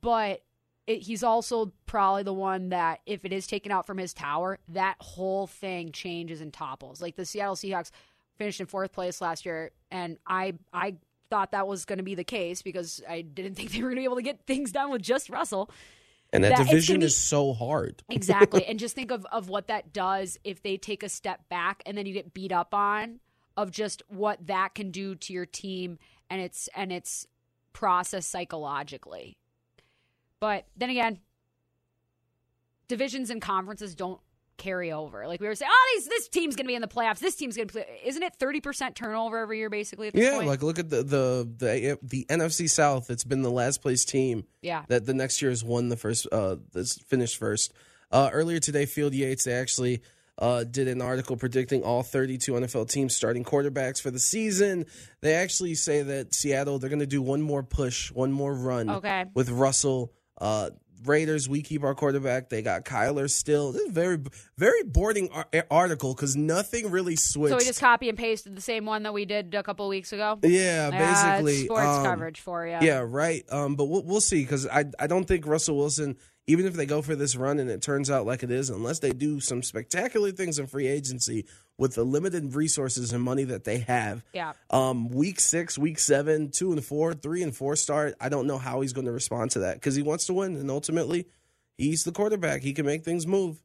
but 0.00 0.42
it, 0.86 1.02
he's 1.02 1.22
also 1.22 1.72
probably 1.86 2.22
the 2.24 2.32
one 2.32 2.70
that, 2.70 3.00
if 3.06 3.24
it 3.24 3.32
is 3.32 3.46
taken 3.46 3.70
out 3.70 3.86
from 3.86 3.98
his 3.98 4.12
tower, 4.12 4.58
that 4.68 4.96
whole 5.00 5.46
thing 5.46 5.92
changes 5.92 6.40
and 6.40 6.52
topples. 6.52 7.00
Like 7.00 7.16
the 7.16 7.24
Seattle 7.24 7.54
Seahawks 7.54 7.90
finished 8.36 8.60
in 8.60 8.66
fourth 8.66 8.92
place 8.92 9.20
last 9.20 9.44
year, 9.46 9.70
and 9.90 10.18
I 10.26 10.54
I 10.72 10.96
thought 11.30 11.52
that 11.52 11.66
was 11.66 11.84
going 11.84 11.98
to 11.98 12.02
be 12.02 12.14
the 12.14 12.24
case 12.24 12.62
because 12.62 13.02
I 13.08 13.22
didn't 13.22 13.54
think 13.56 13.70
they 13.72 13.78
were 13.82 13.88
going 13.88 13.96
to 13.96 14.00
be 14.00 14.04
able 14.04 14.16
to 14.16 14.22
get 14.22 14.44
things 14.46 14.72
done 14.72 14.90
with 14.90 15.02
just 15.02 15.30
Russell. 15.30 15.70
and 16.32 16.42
that, 16.44 16.56
that- 16.56 16.66
division 16.66 17.00
be- 17.00 17.06
is 17.06 17.16
so 17.16 17.52
hard. 17.52 18.02
Exactly. 18.10 18.64
and 18.66 18.78
just 18.78 18.94
think 18.94 19.10
of, 19.10 19.24
of 19.32 19.48
what 19.48 19.68
that 19.68 19.92
does 19.92 20.38
if 20.44 20.62
they 20.62 20.76
take 20.76 21.02
a 21.02 21.08
step 21.08 21.48
back 21.48 21.82
and 21.86 21.96
then 21.96 22.06
you 22.06 22.12
get 22.12 22.34
beat 22.34 22.52
up 22.52 22.74
on 22.74 23.20
of 23.56 23.70
just 23.70 24.02
what 24.08 24.46
that 24.46 24.74
can 24.74 24.90
do 24.90 25.14
to 25.14 25.32
your 25.32 25.46
team 25.46 25.98
and 26.28 26.40
its 26.40 26.68
and 26.74 26.90
its 26.92 27.26
process 27.72 28.26
psychologically. 28.26 29.36
But 30.42 30.66
then 30.76 30.90
again, 30.90 31.20
divisions 32.88 33.30
and 33.30 33.40
conferences 33.40 33.94
don't 33.94 34.20
carry 34.56 34.90
over. 34.90 35.28
Like 35.28 35.40
we 35.40 35.46
were 35.46 35.54
saying, 35.54 35.70
oh, 35.72 35.92
these, 35.94 36.08
this 36.08 36.26
team's 36.28 36.56
going 36.56 36.64
to 36.64 36.68
be 36.68 36.74
in 36.74 36.82
the 36.82 36.88
playoffs. 36.88 37.20
This 37.20 37.36
team's 37.36 37.54
going 37.54 37.68
to 37.68 37.72
play. 37.72 38.00
Isn't 38.04 38.24
it 38.24 38.32
30% 38.40 38.96
turnover 38.96 39.38
every 39.38 39.58
year 39.58 39.70
basically 39.70 40.08
at 40.08 40.14
this 40.14 40.24
Yeah, 40.24 40.34
point? 40.34 40.48
like 40.48 40.60
look 40.64 40.80
at 40.80 40.90
the 40.90 41.04
the 41.04 41.48
the 41.58 41.98
the 42.02 42.26
NFC 42.28 42.68
South. 42.68 43.08
It's 43.08 43.22
been 43.22 43.42
the 43.42 43.52
last 43.52 43.82
place 43.82 44.04
team. 44.04 44.42
Yeah. 44.62 44.82
that 44.88 45.06
the 45.06 45.14
next 45.14 45.40
year 45.40 45.52
has 45.52 45.62
won 45.62 45.90
the 45.90 45.96
first. 45.96 46.26
Uh, 46.32 46.56
this 46.72 46.98
finished 46.98 47.36
first. 47.38 47.72
Uh, 48.10 48.28
earlier 48.32 48.58
today, 48.58 48.84
Field 48.84 49.14
Yates 49.14 49.44
they 49.44 49.52
actually 49.52 50.02
uh, 50.38 50.64
did 50.64 50.88
an 50.88 51.00
article 51.00 51.36
predicting 51.36 51.84
all 51.84 52.02
32 52.02 52.50
NFL 52.52 52.90
teams 52.90 53.14
starting 53.14 53.44
quarterbacks 53.44 54.02
for 54.02 54.10
the 54.10 54.18
season. 54.18 54.86
They 55.20 55.34
actually 55.34 55.76
say 55.76 56.02
that 56.02 56.34
Seattle 56.34 56.80
they're 56.80 56.90
going 56.90 56.98
to 56.98 57.06
do 57.06 57.22
one 57.22 57.42
more 57.42 57.62
push, 57.62 58.10
one 58.10 58.32
more 58.32 58.52
run. 58.52 58.90
Okay. 58.90 59.26
with 59.34 59.48
Russell. 59.48 60.12
Uh, 60.42 60.70
Raiders, 61.04 61.48
we 61.48 61.62
keep 61.62 61.82
our 61.82 61.94
quarterback. 61.94 62.48
They 62.48 62.62
got 62.62 62.84
Kyler 62.84 63.28
still. 63.28 63.72
This 63.72 63.82
is 63.82 63.90
very, 63.92 64.18
very 64.56 64.82
boring 64.84 65.30
ar- 65.32 65.48
article 65.70 66.14
because 66.14 66.36
nothing 66.36 66.90
really 66.90 67.16
switched. 67.16 67.50
so 67.50 67.56
we 67.58 67.64
just 67.64 67.80
copy 67.80 68.08
and 68.08 68.16
pasted 68.16 68.56
the 68.56 68.60
same 68.60 68.84
one 68.86 69.02
that 69.02 69.12
we 69.12 69.24
did 69.24 69.54
a 69.54 69.62
couple 69.62 69.88
weeks 69.88 70.12
ago. 70.12 70.38
Yeah, 70.42 70.90
basically 70.90 71.64
sports 71.64 71.86
um, 71.86 72.04
coverage 72.04 72.40
for 72.40 72.66
you. 72.66 72.78
Yeah, 72.80 73.04
right. 73.06 73.44
Um, 73.50 73.74
but 73.74 73.86
we'll, 73.86 74.04
we'll 74.04 74.20
see 74.20 74.42
because 74.42 74.66
I 74.66 74.84
I 74.98 75.06
don't 75.06 75.24
think 75.24 75.46
Russell 75.46 75.76
Wilson, 75.76 76.16
even 76.46 76.66
if 76.66 76.74
they 76.74 76.86
go 76.86 77.02
for 77.02 77.14
this 77.14 77.36
run 77.36 77.58
and 77.58 77.70
it 77.70 77.82
turns 77.82 78.10
out 78.10 78.26
like 78.26 78.42
it 78.42 78.50
is, 78.50 78.68
unless 78.68 78.98
they 78.98 79.12
do 79.12 79.40
some 79.40 79.62
spectacular 79.62 80.32
things 80.32 80.58
in 80.58 80.66
free 80.66 80.88
agency 80.88 81.46
with 81.78 81.94
the 81.94 82.04
limited 82.04 82.54
resources 82.54 83.12
and 83.12 83.22
money 83.22 83.44
that 83.44 83.64
they 83.64 83.78
have. 83.78 84.24
Yeah. 84.32 84.52
Um, 84.70 85.08
week 85.08 85.40
six, 85.40 85.78
week 85.78 85.98
seven, 85.98 86.50
two 86.50 86.72
and 86.72 86.84
four, 86.84 87.14
three 87.14 87.42
and 87.42 87.54
four 87.54 87.76
start. 87.76 88.14
I 88.20 88.28
don't 88.28 88.46
know 88.46 88.58
how 88.58 88.80
he's 88.80 88.92
going 88.92 89.06
to 89.06 89.12
respond 89.12 89.52
to 89.52 89.60
that 89.60 89.74
because 89.74 89.94
he 89.94 90.02
wants 90.02 90.26
to 90.26 90.34
win 90.34 90.56
and 90.56 90.70
ultimately 90.70 91.26
he's 91.78 92.04
the 92.04 92.12
quarterback. 92.12 92.62
He 92.62 92.72
can 92.72 92.86
make 92.86 93.04
things 93.04 93.26
move. 93.26 93.62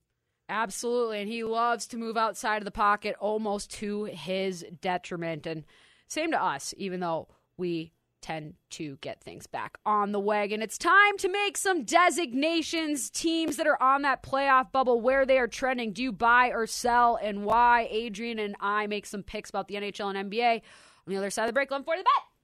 Absolutely. 0.49 1.21
And 1.21 1.29
he 1.29 1.43
loves 1.43 1.87
to 1.87 1.97
move 1.97 2.15
outside 2.15 2.57
of 2.57 2.65
the 2.65 2.71
pocket 2.71 3.15
almost 3.19 3.71
to 3.73 4.05
his 4.05 4.65
detriment. 4.81 5.45
And 5.45 5.65
same 6.07 6.31
to 6.31 6.41
us, 6.41 6.73
even 6.77 7.01
though 7.01 7.27
we 7.57 7.91
tend 8.27 8.55
to 8.69 8.97
get 8.99 9.21
things 9.21 9.47
back 9.47 9.77
on 9.85 10.11
the 10.11 10.19
wagon. 10.19 10.61
It's 10.61 10.77
time 10.77 11.17
to 11.19 11.29
make 11.29 11.55
some 11.55 11.85
designations. 11.85 13.09
Teams 13.09 13.55
that 13.55 13.67
are 13.67 13.81
on 13.81 14.01
that 14.01 14.21
playoff 14.21 14.71
bubble, 14.73 14.99
where 14.99 15.25
they 15.25 15.37
are 15.37 15.47
trending. 15.47 15.93
Do 15.93 16.03
you 16.03 16.11
buy 16.11 16.49
or 16.49 16.67
sell 16.67 17.17
and 17.21 17.45
why? 17.45 17.87
Adrian 17.89 18.37
and 18.37 18.57
I 18.59 18.85
make 18.87 19.05
some 19.05 19.23
picks 19.23 19.49
about 19.49 19.69
the 19.69 19.75
NHL 19.75 20.13
and 20.13 20.29
NBA. 20.29 20.55
On 20.55 20.61
the 21.07 21.15
other 21.15 21.29
side 21.29 21.43
of 21.43 21.47
the 21.47 21.53
break, 21.53 21.71
let 21.71 21.85
for 21.85 21.95
the 21.95 22.03
bet. 22.03 22.36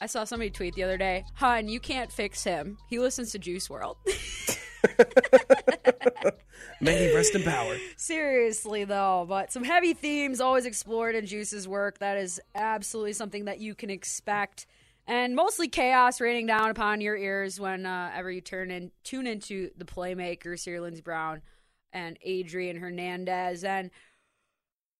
I 0.00 0.06
saw 0.06 0.24
somebody 0.24 0.50
tweet 0.50 0.74
the 0.74 0.84
other 0.84 0.96
day, 0.96 1.24
"Hun, 1.34 1.68
you 1.68 1.80
can't 1.80 2.12
fix 2.12 2.44
him. 2.44 2.78
He 2.88 2.98
listens 2.98 3.32
to 3.32 3.38
Juice 3.38 3.68
WRLD." 3.68 3.96
May 6.80 7.08
he 7.08 7.14
rest 7.14 7.34
in 7.34 7.42
power. 7.42 7.76
Seriously, 7.96 8.84
though, 8.84 9.26
but 9.28 9.52
some 9.52 9.64
heavy 9.64 9.94
themes 9.94 10.40
always 10.40 10.64
explored 10.64 11.16
in 11.16 11.26
Juice's 11.26 11.66
work. 11.66 11.98
That 11.98 12.16
is 12.16 12.40
absolutely 12.54 13.14
something 13.14 13.46
that 13.46 13.58
you 13.58 13.74
can 13.74 13.90
expect. 13.90 14.66
And 15.06 15.34
mostly 15.34 15.68
chaos 15.68 16.20
raining 16.20 16.46
down 16.46 16.70
upon 16.70 17.00
your 17.00 17.16
ears 17.16 17.58
whenever 17.58 18.30
you 18.30 18.40
turn 18.40 18.70
in, 18.70 18.92
tune 19.02 19.26
into 19.26 19.70
the 19.76 19.86
playmakers 19.86 20.64
here, 20.64 20.80
Lindsey 20.80 21.00
Brown 21.00 21.42
and 21.92 22.16
Adrian 22.22 22.76
Hernandez. 22.76 23.64
And 23.64 23.90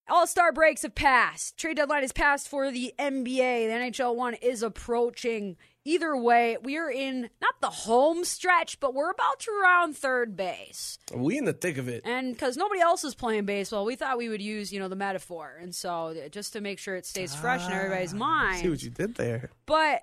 all 0.09 0.27
star 0.27 0.53
breaks 0.53 0.83
have 0.83 0.95
passed. 0.95 1.57
Trade 1.57 1.77
deadline 1.77 2.05
is 2.05 2.13
passed 2.13 2.49
for 2.49 2.71
the 2.71 2.95
NBA. 2.99 3.25
The 3.25 4.03
NHL 4.03 4.15
one 4.15 4.35
is 4.35 4.63
approaching. 4.63 5.57
Either 5.85 6.17
way, 6.17 6.57
we 6.63 6.77
are 6.77 6.91
in 6.91 7.31
not 7.41 7.55
the 7.61 7.71
home 7.71 8.25
stretch, 8.25 8.79
but 8.79 8.95
we're 8.95 9.11
about 9.11 9.41
to 9.41 9.51
round 9.63 9.97
third 9.97 10.37
base. 10.37 10.99
We 11.15 11.39
in 11.39 11.47
the 11.47 11.53
thick 11.53 11.79
of 11.79 11.89
it. 11.89 12.03
And 12.05 12.33
because 12.33 12.57
nobody 12.57 12.81
else 12.81 13.05
is 13.05 13.15
playing 13.15 13.47
baseball, 13.47 13.85
we 13.85 13.97
thought 13.97 14.19
we 14.19 14.29
would 14.29 14.43
use, 14.43 14.73
you 14.73 14.81
know, 14.81 14.89
the 14.89 14.97
metaphor. 14.97 15.57
And 15.61 15.75
so 15.75 16.09
uh, 16.09 16.29
just 16.29 16.53
to 16.53 16.61
make 16.61 16.79
sure 16.79 16.95
it 16.97 17.07
stays 17.07 17.35
fresh 17.35 17.67
in 17.67 17.73
everybody's 17.73 18.13
ah, 18.13 18.19
mind. 18.19 18.63
See 18.63 18.69
what 18.69 18.83
you 18.83 18.91
did 18.91 19.15
there. 19.15 19.51
But 19.65 20.03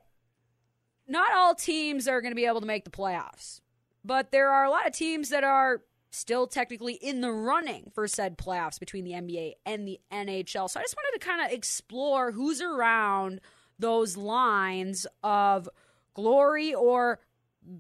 not 1.08 1.32
all 1.34 1.54
teams 1.54 2.08
are 2.08 2.22
going 2.22 2.32
to 2.32 2.36
be 2.36 2.46
able 2.46 2.62
to 2.62 2.68
make 2.68 2.84
the 2.84 2.92
playoffs. 2.92 3.62
But 4.04 4.32
there 4.32 4.50
are 4.50 4.66
a 4.66 4.70
lot 4.70 4.88
of 4.88 4.94
teams 4.94 5.30
that 5.30 5.44
are 5.44 5.82
still 6.16 6.48
technically 6.48 6.94
in 6.94 7.22
the 7.22 7.32
running 7.32 7.92
for 7.94 8.08
said 8.08 8.38
playoffs 8.38 8.80
between 8.80 9.04
the 9.04 9.12
NBA 9.12 9.54
and 9.66 9.88
the 9.88 10.00
NHL. 10.12 10.70
So 10.70 10.80
I 10.80 10.84
just 10.84 10.96
wanted 10.96 11.20
to 11.20 11.26
kind 11.28 11.46
of 11.46 11.52
explore 11.52 12.32
who's 12.32 12.62
around 12.62 13.42
those 13.78 14.16
lines 14.16 15.06
of 15.24 15.70
glory 16.14 16.74
or 16.74 17.20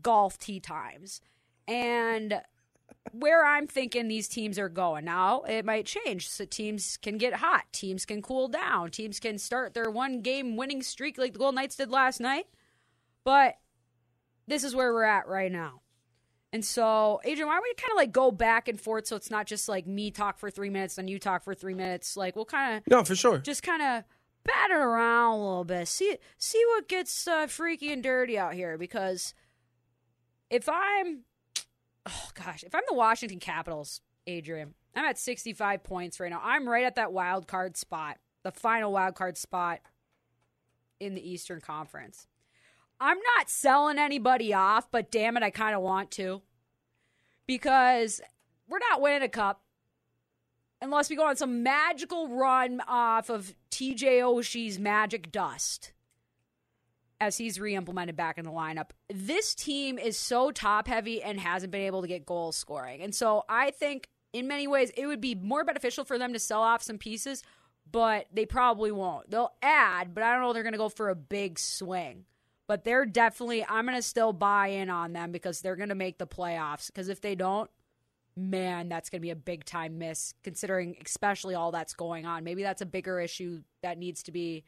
golf 0.02 0.38
tee 0.38 0.60
times. 0.60 1.22
And 1.68 2.42
where 3.12 3.46
I'm 3.46 3.68
thinking 3.68 4.08
these 4.08 4.28
teams 4.28 4.60
are 4.60 4.70
going. 4.70 5.06
Now, 5.06 5.42
it 5.44 5.66
might 5.66 5.86
change. 5.86 6.28
So 6.30 6.46
teams 6.46 6.98
can 6.98 7.18
get 7.18 7.36
hot, 7.36 7.66
teams 7.72 8.06
can 8.06 8.22
cool 8.22 8.48
down, 8.48 8.92
teams 8.92 9.20
can 9.20 9.38
start 9.38 9.74
their 9.74 9.90
one 9.90 10.22
game 10.22 10.58
winning 10.58 10.82
streak 10.82 11.18
like 11.18 11.34
the 11.34 11.40
Golden 11.40 11.56
Knights 11.56 11.76
did 11.76 11.92
last 11.92 12.20
night. 12.20 12.48
But 13.24 13.56
this 14.48 14.64
is 14.64 14.76
where 14.76 14.94
we're 14.94 15.04
at 15.04 15.28
right 15.28 15.52
now. 15.52 15.82
And 16.56 16.64
so, 16.64 17.20
Adrian, 17.26 17.50
why 17.50 17.56
don't 17.56 17.64
we 17.64 17.74
kind 17.74 17.92
of 17.92 17.98
like 17.98 18.14
go 18.14 18.32
back 18.32 18.70
and 18.70 18.80
forth 18.80 19.08
so 19.08 19.18
it's 19.18 19.30
not 19.30 19.46
just 19.46 19.68
like 19.68 19.86
me 19.86 20.10
talk 20.10 20.40
for 20.40 20.50
three 20.50 20.70
minutes, 20.70 20.96
then 20.96 21.10
you 21.10 21.20
talk 21.20 21.44
for 21.44 21.54
three 21.54 21.74
minutes. 21.74 22.16
Like 22.16 22.38
we'll 22.38 22.46
kind 22.46 22.78
of 22.78 22.84
No, 22.90 23.04
for 23.04 23.14
sure. 23.14 23.40
just 23.40 23.62
kind 23.62 23.82
of 23.82 24.06
bat 24.46 24.72
it 24.72 24.78
around 24.78 25.34
a 25.34 25.38
little 25.38 25.66
bit. 25.66 25.86
See 25.90 26.16
see 26.38 26.64
what 26.70 26.88
gets 26.88 27.28
uh, 27.28 27.48
freaky 27.48 27.92
and 27.92 28.02
dirty 28.02 28.38
out 28.40 28.54
here. 28.54 28.78
Because 28.78 29.34
if 30.50 30.70
I'm, 30.70 31.24
oh 32.06 32.30
gosh, 32.34 32.64
if 32.64 32.74
I'm 32.74 32.84
the 32.88 32.96
Washington 32.96 33.40
Capitals, 33.42 34.00
Adrian, 34.26 34.76
I'm 34.96 35.04
at 35.04 35.18
65 35.20 35.84
points 35.84 36.22
right 36.22 36.32
now. 36.32 36.40
I'm 36.42 36.70
right 36.70 36.86
at 36.86 36.96
that 36.96 37.12
wild 37.12 37.48
card 37.50 37.76
spot, 37.76 38.18
the 38.44 38.52
final 38.52 38.94
wild 38.94 39.16
card 39.16 39.38
spot 39.38 39.82
in 41.02 41.16
the 41.16 41.30
Eastern 41.30 41.60
Conference. 41.60 42.28
I'm 43.00 43.18
not 43.38 43.50
selling 43.50 44.00
anybody 44.00 44.54
off, 44.54 44.90
but 44.92 45.12
damn 45.12 45.38
it, 45.38 45.44
I 45.44 45.50
kind 45.50 45.76
of 45.76 45.82
want 45.82 46.12
to. 46.12 46.42
Because 47.48 48.22
we're 48.68 48.80
not 48.90 49.02
winning 49.02 49.24
a 49.24 49.30
cup 49.30 49.62
unless 50.82 51.10
we 51.10 51.16
go 51.16 51.28
on 51.28 51.36
some 51.36 51.64
magical 51.64 52.28
run 52.28 52.82
off 52.88 53.30
of 53.30 53.56
TJ 53.72 54.22
Oshie's 54.22 54.80
magic 54.80 55.32
dust 55.32 55.94
as 57.20 57.38
he's 57.38 57.60
re-implemented 57.60 58.16
back 58.16 58.38
in 58.38 58.46
the 58.46 58.52
lineup. 58.52 58.90
This 59.14 59.56
team 59.56 59.98
is 59.98 60.18
so 60.18 60.52
top 60.52 60.88
heavy 60.88 61.22
and 61.22 61.40
hasn't 61.40 61.72
been 61.72 61.82
able 61.82 62.02
to 62.02 62.08
get 62.08 62.26
goal 62.26 62.52
scoring. 62.52 63.02
And 63.02 63.16
so 63.16 63.44
I 63.48 63.72
think 63.72 64.10
in 64.34 64.48
many 64.48 64.68
ways 64.68 64.92
it 64.98 65.08
would 65.08 65.22
be 65.22 65.36
more 65.36 65.64
beneficial 65.64 66.04
for 66.04 66.18
them 66.18 66.34
to 66.34 66.40
sell 66.40 66.62
off 66.62 66.84
some 66.84 66.98
pieces, 66.98 67.42
but 67.90 68.28
they 68.34 68.46
probably 68.46 68.92
won't. 68.92 69.30
They'll 69.30 69.54
add, 69.62 70.14
but 70.14 70.24
I 70.24 70.34
don't 70.34 70.42
know 70.42 70.54
they're 70.54 70.64
going 70.64 70.74
to 70.74 70.78
go 70.78 70.90
for 70.90 71.10
a 71.10 71.16
big 71.16 71.58
swing. 71.58 72.26
But 72.68 72.84
they're 72.84 73.06
definitely 73.06 73.64
I'm 73.66 73.86
going 73.86 73.98
to 73.98 74.02
still 74.02 74.34
buy 74.34 74.68
in 74.68 74.90
on 74.90 75.14
them 75.14 75.32
because 75.32 75.62
they're 75.62 75.76
going 75.76 75.90
to 75.90 75.96
make 75.96 76.18
the 76.18 76.28
playoffs 76.28 76.88
because 76.88 77.10
if 77.10 77.22
they 77.22 77.36
don't, 77.36 77.70
man, 78.36 78.90
that's 78.90 79.10
going 79.10 79.20
to 79.22 79.26
be 79.26 79.30
a 79.30 79.36
big 79.36 79.66
time 79.66 79.98
miss 79.98 80.34
considering 80.44 80.96
especially 81.06 81.54
all 81.56 81.72
that's 81.72 81.94
going 81.94 82.26
on. 82.26 82.44
Maybe 82.44 82.64
that's 82.64 82.82
a 82.82 82.86
bigger 82.86 83.20
issue 83.20 83.62
that 83.84 83.98
needs 83.98 84.24
to 84.24 84.32
be 84.32 84.64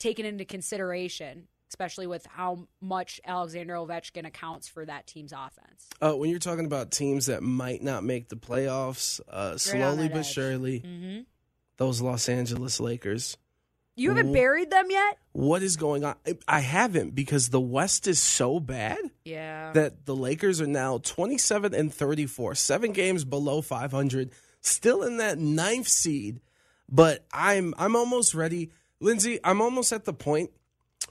taken 0.00 0.26
into 0.26 0.44
consideration, 0.44 1.46
especially 1.70 2.08
with 2.08 2.26
how 2.26 2.66
much 2.80 3.20
Alexander 3.24 3.74
Ovechkin 3.74 4.26
accounts 4.26 4.66
for 4.66 4.84
that 4.84 5.06
team's 5.06 5.32
offense. 5.32 5.88
Uh, 6.00 6.14
when 6.14 6.28
you're 6.28 6.40
talking 6.40 6.66
about 6.66 6.90
teams 6.90 7.26
that 7.26 7.42
might 7.42 7.82
not 7.82 8.02
make 8.02 8.28
the 8.28 8.36
playoffs, 8.36 9.20
uh, 9.30 9.56
slowly 9.56 10.08
but 10.08 10.18
edge. 10.18 10.26
surely, 10.26 10.80
Mm-hmm. 10.80 11.20
those 11.76 12.00
Los 12.00 12.28
Angeles 12.28 12.80
Lakers. 12.80 13.36
You 13.94 14.10
haven't 14.10 14.30
Wh- 14.30 14.34
buried 14.34 14.70
them 14.70 14.86
yet? 14.90 15.18
What 15.32 15.62
is 15.62 15.76
going 15.76 16.04
on? 16.04 16.14
I- 16.48 16.60
haven't 16.60 17.14
because 17.14 17.48
the 17.50 17.60
West 17.60 18.06
is 18.06 18.18
so 18.20 18.58
bad 18.58 18.98
Yeah. 19.24 19.72
that 19.72 20.06
the 20.06 20.16
Lakers 20.16 20.60
are 20.60 20.66
now 20.66 20.98
27 20.98 21.74
and 21.74 21.92
34, 21.92 22.54
seven 22.54 22.92
games 22.92 23.24
below 23.24 23.60
500, 23.60 24.30
still 24.60 25.02
in 25.02 25.18
that 25.18 25.38
ninth 25.38 25.88
seed. 25.88 26.40
But 26.88 27.24
I'm 27.32 27.74
I'm 27.78 27.96
almost 27.96 28.34
ready, 28.34 28.70
Lindsay. 29.00 29.38
I'm 29.44 29.60
almost 29.60 29.92
at 29.92 30.04
the 30.04 30.12
point 30.12 30.50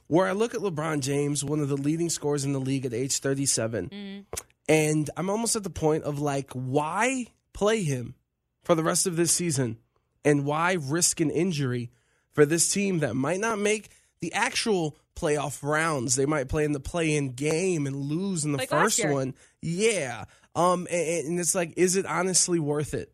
where 0.07 0.27
I 0.27 0.31
look 0.31 0.53
at 0.53 0.61
LeBron 0.61 0.99
James, 1.01 1.43
one 1.43 1.59
of 1.59 1.69
the 1.69 1.77
leading 1.77 2.09
scorers 2.09 2.45
in 2.45 2.53
the 2.53 2.59
league 2.59 2.85
at 2.85 2.93
age 2.93 3.17
37, 3.19 3.89
mm. 3.89 4.25
and 4.67 5.09
I'm 5.17 5.29
almost 5.29 5.55
at 5.55 5.63
the 5.63 5.69
point 5.69 6.03
of 6.03 6.19
like, 6.19 6.51
why 6.51 7.27
play 7.53 7.83
him 7.83 8.15
for 8.63 8.75
the 8.75 8.83
rest 8.83 9.07
of 9.07 9.15
this 9.15 9.31
season, 9.31 9.77
and 10.23 10.45
why 10.45 10.73
risk 10.73 11.19
an 11.19 11.29
injury 11.31 11.89
for 12.33 12.45
this 12.45 12.71
team 12.71 12.99
that 12.99 13.15
might 13.15 13.39
not 13.39 13.59
make 13.59 13.89
the 14.21 14.33
actual 14.33 14.97
playoff 15.15 15.63
rounds? 15.63 16.15
They 16.15 16.25
might 16.25 16.47
play 16.47 16.63
in 16.65 16.71
the 16.71 16.79
play-in 16.79 17.29
game 17.33 17.87
and 17.87 17.95
lose 17.95 18.45
in 18.45 18.51
the 18.51 18.57
Like 18.59 18.69
first 18.69 19.05
one. 19.07 19.33
Yeah, 19.61 20.25
um, 20.55 20.87
and, 20.91 21.27
and 21.27 21.39
it's 21.39 21.55
like, 21.55 21.73
is 21.77 21.95
it 21.95 22.05
honestly 22.05 22.59
worth 22.59 22.93
it? 22.93 23.11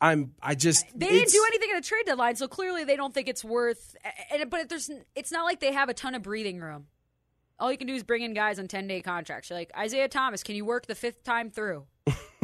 I'm. 0.00 0.32
I 0.40 0.54
just. 0.54 0.86
They 0.94 1.08
didn't 1.08 1.30
do 1.32 1.44
anything 1.48 1.70
at 1.72 1.78
a 1.78 1.86
trade 1.86 2.04
deadline, 2.06 2.36
so 2.36 2.46
clearly 2.46 2.84
they 2.84 2.94
don't 2.96 3.12
think 3.12 3.26
it's 3.28 3.44
worth. 3.44 3.96
And 4.32 4.48
but 4.48 4.68
there's, 4.68 4.90
it's 5.16 5.32
not 5.32 5.44
like 5.44 5.58
they 5.60 5.72
have 5.72 5.88
a 5.88 5.94
ton 5.94 6.14
of 6.14 6.22
breathing 6.22 6.60
room. 6.60 6.86
All 7.58 7.72
you 7.72 7.78
can 7.78 7.88
do 7.88 7.94
is 7.94 8.04
bring 8.04 8.22
in 8.22 8.32
guys 8.34 8.60
on 8.60 8.68
ten 8.68 8.86
day 8.86 9.00
contracts. 9.00 9.50
You're 9.50 9.58
like 9.58 9.72
Isaiah 9.76 10.06
Thomas, 10.08 10.44
can 10.44 10.54
you 10.54 10.64
work 10.64 10.86
the 10.86 10.94
fifth 10.94 11.24
time 11.24 11.50
through? 11.50 11.86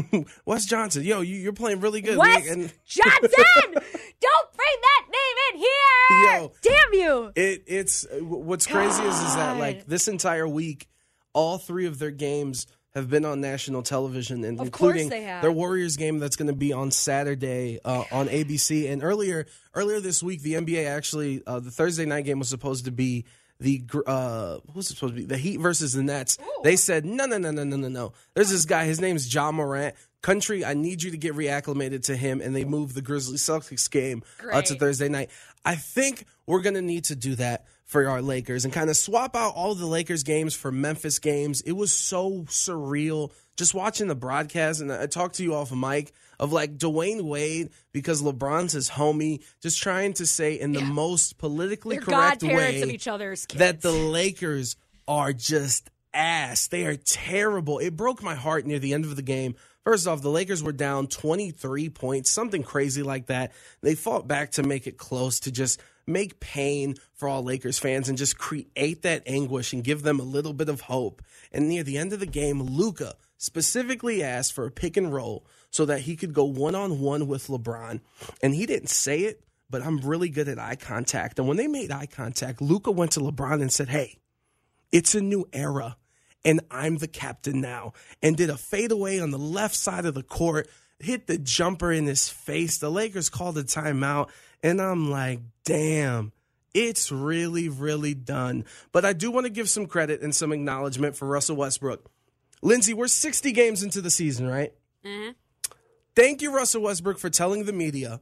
Wes 0.44 0.66
Johnson, 0.66 1.04
yo, 1.04 1.20
you, 1.20 1.36
you're 1.36 1.52
playing 1.52 1.78
really 1.78 2.00
good. 2.00 2.18
Wes 2.18 2.48
And- 2.48 2.72
Johnson, 2.84 3.74
don't 4.24 4.52
bring 4.56 4.80
that 4.82 5.04
name 5.10 5.36
in 5.52 5.58
here. 5.60 6.40
Yo. 6.40 6.52
Damn 6.62 7.00
you! 7.00 7.32
It 7.36 7.64
it's 7.66 8.06
uh, 8.06 8.24
what's 8.24 8.66
crazy 8.66 9.02
is 9.02 9.20
is 9.20 9.34
that 9.36 9.58
like 9.58 9.86
this 9.86 10.08
entire 10.08 10.48
week, 10.48 10.88
all 11.32 11.58
three 11.58 11.86
of 11.86 11.98
their 11.98 12.10
games 12.10 12.66
have 12.94 13.10
been 13.10 13.24
on 13.24 13.40
national 13.40 13.82
television, 13.82 14.44
and 14.44 14.60
Of 14.60 14.66
including 14.66 15.08
their 15.08 15.50
Warriors 15.52 15.96
game 15.96 16.20
that's 16.20 16.36
going 16.36 16.46
to 16.46 16.54
be 16.54 16.72
on 16.72 16.90
Saturday 16.92 17.80
uh, 17.84 18.04
on 18.12 18.28
ABC. 18.28 18.90
And 18.90 19.02
earlier 19.02 19.46
earlier 19.74 20.00
this 20.00 20.22
week, 20.22 20.42
the 20.42 20.54
NBA 20.54 20.86
actually 20.86 21.42
uh, 21.46 21.60
the 21.60 21.70
Thursday 21.70 22.06
night 22.06 22.24
game 22.24 22.38
was 22.38 22.48
supposed 22.48 22.84
to 22.84 22.92
be 22.92 23.24
the 23.60 23.82
uh 24.06 24.58
what 24.64 24.76
was 24.76 24.90
it 24.90 24.94
supposed 24.94 25.14
to 25.14 25.20
be 25.20 25.26
the 25.26 25.36
Heat 25.36 25.58
versus 25.60 25.92
the 25.92 26.02
Nets. 26.02 26.38
They 26.62 26.76
said 26.76 27.04
no 27.04 27.26
no 27.26 27.38
no 27.38 27.50
no 27.50 27.64
no 27.64 27.76
no 27.76 27.88
no. 27.88 28.12
There's 28.34 28.50
this 28.50 28.64
guy. 28.64 28.84
His 28.84 29.00
name's 29.00 29.32
Ja 29.32 29.50
Morant. 29.52 29.94
Country, 30.24 30.64
I 30.64 30.72
need 30.72 31.02
you 31.02 31.10
to 31.10 31.18
get 31.18 31.34
reacclimated 31.34 32.04
to 32.04 32.16
him, 32.16 32.40
and 32.40 32.56
they 32.56 32.64
moved 32.64 32.94
the 32.94 33.02
Grizzlies 33.02 33.42
Celtics 33.42 33.90
game 33.90 34.22
uh, 34.50 34.62
to 34.62 34.74
Thursday 34.74 35.10
night. 35.10 35.28
I 35.66 35.74
think 35.74 36.24
we're 36.46 36.62
going 36.62 36.76
to 36.76 36.82
need 36.82 37.04
to 37.04 37.14
do 37.14 37.34
that 37.34 37.66
for 37.84 38.08
our 38.08 38.22
Lakers 38.22 38.64
and 38.64 38.72
kind 38.72 38.88
of 38.88 38.96
swap 38.96 39.36
out 39.36 39.54
all 39.54 39.74
the 39.74 39.84
Lakers 39.84 40.22
games 40.22 40.54
for 40.54 40.72
Memphis 40.72 41.18
games. 41.18 41.60
It 41.60 41.72
was 41.72 41.92
so 41.92 42.44
surreal 42.48 43.32
just 43.58 43.74
watching 43.74 44.08
the 44.08 44.14
broadcast. 44.14 44.80
And 44.80 44.90
I 44.90 45.06
talked 45.06 45.34
to 45.34 45.42
you 45.42 45.54
off 45.54 45.70
of 45.70 45.76
mic 45.76 46.12
of 46.40 46.52
like 46.52 46.78
Dwyane 46.78 47.22
Wade 47.22 47.68
because 47.92 48.22
LeBron's 48.22 48.72
his 48.72 48.88
homie, 48.88 49.42
just 49.60 49.82
trying 49.82 50.14
to 50.14 50.26
say 50.26 50.58
in 50.58 50.72
the 50.72 50.80
most 50.80 51.36
politically 51.36 51.96
They're 51.96 52.06
correct 52.06 52.42
way 52.42 52.80
of 52.80 52.88
each 52.88 53.08
other's 53.08 53.44
kids. 53.44 53.58
that 53.58 53.82
the 53.82 53.92
Lakers 53.92 54.76
are 55.06 55.34
just 55.34 55.90
ass. 56.12 56.68
They 56.68 56.86
are 56.86 56.96
terrible. 56.96 57.78
It 57.78 57.96
broke 57.96 58.22
my 58.22 58.34
heart 58.34 58.66
near 58.66 58.78
the 58.78 58.94
end 58.94 59.04
of 59.04 59.16
the 59.16 59.22
game. 59.22 59.54
First 59.84 60.06
off, 60.06 60.22
the 60.22 60.30
Lakers 60.30 60.62
were 60.62 60.72
down 60.72 61.08
23 61.08 61.90
points, 61.90 62.30
something 62.30 62.62
crazy 62.62 63.02
like 63.02 63.26
that. 63.26 63.52
They 63.82 63.94
fought 63.94 64.26
back 64.26 64.52
to 64.52 64.62
make 64.62 64.86
it 64.86 64.96
close, 64.96 65.40
to 65.40 65.52
just 65.52 65.80
make 66.06 66.40
pain 66.40 66.94
for 67.14 67.28
all 67.28 67.42
Lakers 67.42 67.78
fans 67.78 68.08
and 68.08 68.16
just 68.16 68.38
create 68.38 69.02
that 69.02 69.22
anguish 69.26 69.72
and 69.72 69.84
give 69.84 70.02
them 70.02 70.20
a 70.20 70.24
little 70.24 70.54
bit 70.54 70.70
of 70.70 70.82
hope. 70.82 71.22
And 71.52 71.68
near 71.68 71.82
the 71.82 71.98
end 71.98 72.12
of 72.14 72.20
the 72.20 72.26
game, 72.26 72.62
Luka 72.62 73.14
specifically 73.36 74.22
asked 74.22 74.54
for 74.54 74.66
a 74.66 74.70
pick 74.70 74.96
and 74.96 75.12
roll 75.12 75.46
so 75.70 75.84
that 75.84 76.00
he 76.00 76.16
could 76.16 76.32
go 76.32 76.44
one 76.44 76.74
on 76.74 77.00
one 77.00 77.26
with 77.26 77.48
LeBron. 77.48 78.00
And 78.42 78.54
he 78.54 78.64
didn't 78.64 78.88
say 78.88 79.20
it, 79.20 79.44
but 79.68 79.82
I'm 79.82 79.98
really 79.98 80.30
good 80.30 80.48
at 80.48 80.58
eye 80.58 80.76
contact. 80.76 81.38
And 81.38 81.46
when 81.46 81.56
they 81.56 81.68
made 81.68 81.90
eye 81.90 82.06
contact, 82.06 82.62
Luka 82.62 82.90
went 82.90 83.12
to 83.12 83.20
LeBron 83.20 83.60
and 83.60 83.72
said, 83.72 83.88
Hey, 83.88 84.16
it's 84.92 85.14
a 85.14 85.20
new 85.20 85.46
era. 85.52 85.96
And 86.44 86.60
I'm 86.70 86.98
the 86.98 87.08
captain 87.08 87.60
now. 87.60 87.92
And 88.22 88.36
did 88.36 88.50
a 88.50 88.56
fadeaway 88.56 89.18
on 89.18 89.30
the 89.30 89.38
left 89.38 89.74
side 89.74 90.04
of 90.04 90.14
the 90.14 90.22
court, 90.22 90.68
hit 90.98 91.26
the 91.26 91.38
jumper 91.38 91.92
in 91.92 92.06
his 92.06 92.28
face. 92.28 92.78
The 92.78 92.90
Lakers 92.90 93.30
called 93.30 93.58
a 93.58 93.64
timeout, 93.64 94.30
and 94.62 94.80
I'm 94.80 95.10
like, 95.10 95.40
damn. 95.64 96.32
It's 96.74 97.12
really, 97.12 97.68
really 97.68 98.14
done. 98.14 98.64
But 98.90 99.04
I 99.04 99.12
do 99.12 99.30
want 99.30 99.46
to 99.46 99.50
give 99.50 99.68
some 99.68 99.86
credit 99.86 100.22
and 100.22 100.34
some 100.34 100.52
acknowledgement 100.52 101.16
for 101.16 101.26
Russell 101.28 101.54
Westbrook. 101.54 102.10
Lindsay, 102.62 102.94
we're 102.94 103.06
60 103.06 103.52
games 103.52 103.84
into 103.84 104.00
the 104.00 104.10
season, 104.10 104.48
right? 104.48 104.72
Uh-huh. 105.04 105.32
Thank 106.16 106.42
you, 106.42 106.54
Russell 106.54 106.82
Westbrook, 106.82 107.18
for 107.18 107.30
telling 107.30 107.64
the 107.64 107.72
media, 107.72 108.20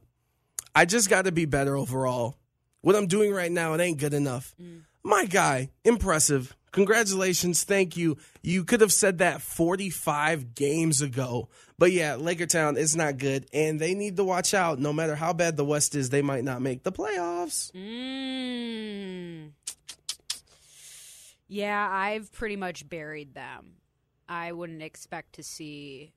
I 0.75 0.85
just 0.85 1.09
got 1.09 1.25
to 1.25 1.31
be 1.31 1.45
better 1.45 1.75
overall. 1.75 2.37
What 2.81 2.95
I'm 2.95 3.07
doing 3.07 3.31
right 3.31 3.51
now, 3.51 3.73
it 3.73 3.81
ain't 3.81 3.99
good 3.99 4.13
enough. 4.13 4.55
My 5.03 5.25
guy, 5.25 5.69
impressive. 5.83 6.55
Congratulations. 6.73 7.63
Thank 7.63 7.95
you. 7.95 8.17
You 8.41 8.65
could 8.65 8.81
have 8.81 8.91
said 8.91 9.19
that 9.19 9.41
45 9.41 10.55
games 10.55 11.01
ago. 11.01 11.47
But 11.77 11.91
yeah, 11.91 12.15
Laker 12.15 12.45
Town 12.45 12.77
is 12.77 12.95
not 12.95 13.17
good, 13.17 13.47
and 13.53 13.79
they 13.79 13.93
need 13.93 14.17
to 14.17 14.23
watch 14.23 14.53
out. 14.53 14.79
No 14.79 14.91
matter 14.91 15.15
how 15.15 15.33
bad 15.33 15.55
the 15.55 15.65
West 15.65 15.95
is, 15.95 16.09
they 16.09 16.21
might 16.21 16.43
not 16.43 16.61
make 16.61 16.83
the 16.83 16.91
playoffs. 16.91 17.71
Mm. 17.73 19.51
Yeah, 21.47 21.87
I've 21.91 22.31
pretty 22.31 22.55
much 22.55 22.89
buried 22.89 23.35
them. 23.35 23.75
I 24.27 24.51
wouldn't 24.51 24.81
expect 24.81 25.33
to 25.35 25.43
see. 25.43 26.11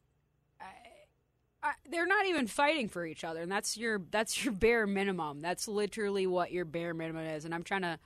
They're 1.90 2.06
not 2.06 2.26
even 2.26 2.46
fighting 2.46 2.88
for 2.88 3.04
each 3.04 3.24
other, 3.24 3.40
and 3.40 3.50
that's 3.50 3.76
your 3.76 4.00
that's 4.10 4.44
your 4.44 4.54
bare 4.54 4.86
minimum. 4.86 5.40
That's 5.40 5.66
literally 5.66 6.26
what 6.26 6.52
your 6.52 6.64
bare 6.64 6.94
minimum 6.94 7.26
is. 7.26 7.44
And 7.44 7.52
I'm 7.52 7.64
trying 7.64 7.82
to 7.82 7.98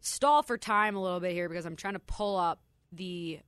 stall 0.00 0.42
for 0.42 0.58
time 0.58 0.96
a 0.96 1.02
little 1.02 1.20
bit 1.20 1.32
here 1.32 1.48
because 1.48 1.66
I'm 1.66 1.76
trying 1.76 1.94
to 1.94 2.00
pull 2.00 2.36
up 2.36 2.60
the 2.92 3.40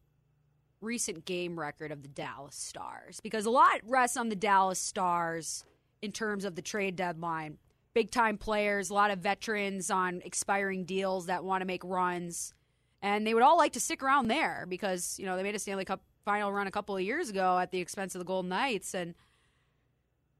recent 0.81 1.25
game 1.25 1.59
record 1.59 1.91
of 1.91 2.03
the 2.03 2.09
Dallas 2.09 2.57
Stars 2.57 3.21
because 3.21 3.47
a 3.47 3.51
lot 3.51 3.81
rests 3.85 4.17
on 4.17 4.29
the 4.29 4.37
Dallas 4.37 4.79
Stars 4.79 5.65
in 6.03 6.13
terms 6.13 6.45
of 6.45 6.55
the 6.55 6.63
trade 6.63 6.97
deadline. 6.97 7.59
Big 7.95 8.11
time 8.11 8.39
players, 8.39 8.91
a 8.91 8.95
lot 8.95 9.11
of 9.11 9.19
veterans 9.19 9.91
on 9.91 10.23
expiring 10.25 10.85
deals 10.85 11.27
that 11.27 11.45
want 11.45 11.63
to 11.63 11.67
make 11.67 11.83
runs. 11.85 12.55
And 13.03 13.27
they 13.27 13.35
would 13.35 13.43
all 13.43 13.57
like 13.57 13.73
to 13.73 13.81
stick 13.81 14.03
around 14.03 14.29
there 14.29 14.67
because, 14.69 15.19
you 15.19 15.27
know, 15.27 15.37
they 15.37 15.43
made 15.43 15.55
a 15.55 15.59
Stanley 15.59 15.85
Cup 15.85 16.03
final 16.25 16.53
run 16.53 16.67
a 16.67 16.71
couple 16.71 16.97
of 16.97 17.03
years 17.03 17.31
ago 17.31 17.59
at 17.59 17.71
the 17.71 17.79
expense 17.79 18.15
of 18.15 18.19
the 18.19 18.25
Golden 18.25 18.51
Knights. 18.51 18.95
And 18.95 19.15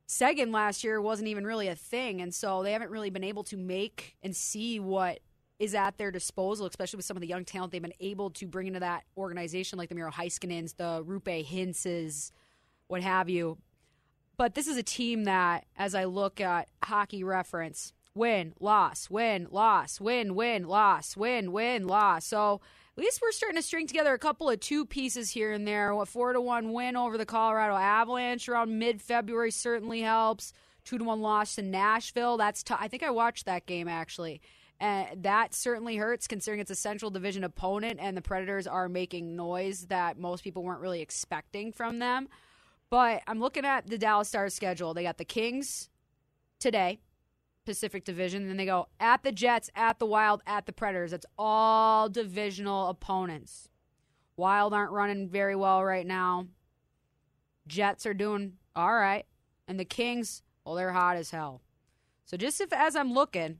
Seguin 0.07 0.53
last 0.53 0.85
year 0.85 1.01
wasn't 1.01 1.29
even 1.29 1.47
really 1.47 1.69
a 1.69 1.75
thing. 1.75 2.21
And 2.21 2.35
so 2.35 2.63
they 2.63 2.73
haven't 2.73 2.91
really 2.91 3.11
been 3.11 3.25
able 3.25 3.45
to 3.45 3.57
make 3.57 4.17
and 4.23 4.37
see 4.37 4.79
what 4.79 5.21
is 5.59 5.75
at 5.75 5.99
their 5.99 6.11
disposal, 6.11 6.67
especially 6.67 6.99
with 6.99 7.07
some 7.07 7.17
of 7.17 7.21
the 7.21 7.27
young 7.27 7.45
talent 7.45 7.73
they've 7.73 7.83
been 7.83 7.93
able 8.01 8.31
to 8.31 8.47
bring 8.47 8.69
into 8.69 8.81
that 8.81 9.05
organization, 9.17 9.79
like 9.79 9.89
the 9.89 9.95
Miro 9.95 10.11
Heiskanens, 10.11 10.77
the 10.77 11.05
Roope 11.05 11.47
Hintzes, 11.47 12.31
what 12.87 13.03
have 13.03 13.29
you. 13.29 13.59
But 14.37 14.55
this 14.55 14.69
is 14.69 14.77
a 14.77 14.85
team 14.85 15.25
that, 15.25 15.67
as 15.77 15.97
I 15.97 16.05
look 16.05 16.41
at 16.41 16.69
hockey 16.85 17.25
reference, 17.25 17.93
win, 18.15 18.55
loss, 18.61 19.11
win, 19.11 19.49
loss, 19.51 20.01
win, 20.01 20.35
win, 20.35 20.69
loss, 20.69 21.17
win, 21.17 21.51
win, 21.51 21.87
loss. 21.89 22.25
So 22.27 22.61
at 22.97 23.03
least 23.03 23.21
we're 23.21 23.33
starting 23.33 23.57
to 23.57 23.63
string 23.63 23.87
together 23.87 24.13
a 24.13 24.19
couple 24.19 24.49
of 24.49 24.61
two 24.61 24.87
pieces 24.87 25.31
here 25.31 25.53
and 25.53 25.67
there. 25.67 25.95
What 25.95 26.09
four 26.09 26.33
to 26.33 26.41
one 26.41 26.73
win 26.73 26.97
over 26.97 27.19
the 27.19 27.27
Colorado 27.27 27.75
Avalanche 27.75 28.49
around 28.49 28.79
mid 28.79 29.03
February 29.03 29.51
certainly 29.51 30.03
helps. 30.03 30.53
Two 30.85 30.99
to 30.99 31.05
one 31.05 31.21
loss 31.21 31.57
to 31.57 31.63
Nashville. 31.63 32.37
That's 32.37 32.63
t- 32.63 32.75
I 32.79 32.89
think 32.89 33.03
I 33.03 33.11
watched 33.11 33.47
that 33.47 33.67
game 33.67 33.89
actually. 33.89 34.41
And 34.81 35.25
that 35.25 35.55
certainly 35.55 35.97
hurts 35.97 36.29
considering 36.29 36.61
it's 36.61 36.71
a 36.71 36.77
central 36.77 37.11
division 37.11 37.43
opponent 37.43 37.99
and 38.01 38.17
the 38.17 38.23
Predators 38.23 38.67
are 38.67 38.89
making 38.89 39.35
noise 39.35 39.87
that 39.87 40.19
most 40.19 40.45
people 40.45 40.63
weren't 40.63 40.81
really 40.81 41.01
expecting 41.01 41.73
from 41.73 41.99
them. 41.99 42.29
But 42.91 43.23
I'm 43.27 43.41
looking 43.41 43.65
at 43.65 43.89
the 43.89 43.99
Dallas 43.99 44.29
Stars 44.29 44.55
schedule. 44.55 44.95
They 44.95 45.03
got 45.03 45.19
the 45.19 45.25
Kings 45.25 45.91
today, 46.61 47.01
Pacific 47.67 48.05
Division. 48.05 48.43
And 48.43 48.51
then 48.51 48.57
they 48.57 48.67
go 48.67 48.87
at 49.01 49.25
the 49.25 49.33
Jets, 49.33 49.69
at 49.75 49.99
the 49.99 50.07
Wild, 50.07 50.43
at 50.47 50.67
the 50.67 50.73
Predators. 50.73 51.11
That's 51.11 51.27
all 51.37 52.09
divisional 52.09 52.89
opponents. 52.89 53.69
Wild 54.37 54.73
aren't 54.73 54.93
running 54.93 55.29
very 55.29 55.57
well 55.57 55.85
right 55.85 56.07
now. 56.07 56.47
Jets 57.67 58.07
are 58.07 58.15
doing 58.15 58.55
all 58.77 58.95
right. 58.95 59.27
And 59.67 59.79
the 59.79 59.85
Kings, 59.85 60.43
well, 60.65 60.77
they're 60.77 60.93
hot 60.93 61.17
as 61.17 61.33
hell. 61.33 61.63
So 62.25 62.37
just 62.37 62.61
if 62.61 62.73
as 62.73 62.95
I'm 62.95 63.13
looking, 63.13 63.59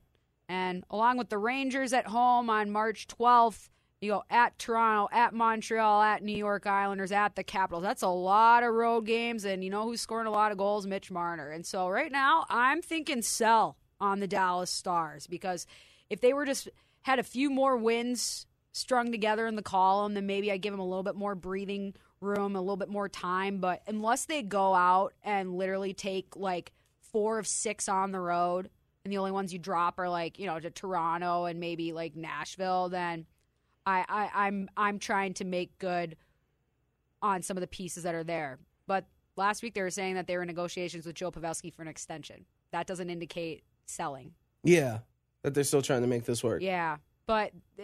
and 0.49 0.83
along 0.89 1.17
with 1.17 1.29
the 1.29 1.37
Rangers 1.37 1.93
at 1.93 2.07
home 2.07 2.49
on 2.49 2.71
March 2.71 3.07
12th, 3.07 3.69
you 4.01 4.11
go 4.11 4.23
at 4.29 4.57
Toronto, 4.57 5.07
at 5.11 5.33
Montreal, 5.33 6.01
at 6.01 6.23
New 6.23 6.35
York 6.35 6.65
Islanders, 6.65 7.11
at 7.11 7.35
the 7.35 7.43
Capitals. 7.43 7.83
That's 7.83 8.01
a 8.01 8.07
lot 8.07 8.63
of 8.63 8.73
road 8.73 9.05
games, 9.05 9.45
and 9.45 9.63
you 9.63 9.69
know 9.69 9.83
who's 9.83 10.01
scoring 10.01 10.25
a 10.25 10.31
lot 10.31 10.51
of 10.51 10.57
goals? 10.57 10.87
Mitch 10.87 11.11
Marner. 11.11 11.51
And 11.51 11.65
so 11.65 11.87
right 11.87 12.11
now, 12.11 12.45
I'm 12.49 12.81
thinking 12.81 13.21
sell 13.21 13.77
on 14.01 14.21
the 14.21 14.27
Dallas 14.27 14.71
Stars 14.71 15.27
because 15.27 15.67
if 16.09 16.21
they 16.21 16.33
were 16.33 16.45
just 16.45 16.69
had 17.03 17.19
a 17.19 17.23
few 17.23 17.49
more 17.49 17.77
wins 17.77 18.47
strung 18.71 19.11
together 19.11 19.45
in 19.45 19.55
the 19.55 19.61
column, 19.61 20.13
then 20.13 20.25
maybe 20.25 20.51
I'd 20.51 20.61
give 20.61 20.73
them 20.73 20.79
a 20.79 20.87
little 20.87 21.03
bit 21.03 21.15
more 21.15 21.35
breathing 21.35 21.93
room, 22.21 22.55
a 22.55 22.61
little 22.61 22.77
bit 22.77 22.89
more 22.89 23.09
time. 23.09 23.59
But 23.59 23.81
unless 23.85 24.25
they 24.25 24.41
go 24.41 24.73
out 24.73 25.13
and 25.23 25.55
literally 25.55 25.93
take 25.93 26.35
like 26.35 26.71
four 27.01 27.37
of 27.37 27.47
six 27.47 27.89
on 27.89 28.11
the 28.11 28.19
road, 28.19 28.69
and 29.09 29.13
the 29.15 29.17
only 29.17 29.31
ones 29.31 29.51
you 29.51 29.57
drop 29.57 29.97
are 29.97 30.07
like 30.07 30.37
you 30.37 30.45
know 30.45 30.59
to 30.59 30.69
Toronto 30.69 31.45
and 31.45 31.59
maybe 31.59 31.93
like 31.93 32.15
Nashville, 32.15 32.89
then 32.89 33.25
I, 33.83 34.05
I 34.07 34.45
I'm 34.45 34.69
I'm 34.77 34.99
trying 34.99 35.33
to 35.35 35.45
make 35.45 35.75
good 35.79 36.15
on 37.19 37.41
some 37.41 37.57
of 37.57 37.61
the 37.61 37.67
pieces 37.67 38.03
that 38.03 38.13
are 38.13 38.23
there. 38.23 38.59
But 38.85 39.05
last 39.35 39.63
week 39.63 39.73
they 39.73 39.81
were 39.81 39.89
saying 39.89 40.13
that 40.13 40.27
they 40.27 40.35
were 40.35 40.43
in 40.43 40.47
negotiations 40.47 41.07
with 41.07 41.15
Joe 41.15 41.31
Pavelski 41.31 41.73
for 41.73 41.81
an 41.81 41.87
extension. 41.87 42.45
That 42.71 42.85
doesn't 42.85 43.09
indicate 43.09 43.63
selling. 43.87 44.33
Yeah, 44.63 44.99
that 45.41 45.55
they're 45.55 45.63
still 45.63 45.81
trying 45.81 46.01
to 46.01 46.07
make 46.07 46.25
this 46.25 46.43
work. 46.43 46.61
Yeah, 46.61 46.97
but 47.25 47.51
uh, 47.79 47.83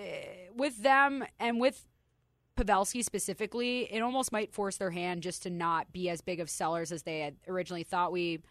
with 0.56 0.84
them 0.84 1.26
and 1.40 1.60
with 1.60 1.88
Pavelski 2.56 3.04
specifically, 3.04 3.92
it 3.92 4.02
almost 4.02 4.32
might 4.32 4.54
force 4.54 4.78
their 4.78 4.92
hand 4.92 5.24
just 5.24 5.42
to 5.42 5.50
not 5.50 5.92
be 5.92 6.08
as 6.08 6.22
big 6.22 6.40
of 6.40 6.52
sellers 6.52 6.92
as 6.92 7.02
they 7.02 7.22
had 7.22 7.38
originally 7.48 7.84
thought. 7.84 8.12
We 8.12 8.42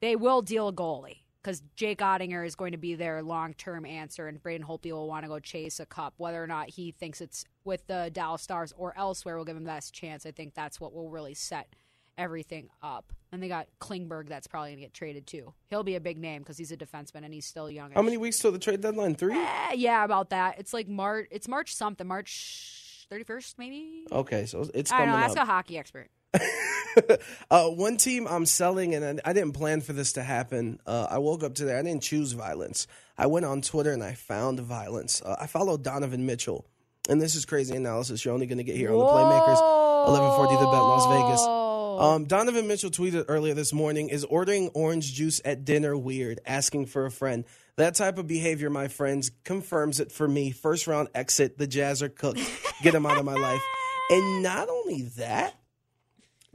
they 0.00 0.16
will 0.16 0.42
deal 0.42 0.66
a 0.66 0.72
goalie 0.72 1.18
because 1.44 1.62
Jake 1.76 1.98
Oettinger 1.98 2.46
is 2.46 2.54
going 2.54 2.72
to 2.72 2.78
be 2.78 2.94
their 2.94 3.22
long 3.22 3.52
term 3.54 3.84
answer, 3.84 4.26
and 4.26 4.42
Braden 4.42 4.66
Holtby 4.66 4.92
will 4.92 5.06
want 5.06 5.24
to 5.24 5.28
go 5.28 5.38
chase 5.38 5.78
a 5.78 5.86
cup. 5.86 6.14
Whether 6.16 6.42
or 6.42 6.46
not 6.46 6.70
he 6.70 6.90
thinks 6.90 7.20
it's 7.20 7.44
with 7.64 7.86
the 7.86 8.10
Dallas 8.12 8.42
Stars 8.42 8.72
or 8.76 8.96
elsewhere 8.96 9.36
will 9.36 9.44
give 9.44 9.56
him 9.56 9.64
the 9.64 9.68
best 9.68 9.92
chance. 9.92 10.24
I 10.24 10.30
think 10.30 10.54
that's 10.54 10.80
what 10.80 10.94
will 10.94 11.10
really 11.10 11.34
set 11.34 11.68
everything 12.16 12.70
up. 12.82 13.12
And 13.32 13.42
they 13.42 13.48
got 13.48 13.66
Klingberg 13.80 14.28
that's 14.28 14.46
probably 14.46 14.70
going 14.70 14.78
to 14.78 14.82
get 14.82 14.94
traded 14.94 15.26
too. 15.26 15.52
He'll 15.68 15.82
be 15.82 15.96
a 15.96 16.00
big 16.00 16.18
name 16.18 16.42
because 16.42 16.56
he's 16.56 16.70
a 16.70 16.76
defenseman 16.76 17.24
and 17.24 17.34
he's 17.34 17.46
still 17.46 17.70
young. 17.70 17.90
How 17.90 18.02
many 18.02 18.16
weeks 18.16 18.38
till 18.38 18.52
the 18.52 18.58
trade 18.58 18.80
deadline? 18.80 19.14
Three? 19.16 19.36
Eh, 19.36 19.72
yeah, 19.74 20.04
about 20.04 20.30
that. 20.30 20.58
It's 20.58 20.72
like 20.72 20.88
March. 20.88 21.28
It's 21.30 21.48
March 21.48 21.74
something. 21.74 22.06
March 22.06 23.06
thirty 23.10 23.24
first, 23.24 23.58
maybe. 23.58 24.06
Okay, 24.10 24.46
so 24.46 24.68
it's 24.72 24.90
I 24.90 24.98
coming 24.98 25.12
don't 25.12 25.20
know. 25.20 25.26
Ask 25.26 25.36
up. 25.36 25.42
a 25.42 25.46
hockey 25.50 25.76
expert. 25.78 26.08
uh, 27.50 27.68
one 27.68 27.96
team 27.96 28.26
I'm 28.28 28.46
selling, 28.46 28.94
and 28.94 29.20
I, 29.20 29.30
I 29.30 29.32
didn't 29.32 29.52
plan 29.52 29.80
for 29.80 29.92
this 29.92 30.12
to 30.14 30.22
happen. 30.22 30.80
Uh, 30.86 31.06
I 31.10 31.18
woke 31.18 31.42
up 31.42 31.54
today. 31.54 31.78
I 31.78 31.82
didn't 31.82 32.02
choose 32.02 32.32
violence. 32.32 32.86
I 33.16 33.26
went 33.26 33.46
on 33.46 33.62
Twitter 33.62 33.92
and 33.92 34.02
I 34.02 34.14
found 34.14 34.60
violence. 34.60 35.22
Uh, 35.22 35.36
I 35.40 35.46
followed 35.46 35.82
Donovan 35.82 36.26
Mitchell, 36.26 36.66
and 37.08 37.20
this 37.20 37.34
is 37.34 37.44
crazy 37.44 37.76
analysis. 37.76 38.24
You're 38.24 38.34
only 38.34 38.46
going 38.46 38.58
to 38.58 38.64
get 38.64 38.76
here 38.76 38.90
on 38.90 38.98
the 38.98 39.04
Playmakers, 39.04 39.60
1140 40.08 40.54
The 40.54 40.70
Bet, 40.70 40.82
Las 40.82 41.06
Vegas. 41.06 41.64
Um, 41.94 42.24
Donovan 42.24 42.66
Mitchell 42.66 42.90
tweeted 42.90 43.26
earlier 43.28 43.54
this 43.54 43.72
morning: 43.72 44.08
"Is 44.08 44.24
ordering 44.24 44.70
orange 44.74 45.12
juice 45.12 45.40
at 45.44 45.64
dinner 45.64 45.96
weird? 45.96 46.40
Asking 46.46 46.86
for 46.86 47.06
a 47.06 47.10
friend." 47.10 47.44
That 47.76 47.96
type 47.96 48.18
of 48.18 48.28
behavior, 48.28 48.70
my 48.70 48.86
friends, 48.86 49.32
confirms 49.42 49.98
it 49.98 50.12
for 50.12 50.28
me. 50.28 50.52
First 50.52 50.86
round 50.86 51.08
exit. 51.14 51.58
The 51.58 51.66
Jazz 51.66 52.02
are 52.02 52.08
cooked. 52.08 52.40
Get 52.82 52.94
him 52.94 53.04
out 53.04 53.18
of 53.18 53.24
my 53.24 53.34
life. 53.34 53.62
And 54.10 54.42
not 54.42 54.68
only 54.68 55.02
that, 55.16 55.58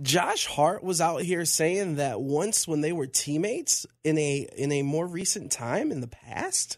Josh 0.02 0.46
Hart 0.46 0.84
was 0.84 1.02
out 1.02 1.22
here 1.22 1.46
saying 1.46 1.96
that 1.96 2.22
once 2.22 2.68
when 2.68 2.82
they 2.82 2.92
were 2.94 3.08
teammates 3.08 3.86
in 4.04 4.18
a 4.18 4.48
in 4.58 4.72
a 4.72 4.82
more 4.82 5.06
recent 5.06 5.52
time 5.52 5.92
in 5.92 6.02
the 6.02 6.08
past, 6.08 6.78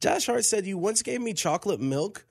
Josh 0.00 0.26
Hart 0.26 0.44
said 0.44 0.66
you 0.66 0.78
once 0.78 1.02
gave 1.02 1.20
me 1.20 1.32
chocolate 1.32 1.80
milk 1.80 2.26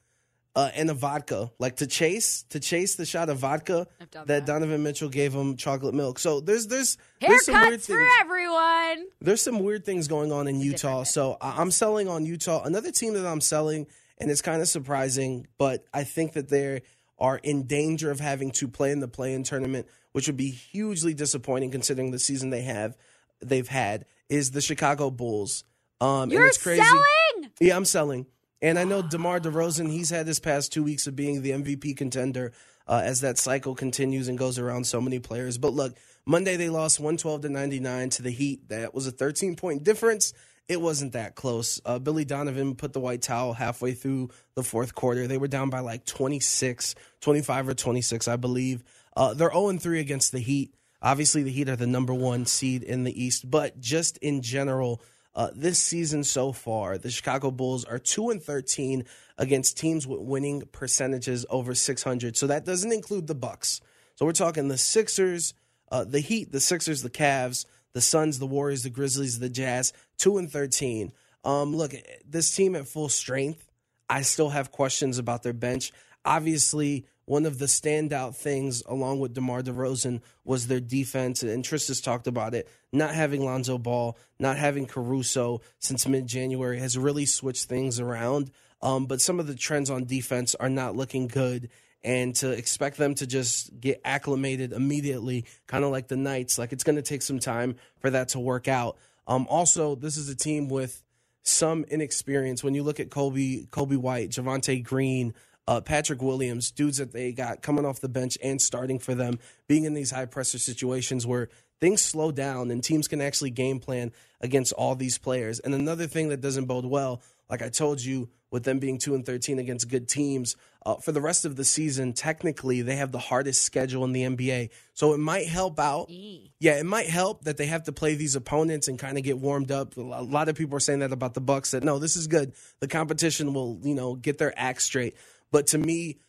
uh, 0.56 0.72
and 0.74 0.90
a 0.90 0.94
vodka, 0.94 1.52
like 1.60 1.78
to 1.78 1.88
chase 1.88 2.44
to 2.50 2.60
chase 2.60 2.96
the 2.96 3.06
shot 3.06 3.30
of 3.30 3.38
vodka 3.38 3.88
that, 4.26 4.46
Donovan 4.46 4.82
Mitchell 4.84 5.10
gave 5.10 5.34
him 5.34 5.56
chocolate 5.58 5.94
milk. 5.94 6.20
So 6.20 6.40
there's 6.40 6.68
there's 6.68 6.98
there's 7.22 7.46
some 7.46 7.56
weird 7.56 7.80
Haircuts 7.80 7.86
for 7.86 7.98
things. 7.98 8.12
everyone. 8.20 9.06
There's 9.22 9.42
some 9.42 9.60
weird 9.60 9.86
things 9.86 10.08
going 10.08 10.32
on 10.32 10.48
in 10.48 10.60
Utah. 10.60 11.04
So 11.04 11.38
I'm 11.42 11.72
selling 11.72 12.08
on 12.08 12.26
Utah. 12.26 12.64
Another 12.64 12.92
team 12.92 13.14
that 13.14 13.26
I'm 13.26 13.42
selling, 13.42 13.88
and 14.18 14.32
it's 14.32 14.42
kind 14.42 14.62
of 14.62 14.68
surprising, 14.68 15.48
but 15.58 15.86
I 15.94 16.04
think 16.04 16.34
that 16.34 16.50
they 16.50 16.82
are 17.20 17.38
in 17.38 17.68
danger 17.68 18.12
of 18.12 18.20
having 18.20 18.52
to 18.52 18.68
play 18.68 18.92
in 18.92 19.02
the 19.02 19.08
play-in 19.08 19.44
tournament, 19.44 19.88
which 20.12 20.28
would 20.28 20.38
be 20.38 20.52
hugely 20.52 21.14
disappointing 21.14 21.72
considering 21.72 22.12
the 22.12 22.20
season 22.20 22.50
they 22.50 22.62
have 22.64 22.96
they've 23.42 23.68
had. 23.68 24.06
Is 24.30 24.52
the 24.52 24.62
Chicago 24.62 25.10
Bulls? 25.10 25.64
Um, 26.02 26.30
You're 26.30 26.42
and 26.42 26.50
it's 26.50 26.62
crazy. 26.62 26.84
selling? 26.84 27.52
Yeah, 27.60 27.76
I'm 27.76 27.86
selling. 27.86 28.26
And 28.62 28.78
I 28.78 28.84
know 28.84 29.02
DeMar 29.02 29.40
DeRozan, 29.40 29.90
he's 29.90 30.10
had 30.10 30.28
his 30.28 30.40
past 30.40 30.74
two 30.74 30.84
weeks 30.84 31.08
of 31.08 31.16
being 31.16 31.42
the 31.42 31.52
MVP 31.52 31.96
contender. 31.98 32.52
uh, 32.90 33.02
as 33.04 33.22
that 33.22 33.38
cycle 33.38 33.76
continues 33.76 34.28
and 34.28 34.38
goes 34.38 34.58
around 34.58 34.86
so 34.88 35.00
many 35.00 35.20
players. 35.20 35.60
But 35.60 35.74
look, 35.74 35.96
Monday 36.26 36.58
they 36.58 36.70
lost 36.70 37.00
112 37.00 37.42
to 37.42 37.50
99 37.50 38.10
to 38.10 38.24
the 38.24 38.32
Heat. 38.32 38.68
That 38.70 38.96
was 38.96 39.06
a 39.06 39.12
13 39.12 39.56
point 39.56 39.84
difference. 39.84 40.34
It 40.70 40.80
wasn't 40.80 41.14
that 41.14 41.34
close. 41.34 41.82
Uh, 41.84 41.98
Billy 41.98 42.26
Donovan 42.26 42.76
put 42.76 42.94
the 42.94 43.00
white 43.00 43.24
towel 43.24 43.54
halfway 43.54 43.94
through 43.94 44.30
the 44.54 44.62
fourth 44.64 44.94
quarter. 44.94 45.26
They 45.26 45.40
were 45.40 45.48
down 45.48 45.72
by 45.72 45.80
like 45.80 46.06
26, 46.06 46.94
25 47.22 47.70
or 47.70 47.74
26, 47.74 48.28
I 48.28 48.36
believe. 48.36 48.84
Uh, 49.18 49.34
they're 49.34 49.52
0 49.52 49.80
3 49.80 50.00
against 50.00 50.32
the 50.32 50.40
Heat. 50.40 50.76
Obviously, 51.02 51.42
the 51.42 51.52
Heat 51.52 51.70
are 51.70 51.76
the 51.76 51.88
number 51.88 52.14
one 52.14 52.46
seed 52.46 52.84
in 52.84 53.04
the 53.04 53.24
East, 53.24 53.50
but 53.50 53.80
just 53.80 54.18
in 54.18 54.44
general, 54.44 55.02
uh, 55.34 55.50
this 55.56 55.80
season 55.80 56.24
so 56.24 56.52
far, 56.52 57.00
the 57.00 57.10
Chicago 57.10 57.50
Bulls 57.50 57.84
are 57.84 57.98
2 57.98 58.30
and 58.30 58.44
13 58.44 59.06
against 59.40 59.78
teams 59.78 60.06
with 60.06 60.20
winning 60.20 60.62
percentages 60.72 61.48
over 61.50 61.74
600. 61.74 62.38
So 62.38 62.46
that 62.46 62.66
doesn't 62.66 62.92
include 62.92 63.26
the 63.26 63.36
Bucks. 63.36 63.82
So 64.16 64.26
we're 64.26 64.34
talking 64.34 64.68
the 64.68 64.78
Sixers, 64.78 65.56
uh, 65.92 66.04
the 66.04 66.20
Heat, 66.20 66.52
the 66.52 66.60
Sixers, 66.60 67.02
the 67.02 67.10
Cavs, 67.10 67.66
the 67.94 68.02
Suns, 68.02 68.40
the 68.40 68.48
Warriors, 68.48 68.84
the 68.84 68.90
Grizzlies, 68.90 69.40
the 69.40 69.50
Jazz, 69.50 69.94
2 70.18 70.38
and 70.38 70.52
13. 70.52 71.12
Um, 71.44 71.76
look, 71.76 71.94
this 72.28 72.54
team 72.56 72.76
at 72.76 72.88
full 72.88 73.10
strength, 73.10 73.70
I 74.10 74.22
still 74.22 74.50
have 74.50 74.72
questions 74.72 75.18
about 75.18 75.44
their 75.44 75.54
bench. 75.54 75.92
Obviously, 76.26 77.06
one 77.26 77.46
of 77.46 77.60
the 77.60 77.68
standout 77.68 78.36
things, 78.36 78.82
along 78.88 79.20
with 79.20 79.36
DeMar 79.36 79.62
DeRozan, 79.62 80.22
was 80.44 80.68
their 80.68 80.80
defense. 80.80 81.44
And 81.44 81.64
Tristas 81.64 82.04
talked 82.04 82.26
about 82.26 82.56
it. 82.56 82.68
Not 82.92 83.14
having 83.14 83.46
Lonzo 83.46 83.78
Ball, 83.78 84.18
not 84.40 84.58
having 84.58 84.88
Caruso 84.88 85.62
since 85.78 86.08
mid 86.08 86.26
January 86.26 86.80
has 86.80 86.98
really 86.98 87.28
switched 87.28 87.66
things 87.66 88.00
around. 88.00 88.50
Um, 88.82 89.06
but 89.06 89.22
some 89.22 89.40
of 89.40 89.46
the 89.46 89.56
trends 89.56 89.90
on 89.92 90.06
defense 90.06 90.56
are 90.56 90.70
not 90.70 90.96
looking 90.96 91.28
good. 91.28 91.70
And 92.04 92.34
to 92.38 92.52
expect 92.52 92.98
them 92.98 93.16
to 93.16 93.28
just 93.28 93.78
get 93.80 94.00
acclimated 94.06 94.72
immediately, 94.72 95.46
kind 95.68 95.84
of 95.84 95.92
like 95.92 96.08
the 96.08 96.16
Knights, 96.16 96.58
like 96.58 96.72
it's 96.72 96.86
going 96.86 96.96
to 96.96 97.02
take 97.02 97.22
some 97.22 97.40
time 97.40 97.76
for 98.00 98.10
that 98.10 98.30
to 98.30 98.40
work 98.40 98.70
out. 98.70 98.98
Um, 99.28 99.46
also, 99.50 99.96
this 99.96 100.16
is 100.16 100.30
a 100.30 100.36
team 100.36 100.70
with 100.70 101.04
some 101.44 101.84
inexperience. 101.86 102.64
When 102.64 102.74
you 102.74 102.84
look 102.84 103.00
at 103.00 103.10
Coby, 103.10 103.68
Coby 103.70 103.98
White, 103.98 104.30
Javonte 104.30 104.84
Green, 104.84 105.34
uh, 105.68 105.82
Patrick 105.82 106.22
Williams, 106.22 106.72
dudes 106.72 106.98
that 106.98 107.12
they 107.12 107.32
got 107.32 107.62
coming 107.62 107.86
off 107.86 108.00
the 108.00 108.10
bench 108.10 108.38
and 108.42 108.62
starting 108.62 108.98
for 108.98 109.14
them, 109.14 109.38
being 109.68 109.84
in 109.84 109.94
these 109.94 110.12
high 110.12 110.26
pressure 110.26 110.58
situations 110.58 111.28
where 111.28 111.50
things 111.80 112.02
slow 112.02 112.32
down 112.32 112.72
and 112.72 112.84
teams 112.84 113.08
can 113.08 113.22
actually 113.22 113.52
game 113.52 113.80
plan 113.80 114.12
against 114.42 114.74
all 114.74 114.96
these 114.96 115.18
players. 115.18 115.60
And 115.60 115.76
another 115.76 116.08
thing 116.08 116.30
that 116.30 116.42
doesn't 116.42 116.66
bode 116.66 116.86
well, 116.86 117.22
like 117.50 117.62
I 117.62 117.70
told 117.70 118.02
you, 118.02 118.30
with 118.52 118.64
them 118.64 118.80
being 118.80 118.98
2 118.98 119.14
and 119.14 119.24
13 119.24 119.60
against 119.60 119.90
good 119.90 120.08
teams, 120.08 120.56
uh, 120.86 120.96
for 120.96 121.12
the 121.12 121.22
rest 121.22 121.46
of 121.46 121.56
the 121.56 121.66
season, 121.66 122.14
technically 122.14 122.82
they 122.82 122.96
have 122.96 123.12
the 123.12 123.20
hardest 123.20 123.64
schedule 123.64 124.06
in 124.06 124.14
the 124.14 124.24
NBA. 124.24 124.70
So 124.94 125.14
it 125.14 125.20
might 125.20 125.48
help 125.48 125.80
out. 125.80 126.10
Yeah, 126.10 126.80
it 126.80 126.86
might 126.86 127.08
help 127.08 127.44
that 127.44 127.58
they 127.58 127.66
have 127.66 127.84
to 127.84 127.92
play 127.92 128.16
these 128.16 128.36
opponents 128.36 128.88
and 128.88 128.98
kind 128.98 129.18
of 129.18 129.24
get 129.24 129.38
warmed 129.38 129.72
up. 129.72 129.98
A 129.98 130.02
lot 130.02 130.48
of 130.48 130.56
people 130.56 130.78
are 130.78 130.82
saying 130.82 131.00
that 131.00 131.12
about 131.12 131.34
the 131.34 131.42
Bucks 131.42 131.72
that 131.72 131.84
no, 131.84 132.00
this 132.00 132.16
is 132.16 132.28
good. 132.28 132.54
The 132.80 132.88
competition 132.88 133.54
will, 133.54 133.80
you 133.84 133.96
know, 133.96 134.16
get 134.16 134.38
their 134.38 134.54
act 134.58 134.82
straight. 134.82 135.16
But 135.52 135.68
to 135.68 135.78
me, 135.78 136.20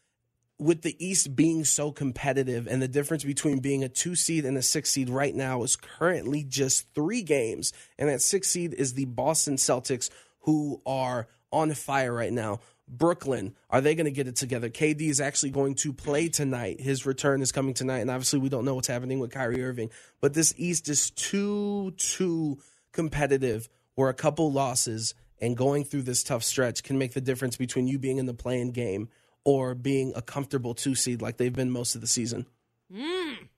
with 0.59 0.83
the 0.83 0.97
East 1.05 1.35
being 1.35 1.65
so 1.65 1.91
competitive 1.91 2.67
and 2.67 2.83
the 2.83 2.89
difference 2.89 3.25
between 3.25 3.61
being 3.61 3.83
a 3.83 3.89
two 3.89 4.15
seed 4.15 4.45
and 4.45 4.59
a 4.59 4.63
six 4.63 4.91
seed 4.91 5.09
right 5.09 5.35
now 5.35 5.63
is 5.63 5.75
currently 5.75 6.45
just 6.45 6.93
three 6.95 7.23
games. 7.23 7.73
And 7.99 8.09
that 8.09 8.21
six 8.21 8.49
seed 8.49 8.75
is 8.75 8.93
the 8.95 9.07
Boston 9.07 9.57
Celtics, 9.57 10.11
who 10.41 10.83
are 10.85 11.29
on 11.51 11.73
fire 11.73 12.13
right 12.13 12.33
now. 12.33 12.61
Brooklyn, 12.91 13.55
are 13.71 13.81
they 13.81 13.95
going 13.95 14.07
to 14.07 14.11
get 14.11 14.27
it 14.27 14.35
together? 14.35 14.69
KD 14.69 15.03
is 15.03 15.21
actually 15.21 15.51
going 15.51 15.77
to 15.77 15.93
play 15.93 16.29
tonight. 16.29 16.81
His 16.81 17.07
return 17.07 17.41
is 17.41 17.53
coming 17.53 17.73
tonight. 17.73 18.01
And 18.01 18.11
obviously, 18.11 18.41
we 18.41 18.49
don't 18.49 18.65
know 18.65 18.75
what's 18.75 18.89
happening 18.89 19.21
with 19.21 19.31
Kyrie 19.31 19.63
Irving. 19.63 19.91
But 20.21 20.35
this 20.35 20.53
East 20.57 20.89
is 20.89 21.11
too, 21.11 21.93
too 21.93 22.59
competitive 22.93 23.69
where 23.95 24.09
a 24.09 24.15
couple 24.15 24.51
losses 24.51 25.15
and 25.41 25.57
going 25.57 25.85
through 25.85 26.03
this 26.03 26.25
tough 26.25 26.43
stretch 26.43 26.83
can 26.83 26.99
make 26.99 27.15
the 27.15 27.21
difference 27.21 27.57
between 27.57 27.87
you 27.87 27.99
being 27.99 28.19
in 28.19 28.27
the 28.27 28.35
playing 28.35 28.73
game 28.73 29.09
or 29.45 29.75
being 29.75 30.13
a 30.17 30.23
comfortable 30.23 30.75
two 30.75 30.97
seed 30.97 31.23
like 31.23 31.37
they've 31.37 31.55
been 31.55 31.71
most 31.71 31.95
of 31.95 32.01
the 32.01 32.07
season. 32.07 32.47
Mm. 32.93 33.49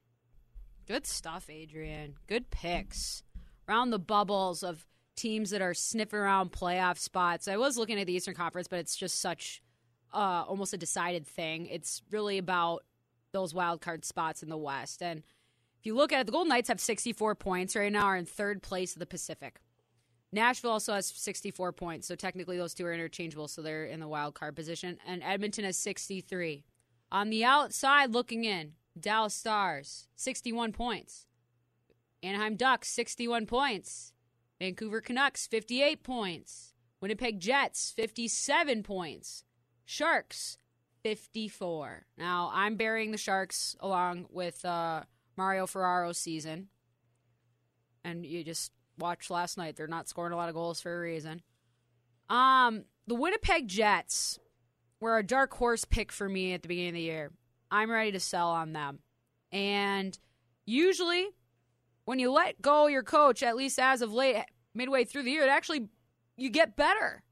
Good 0.87 1.07
stuff, 1.07 1.49
Adrian. 1.49 2.16
Good 2.27 2.51
picks. 2.51 3.23
Around 3.66 3.90
the 3.90 3.99
bubbles 3.99 4.62
of 4.62 4.87
teams 5.16 5.51
that 5.51 5.62
are 5.62 5.75
sniffing 5.75 6.18
around 6.18 6.53
playoff 6.53 6.98
spots. 6.98 7.48
I 7.48 7.57
was 7.57 7.77
looking 7.77 7.98
at 7.98 8.07
the 8.07 8.12
Eastern 8.12 8.35
Conference, 8.35 8.68
but 8.68 8.79
it's 8.79 8.96
just 8.96 9.20
such 9.20 9.62
uh, 10.12 10.44
almost 10.46 10.72
a 10.72 10.79
decided 10.79 11.27
thing. 11.27 11.66
It's 11.66 12.03
really 12.11 12.38
about 12.38 12.85
those 13.33 13.55
wild 13.55 13.81
card 13.81 14.05
spots 14.05 14.42
in 14.42 14.48
the 14.48 14.57
West. 14.57 15.03
And 15.03 15.22
if 15.79 15.87
you 15.87 15.94
look 15.94 16.12
at 16.12 16.20
it, 16.20 16.27
the 16.27 16.33
Golden 16.33 16.48
Knights 16.48 16.68
have 16.68 16.81
64 16.81 17.35
points 17.35 17.75
right 17.75 17.92
now, 17.92 18.05
are 18.05 18.16
in 18.16 18.27
third 18.27 18.62
place 18.62 18.94
of 18.94 19.01
the 19.01 19.07
Pacific. 19.07 19.61
Nashville 20.33 20.70
also 20.70 20.94
has 20.94 21.07
64 21.07 21.72
points, 21.72 22.07
so 22.07 22.14
technically 22.14 22.57
those 22.57 22.72
two 22.72 22.87
are 22.87 22.94
interchangeable, 22.94 23.48
so 23.48 23.61
they're 23.61 23.85
in 23.85 24.01
the 24.01 24.09
wild 24.09 24.35
card 24.35 24.57
position. 24.57 24.98
And 25.07 25.22
Edmonton 25.22 25.64
has 25.64 25.77
63. 25.77 26.64
On 27.11 27.29
the 27.29 27.44
outside 27.44 28.12
looking 28.12 28.44
in, 28.44 28.72
Dallas 28.98 29.35
Stars, 29.35 30.09
61 30.16 30.72
points. 30.72 31.27
Anaheim 32.22 32.57
Ducks, 32.57 32.88
61 32.88 33.46
points. 33.46 34.12
Vancouver 34.62 35.01
Canucks, 35.01 35.48
58 35.48 36.05
points. 36.05 36.72
Winnipeg 37.01 37.40
Jets, 37.40 37.90
57 37.96 38.85
points. 38.85 39.42
Sharks, 39.85 40.57
54. 41.03 42.07
Now, 42.16 42.48
I'm 42.55 42.77
burying 42.77 43.11
the 43.11 43.18
Sharks 43.18 43.75
along 43.81 44.27
with 44.31 44.64
uh, 44.64 45.03
Mario 45.37 45.66
Ferraro's 45.66 46.18
season. 46.18 46.68
And 48.05 48.25
you 48.25 48.44
just 48.44 48.70
watched 49.01 49.33
last 49.33 49.59
night. 49.59 49.75
They're 49.75 49.88
not 49.88 50.09
scoring 50.09 50.33
a 50.33 50.37
lot 50.37 50.48
of 50.48 50.55
goals 50.55 50.81
for 50.81 50.96
a 50.96 51.01
reason. 51.01 51.42
Um, 52.31 52.85
the 53.09 53.16
Winnipeg 53.16 53.66
Jets 53.66 54.38
were 55.01 55.18
a 55.18 55.27
dark 55.27 55.53
horse 55.55 55.85
pick 55.85 56.12
for 56.12 56.29
me 56.29 56.53
at 56.53 56.62
the 56.62 56.68
beginning 56.68 56.90
of 56.90 56.94
the 56.94 57.01
year. 57.01 57.33
I'm 57.68 57.90
ready 57.90 58.12
to 58.12 58.20
sell 58.20 58.51
on 58.51 58.75
them. 58.75 59.01
And 59.51 60.16
usually, 60.66 61.31
when 62.05 62.18
you 62.18 62.31
let 62.31 62.62
go 62.62 62.87
your 62.87 63.03
coach, 63.03 63.42
at 63.42 63.57
least 63.57 63.79
as 63.79 64.03
of 64.03 64.12
late, 64.12 64.44
midway 64.75 65.05
through 65.05 65.25
the 65.25 65.31
year, 65.31 65.43
it 65.43 65.49
actually 65.49 65.89
you 66.37 66.51
get 66.51 66.77
better. 66.77 67.23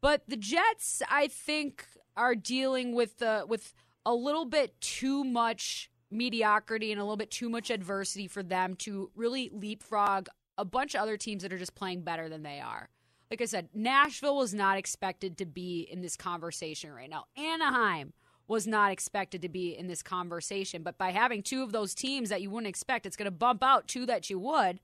But 0.00 0.22
the 0.28 0.36
Jets, 0.36 1.02
I 1.10 1.28
think, 1.28 1.84
are 2.16 2.34
dealing 2.34 2.94
with 2.94 3.18
the 3.18 3.44
with 3.46 3.74
a 4.06 4.14
little 4.14 4.44
bit 4.44 4.80
too 4.80 5.24
much 5.24 5.90
mediocrity 6.10 6.90
and 6.90 7.00
a 7.00 7.04
little 7.04 7.16
bit 7.16 7.30
too 7.30 7.48
much 7.48 7.70
adversity 7.70 8.26
for 8.26 8.42
them 8.42 8.74
to 8.74 9.10
really 9.14 9.50
leapfrog 9.52 10.28
a 10.58 10.64
bunch 10.64 10.94
of 10.94 11.02
other 11.02 11.16
teams 11.16 11.42
that 11.42 11.52
are 11.52 11.58
just 11.58 11.74
playing 11.74 12.02
better 12.02 12.28
than 12.28 12.42
they 12.42 12.60
are. 12.60 12.88
Like 13.30 13.40
I 13.40 13.44
said, 13.44 13.68
Nashville 13.72 14.36
was 14.36 14.52
not 14.52 14.76
expected 14.76 15.38
to 15.38 15.46
be 15.46 15.86
in 15.90 16.00
this 16.00 16.16
conversation 16.16 16.92
right 16.92 17.08
now. 17.08 17.26
Anaheim 17.36 18.12
was 18.48 18.66
not 18.66 18.90
expected 18.90 19.40
to 19.42 19.48
be 19.48 19.70
in 19.70 19.86
this 19.86 20.02
conversation, 20.02 20.82
but 20.82 20.98
by 20.98 21.12
having 21.12 21.40
two 21.40 21.62
of 21.62 21.70
those 21.70 21.94
teams 21.94 22.28
that 22.30 22.42
you 22.42 22.50
wouldn't 22.50 22.68
expect, 22.68 23.06
it's 23.06 23.16
going 23.16 23.26
to 23.26 23.30
bump 23.30 23.62
out 23.62 23.86
two 23.86 24.04
that 24.06 24.28
you 24.28 24.40
would. 24.40 24.80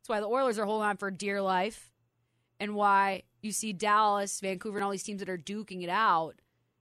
That's 0.00 0.08
why 0.08 0.20
the 0.20 0.26
Oilers 0.26 0.58
are 0.58 0.64
holding 0.64 0.86
on 0.86 0.96
for 0.96 1.10
dear 1.10 1.42
life, 1.42 1.92
and 2.58 2.74
why 2.74 3.22
you 3.42 3.52
see 3.52 3.72
Dallas, 3.72 4.40
Vancouver, 4.40 4.78
and 4.78 4.84
all 4.84 4.90
these 4.90 5.02
teams 5.02 5.20
that 5.20 5.28
are 5.28 5.38
duking 5.38 5.82
it 5.82 5.88
out. 5.88 6.40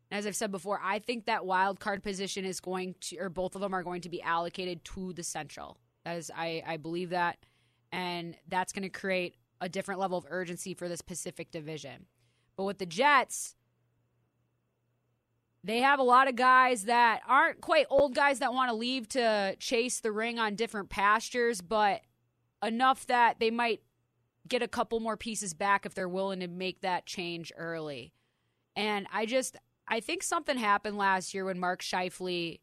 And 0.10 0.18
as 0.18 0.26
I've 0.26 0.36
said 0.36 0.52
before, 0.52 0.80
I 0.84 1.00
think 1.00 1.26
that 1.26 1.46
wild 1.46 1.80
card 1.80 2.04
position 2.04 2.46
is 2.46 2.60
going 2.60 2.96
to, 3.02 3.18
or 3.18 3.30
both 3.30 3.56
of 3.56 3.62
them 3.62 3.74
are 3.74 3.84
going 3.84 4.02
to 4.02 4.10
be 4.10 4.22
allocated 4.22 4.84
to 4.86 5.14
the 5.14 5.24
Central. 5.24 5.78
Is, 6.06 6.32
I, 6.36 6.64
I 6.66 6.78
believe 6.78 7.12
that 7.12 7.38
and 7.92 8.36
that's 8.48 8.72
going 8.72 8.84
to 8.84 8.90
create 8.90 9.36
a 9.62 9.70
different 9.70 10.00
level 10.00 10.18
of 10.18 10.26
urgency 10.30 10.74
for 10.74 10.88
this 10.88 11.02
Pacific 11.02 11.52
Division. 11.52 12.06
But 12.56 12.64
with 12.64 12.78
the 12.78 12.86
Jets, 12.86 13.56
they 15.64 15.80
have 15.80 16.00
a 16.00 16.04
lot 16.04 16.28
of 16.28 16.36
guys 16.36 16.86
that 16.86 17.22
aren't 17.28 17.62
quite 17.62 17.86
old 17.90 18.16
guys 18.16 18.40
that 18.40 18.54
want 18.54 18.70
to 18.70 18.76
leave 18.76 19.10
to 19.10 19.56
chase 19.60 20.00
the 20.00 20.12
ring 20.12 20.40
on 20.40 20.56
different 20.56 20.90
pastures, 20.90 21.62
but 21.62 22.02
enough 22.64 23.08
that 23.08 23.40
they 23.40 23.52
might 23.52 23.82
get 24.48 24.62
a 24.62 24.68
couple 24.68 25.00
more 25.00 25.18
pieces 25.18 25.54
back 25.54 25.86
if 25.86 25.94
they're 25.94 26.10
willing 26.10 26.40
to 26.40 26.48
make 26.48 26.82
that 26.82 27.06
change 27.06 27.52
early. 27.58 28.14
And 28.76 29.08
I 29.12 29.26
just 29.26 29.58
I 29.88 30.00
think 30.00 30.24
something 30.24 30.58
happened 30.58 30.98
last 30.98 31.34
year 31.34 31.46
when 31.46 31.60
Mark 31.60 31.82
Scheifele 31.82 32.60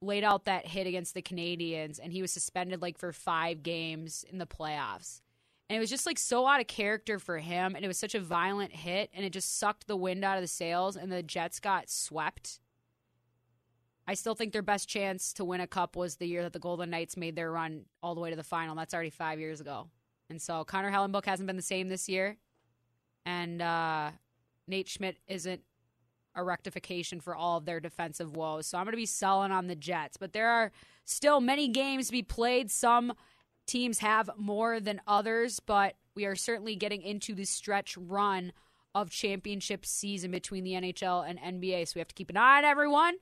laid 0.00 0.24
out 0.24 0.44
that 0.44 0.66
hit 0.66 0.86
against 0.86 1.14
the 1.14 1.22
Canadiens 1.22 1.98
and 2.02 2.12
he 2.12 2.22
was 2.22 2.32
suspended 2.32 2.82
like 2.82 2.98
for 2.98 3.12
5 3.12 3.62
games 3.62 4.24
in 4.30 4.38
the 4.38 4.46
playoffs. 4.46 5.20
And 5.68 5.76
it 5.76 5.80
was 5.80 5.90
just 5.90 6.06
like 6.06 6.18
so 6.18 6.46
out 6.46 6.60
of 6.60 6.66
character 6.66 7.18
for 7.18 7.38
him 7.38 7.74
and 7.74 7.84
it 7.84 7.88
was 7.88 7.98
such 7.98 8.14
a 8.14 8.20
violent 8.20 8.72
hit 8.72 9.10
and 9.12 9.24
it 9.24 9.32
just 9.32 9.58
sucked 9.58 9.86
the 9.86 9.96
wind 9.96 10.24
out 10.24 10.36
of 10.36 10.42
the 10.42 10.48
sails 10.48 10.96
and 10.96 11.12
the 11.12 11.22
Jets 11.22 11.60
got 11.60 11.90
swept. 11.90 12.60
I 14.08 14.14
still 14.14 14.34
think 14.34 14.54
their 14.54 14.62
best 14.62 14.88
chance 14.88 15.34
to 15.34 15.44
win 15.44 15.60
a 15.60 15.66
cup 15.66 15.94
was 15.94 16.16
the 16.16 16.26
year 16.26 16.42
that 16.42 16.54
the 16.54 16.58
Golden 16.58 16.88
Knights 16.88 17.18
made 17.18 17.36
their 17.36 17.52
run 17.52 17.82
all 18.02 18.14
the 18.14 18.22
way 18.22 18.30
to 18.30 18.36
the 18.36 18.42
final. 18.42 18.74
That's 18.74 18.94
already 18.94 19.10
5 19.10 19.38
years 19.38 19.60
ago. 19.60 19.88
And 20.30 20.40
so 20.40 20.64
Connor 20.64 20.90
Hellebuyck 20.90 21.26
hasn't 21.26 21.46
been 21.46 21.56
the 21.56 21.62
same 21.62 21.90
this 21.90 22.08
year. 22.08 22.38
And 23.26 23.60
uh, 23.60 24.12
Nate 24.66 24.88
Schmidt 24.88 25.18
isn't 25.26 25.60
a 26.34 26.42
rectification 26.42 27.20
for 27.20 27.36
all 27.36 27.58
of 27.58 27.66
their 27.66 27.80
defensive 27.80 28.34
woes. 28.34 28.66
So 28.66 28.78
I'm 28.78 28.84
going 28.84 28.92
to 28.92 28.96
be 28.96 29.04
selling 29.04 29.52
on 29.52 29.66
the 29.66 29.76
Jets. 29.76 30.16
But 30.16 30.32
there 30.32 30.48
are 30.48 30.72
still 31.04 31.42
many 31.42 31.68
games 31.68 32.06
to 32.06 32.12
be 32.12 32.22
played. 32.22 32.70
Some 32.70 33.12
teams 33.66 33.98
have 33.98 34.30
more 34.38 34.80
than 34.80 35.02
others, 35.06 35.60
but 35.60 35.96
we 36.14 36.24
are 36.24 36.34
certainly 36.34 36.76
getting 36.76 37.02
into 37.02 37.34
the 37.34 37.44
stretch 37.44 37.94
run 37.98 38.54
of 38.94 39.10
championship 39.10 39.84
season 39.84 40.30
between 40.30 40.64
the 40.64 40.72
NHL 40.72 41.28
and 41.28 41.38
NBA. 41.38 41.88
So 41.88 41.92
we 41.96 42.00
have 42.00 42.08
to 42.08 42.14
keep 42.14 42.30
an 42.30 42.38
eye 42.38 42.56
on 42.58 42.64
everyone 42.64 43.16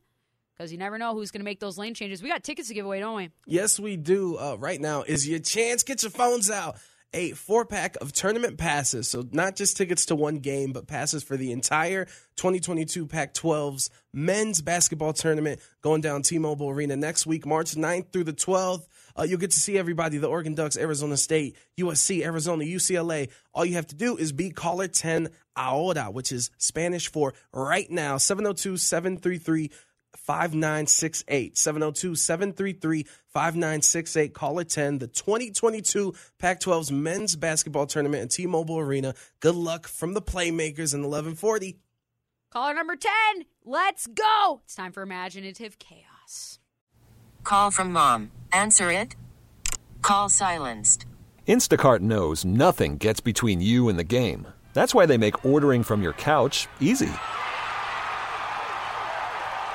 because 0.57 0.73
you 0.73 0.79
never 0.79 0.99
know 0.99 1.15
who's 1.15 1.31
going 1.31 1.41
to 1.41 1.45
make 1.45 1.61
those 1.61 1.79
lane 1.79 1.95
changes. 1.95 2.23
We 2.23 2.29
got 2.29 2.43
tickets 2.43 2.69
to 2.69 2.75
give 2.75 2.87
away, 2.87 3.01
don't 3.01 3.17
we? 3.17 3.31
Yes, 3.47 3.79
we 3.79 3.97
do. 3.97 4.37
Uh, 4.37 4.57
right 4.59 4.81
now 4.81 5.03
is 5.03 5.29
your 5.29 5.39
chance. 5.39 5.83
Get 5.83 6.03
your 6.03 6.11
phones 6.11 6.51
out. 6.51 6.77
A 7.13 7.31
four 7.33 7.65
pack 7.65 7.97
of 8.01 8.13
tournament 8.13 8.59
passes. 8.59 9.09
So, 9.09 9.25
not 9.31 9.57
just 9.57 9.77
tickets 9.77 10.07
to 10.07 10.17
one 10.17 10.39
game, 10.39 10.73
but 10.73 10.87
passes 10.87 11.23
for 11.23 11.37
the 11.37 11.53
entire 11.53 12.07
2022 12.37 13.07
Pac 13.07 13.33
12's 13.33 13.91
men's 14.13 14.61
basketball 14.61 15.13
tournament 15.13 15.61
going 15.83 16.01
down 16.01 16.23
T 16.23 16.39
Mobile 16.39 16.69
Arena 16.69 16.97
next 16.97 17.25
week, 17.25 17.47
March 17.47 17.75
9th 17.75 18.13
through 18.13 18.25
the 18.25 18.33
12th. 18.33 18.87
Uh, 19.19 19.23
you'll 19.23 19.39
get 19.39 19.53
to 19.53 19.59
see 19.59 19.79
everybody 19.79 20.19
the 20.19 20.27
Oregon 20.27 20.55
Ducks, 20.55 20.77
Arizona 20.77 21.17
State, 21.17 21.57
USC, 21.79 22.23
Arizona, 22.23 22.65
UCLA. 22.65 23.31
All 23.55 23.65
you 23.65 23.75
have 23.75 23.87
to 23.87 23.95
do 23.95 24.17
is 24.17 24.33
be 24.33 24.51
caller 24.51 24.89
10 24.89 25.31
ahora, 25.57 26.11
which 26.11 26.33
is 26.33 26.51
Spanish 26.59 27.11
for 27.11 27.33
right 27.53 27.91
now, 27.91 28.19
702 28.19 28.77
733 28.77 29.71
5968. 30.19 31.57
702 31.57 32.15
733 32.15 33.07
5968. 33.29 34.35
Call 34.35 34.59
it 34.59 34.69
10. 34.69 34.99
The 34.99 35.07
2022 35.07 36.15
Pac 36.39 36.61
12's 36.61 36.93
men's 36.93 37.37
basketball 37.37 37.87
tournament 37.87 38.25
at 38.25 38.31
T 38.31 38.47
Mobile 38.47 38.79
Arena. 38.79 39.15
Good 39.41 39.57
luck 39.57 39.87
from 39.87 40.15
the 40.15 40.23
Playmakers 40.23 40.95
in 40.95 41.03
1140. 41.03 41.79
Caller 42.53 42.75
number 42.75 42.97
10. 42.97 43.13
Let's 43.65 44.07
go. 44.07 44.61
It's 44.65 44.75
time 44.75 44.93
for 44.93 45.03
imaginative 45.03 45.79
chaos. 45.79 46.59
Call 47.45 47.71
from 47.71 47.93
mom. 47.93 48.31
Answer 48.53 48.91
it. 48.91 49.15
Call 50.03 50.29
silenced. 50.29 51.07
Instacart 51.47 52.01
knows 52.01 52.45
nothing 52.45 52.97
gets 52.97 53.21
between 53.21 53.61
you 53.61 53.89
and 53.89 53.99
the 53.99 54.05
game. 54.05 54.49
That's 54.73 54.95
why 54.95 55.07
they 55.07 55.17
make 55.17 55.45
ordering 55.45 55.83
from 55.83 56.03
your 56.03 56.13
couch 56.13 56.67
easy. 56.81 57.13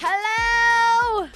Hello. 0.00 1.28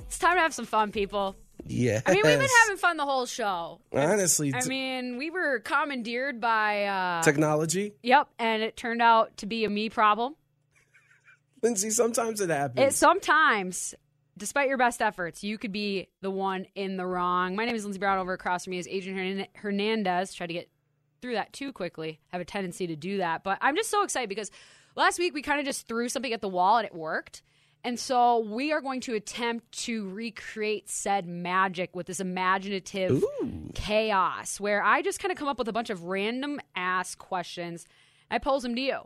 It's 0.00 0.18
time 0.18 0.34
to 0.36 0.40
have 0.40 0.52
some 0.52 0.64
fun, 0.66 0.90
people. 0.90 1.36
Yeah. 1.66 2.00
I 2.04 2.10
mean, 2.12 2.22
we've 2.24 2.38
been 2.38 2.48
having 2.64 2.76
fun 2.76 2.96
the 2.96 3.04
whole 3.04 3.26
show. 3.26 3.80
Honestly, 3.92 4.52
I 4.54 4.60
t- 4.60 4.68
mean, 4.68 5.16
we 5.16 5.30
were 5.30 5.60
commandeered 5.60 6.40
by. 6.40 6.86
Uh, 6.86 7.22
technology. 7.22 7.92
Yep, 8.02 8.28
and 8.38 8.62
it 8.62 8.76
turned 8.76 9.00
out 9.00 9.36
to 9.38 9.46
be 9.46 9.64
a 9.64 9.70
me 9.70 9.90
problem. 9.90 10.34
Lindsay, 11.62 11.90
sometimes 11.90 12.40
it 12.40 12.50
happens. 12.50 12.94
It 12.94 12.96
sometimes, 12.96 13.94
despite 14.36 14.68
your 14.68 14.78
best 14.78 15.00
efforts, 15.00 15.44
you 15.44 15.56
could 15.56 15.72
be 15.72 16.08
the 16.20 16.30
one 16.30 16.66
in 16.74 16.96
the 16.96 17.06
wrong. 17.06 17.54
My 17.56 17.64
name 17.64 17.74
is 17.76 17.84
Lindsay 17.84 17.98
Brown. 18.00 18.18
Over 18.18 18.32
across 18.32 18.64
from 18.64 18.72
me 18.72 18.78
is 18.78 18.88
Adrian 18.88 19.38
Hern- 19.38 19.46
Hernandez. 19.54 20.34
Try 20.34 20.46
to 20.48 20.52
get 20.52 20.68
through 21.24 21.34
that 21.34 21.54
too 21.54 21.72
quickly. 21.72 22.20
I 22.30 22.36
Have 22.36 22.42
a 22.42 22.44
tendency 22.44 22.86
to 22.86 22.96
do 22.96 23.16
that, 23.16 23.42
but 23.44 23.56
I'm 23.62 23.76
just 23.76 23.90
so 23.90 24.02
excited 24.02 24.28
because 24.28 24.50
last 24.94 25.18
week 25.18 25.32
we 25.32 25.40
kind 25.40 25.58
of 25.58 25.64
just 25.64 25.88
threw 25.88 26.10
something 26.10 26.34
at 26.34 26.42
the 26.42 26.50
wall 26.50 26.76
and 26.76 26.84
it 26.84 26.94
worked. 26.94 27.42
And 27.82 27.98
so 27.98 28.40
we 28.40 28.72
are 28.72 28.82
going 28.82 29.00
to 29.02 29.14
attempt 29.14 29.72
to 29.84 30.06
recreate 30.10 30.90
said 30.90 31.26
magic 31.26 31.96
with 31.96 32.06
this 32.06 32.20
imaginative 32.20 33.24
chaos 33.74 34.60
where 34.60 34.82
I 34.82 35.00
just 35.00 35.18
kind 35.18 35.32
of 35.32 35.38
come 35.38 35.48
up 35.48 35.58
with 35.58 35.68
a 35.68 35.72
bunch 35.72 35.88
of 35.88 36.04
random 36.04 36.60
ass 36.76 37.14
questions. 37.14 37.86
I 38.30 38.36
pose 38.36 38.62
them 38.62 38.74
to 38.74 38.80
you. 38.82 38.98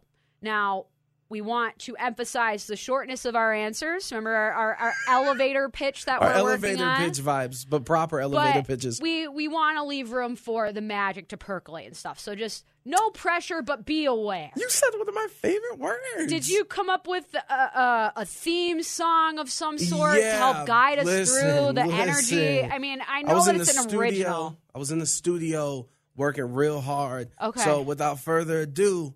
Now, 0.43 0.87
we 1.31 1.41
want 1.41 1.79
to 1.81 1.95
emphasize 1.97 2.67
the 2.67 2.77
shortness 2.77 3.25
of 3.25 3.37
our 3.37 3.53
answers. 3.53 4.11
Remember 4.11 4.31
our, 4.31 4.53
our, 4.53 4.75
our 4.77 4.95
elevator 5.09 5.69
pitch 5.69 6.07
that 6.07 6.23
Our 6.23 6.29
we're 6.29 6.45
working 6.45 6.71
elevator 6.81 6.85
on? 6.85 6.97
pitch 6.99 7.19
vibes, 7.19 7.67
but 7.69 7.85
proper 7.85 8.21
elevator 8.21 8.61
but 8.61 8.67
pitches. 8.67 9.01
We 9.01 9.29
we 9.29 9.47
want 9.49 9.77
to 9.77 9.85
leave 9.85 10.13
room 10.13 10.37
for 10.37 10.73
the 10.73 10.81
magic 10.81 11.29
to 11.29 11.37
percolate 11.37 11.87
and 11.87 11.97
stuff. 11.97 12.19
So 12.19 12.35
just 12.35 12.65
no 12.85 13.11
pressure, 13.11 13.61
but 13.61 13.85
be 13.85 14.07
aware. 14.07 14.51
You 14.57 14.71
said 14.71 14.89
one 14.97 15.09
of 15.09 15.15
my 15.15 15.27
favorite 15.31 15.79
words. 15.79 16.29
Did 16.29 16.49
you 16.49 16.65
come 16.65 16.89
up 16.89 17.07
with 17.07 17.27
a, 17.35 17.53
a, 17.53 18.13
a 18.17 18.25
theme 18.25 18.83
song 18.83 19.39
of 19.39 19.51
some 19.51 19.77
sort 19.77 20.15
to 20.17 20.31
help 20.31 20.67
guide 20.67 20.99
us 20.99 21.05
listen, 21.05 21.41
through 21.41 21.73
the 21.75 21.83
energy? 21.83 22.63
I 22.63 22.79
mean, 22.79 23.01
I 23.03 23.19
I 23.19 23.23
know 23.23 23.35
was 23.35 23.47
that 23.47 23.57
in 23.57 23.61
it's 23.61 23.77
an 23.77 23.83
studio. 23.83 24.01
original. 24.01 24.59
I 24.75 24.79
was 24.79 24.91
in 24.93 24.99
the 24.99 25.07
studio 25.07 25.89
working 26.17 26.55
real 26.55 26.81
hard. 26.81 27.29
Okay. 27.41 27.61
So 27.61 27.83
without 27.83 28.21
further 28.21 28.61
ado, 28.63 29.13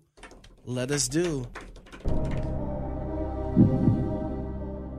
let 0.65 0.91
us 0.91 1.07
do. 1.07 1.47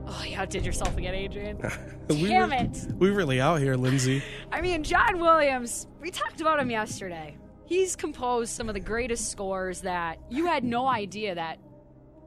Oh, 0.07 0.23
you 0.25 0.37
outdid 0.37 0.65
yourself 0.65 0.97
again, 0.97 1.13
Adrian. 1.15 1.59
We 2.07 2.27
Damn 2.27 2.51
re- 2.51 2.57
it. 2.57 2.77
We 2.99 3.09
really 3.09 3.41
out 3.41 3.59
here, 3.59 3.75
Lindsay. 3.75 4.21
I 4.51 4.61
mean, 4.61 4.83
John 4.83 5.19
Williams, 5.19 5.87
we 5.99 6.11
talked 6.11 6.39
about 6.39 6.59
him 6.59 6.69
yesterday. 6.69 7.35
He's 7.65 7.95
composed 7.95 8.51
some 8.51 8.67
of 8.69 8.75
the 8.75 8.79
greatest 8.79 9.31
scores 9.31 9.81
that 9.81 10.19
you 10.29 10.45
had 10.45 10.63
no 10.63 10.85
idea 10.85 11.33
that 11.33 11.57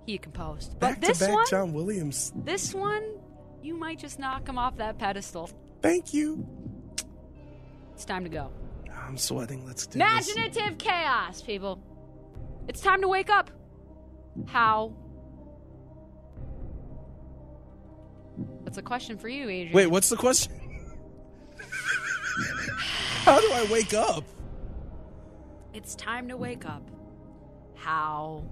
he 0.05 0.19
composed. 0.19 0.73
But 0.81 0.95
Back 0.95 1.01
this 1.01 1.19
to 1.21 1.27
back, 1.27 1.35
one, 1.35 1.47
John 1.49 1.73
Williams. 1.73 2.33
this 2.35 2.75
one, 2.75 3.05
you 3.63 3.77
might 3.77 4.01
just 4.01 4.19
knock 4.19 4.49
him 4.49 4.59
off 4.59 4.77
that 4.79 4.99
pedestal. 4.99 5.49
Thank 5.81 6.13
you. 6.13 6.45
It's 7.95 8.05
time 8.05 8.25
to 8.25 8.31
go. 8.31 8.51
I'm 9.07 9.17
sweating. 9.17 9.65
Let's 9.65 9.87
do 9.87 10.01
this. 10.01 10.35
Imaginative 10.37 10.79
chaos, 10.79 11.41
people. 11.41 11.79
It's 12.67 12.81
time 12.81 13.01
to 13.03 13.09
wake 13.09 13.31
up. 13.31 13.49
How? 14.47 14.95
That's 18.65 18.79
a 18.79 18.83
question 18.83 19.19
for 19.19 19.29
you, 19.29 19.49
Adrian. 19.49 19.73
Wait, 19.73 19.87
what's 19.87 20.09
the 20.09 20.17
question? 20.17 20.53
How 23.25 23.41
do 23.41 23.51
I 23.53 23.67
wake 23.71 23.95
up? 23.95 24.25
It's 25.75 25.95
time 25.97 26.29
to 26.29 26.37
wake 26.37 26.67
up. 26.67 26.91
How? 27.75 28.45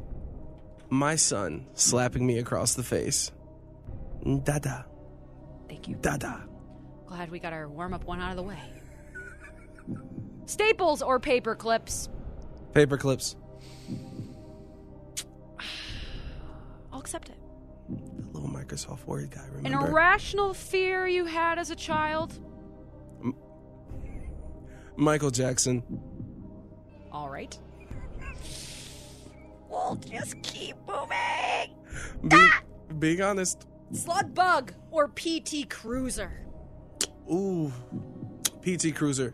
My 0.88 1.16
son 1.16 1.66
slapping 1.74 2.26
me 2.26 2.38
across 2.38 2.74
the 2.74 2.82
face. 2.82 3.32
Dada. 4.44 4.86
Thank 5.68 5.88
you. 5.88 5.96
Dada. 6.00 6.48
Glad 7.06 7.30
we 7.30 7.38
got 7.38 7.52
our 7.52 7.68
warm 7.68 7.94
up 7.94 8.04
one 8.04 8.20
out 8.20 8.30
of 8.30 8.36
the 8.36 8.42
way. 8.42 8.58
Staples 10.46 11.02
or 11.02 11.18
paper 11.20 11.54
clips? 11.54 12.08
Paper 12.72 12.96
clips. 12.96 13.36
Accept 17.06 17.28
it. 17.28 17.38
The 17.88 18.32
little 18.32 18.48
Microsoft 18.48 19.04
Word 19.04 19.30
guy. 19.30 19.46
Remember? 19.52 19.86
An 19.86 19.90
irrational 19.92 20.52
fear 20.52 21.06
you 21.06 21.24
had 21.24 21.56
as 21.56 21.70
a 21.70 21.76
child? 21.76 22.36
Michael 24.96 25.30
Jackson. 25.30 25.84
All 27.12 27.30
right. 27.30 27.56
We'll 29.68 29.94
just 29.96 30.42
keep 30.42 30.74
moving. 30.88 31.76
Be, 32.22 32.32
ah! 32.32 32.62
Being 32.98 33.22
honest. 33.22 33.68
Slug 33.92 34.34
bug 34.34 34.72
or 34.90 35.06
PT 35.06 35.70
Cruiser? 35.70 36.44
Ooh. 37.30 37.72
PT 38.62 38.96
Cruiser. 38.96 39.32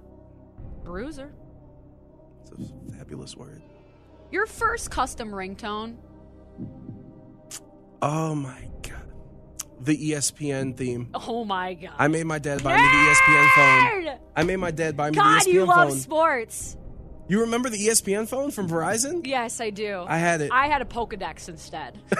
Bruiser. 0.84 1.32
It's 2.42 2.50
a 2.50 2.92
fabulous 2.98 3.34
word. 3.34 3.62
Your 4.30 4.44
first 4.44 4.90
custom 4.90 5.30
ringtone? 5.30 5.96
Oh 8.02 8.34
my 8.34 8.68
god. 8.82 9.00
The 9.80 9.96
ESPN 9.96 10.76
theme. 10.76 11.08
Oh 11.14 11.44
my 11.44 11.74
god. 11.74 11.94
I 11.98 12.08
made 12.08 12.24
my 12.24 12.40
dad 12.40 12.62
buy 12.62 12.76
me 12.76 12.82
the 12.82 12.88
ESPN 12.88 13.48
phone. 13.54 14.18
I 14.34 14.42
made 14.42 14.56
my 14.56 14.72
dad 14.72 14.96
buy 14.96 15.10
me 15.10 15.16
God, 15.16 15.24
the 15.24 15.28
ESPN 15.28 15.44
phone. 15.44 15.44
God, 15.44 15.54
you 15.54 15.64
love 15.64 15.88
phone. 15.90 15.98
sports. 15.98 16.76
you 17.28 17.40
remember 17.42 17.70
the 17.70 17.78
ESPN 17.78 18.28
phone 18.28 18.50
from 18.50 18.68
Verizon? 18.68 19.24
Yes, 19.24 19.60
I 19.60 19.70
do. 19.70 20.04
I 20.08 20.18
had 20.18 20.40
it. 20.40 20.50
I 20.52 20.66
had 20.66 20.82
a 20.82 20.84
Pokedex 20.84 21.48
instead. 21.48 21.98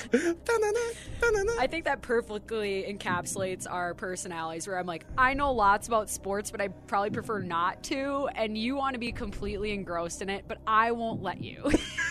I 0.12 1.66
think 1.68 1.84
that 1.84 2.02
perfectly 2.02 2.84
encapsulates 2.88 3.66
our 3.68 3.94
personalities 3.94 4.66
where 4.66 4.78
I'm 4.78 4.86
like, 4.86 5.04
I 5.18 5.34
know 5.34 5.52
lots 5.52 5.88
about 5.88 6.08
sports, 6.08 6.50
but 6.50 6.60
I 6.60 6.68
probably 6.68 7.10
prefer 7.10 7.40
not 7.40 7.82
to, 7.84 8.28
and 8.34 8.56
you 8.56 8.76
want 8.76 8.94
to 8.94 9.00
be 9.00 9.12
completely 9.12 9.72
engrossed 9.72 10.22
in 10.22 10.30
it, 10.30 10.44
but 10.46 10.58
I 10.66 10.92
won't 10.92 11.22
let 11.22 11.42
you. 11.42 11.70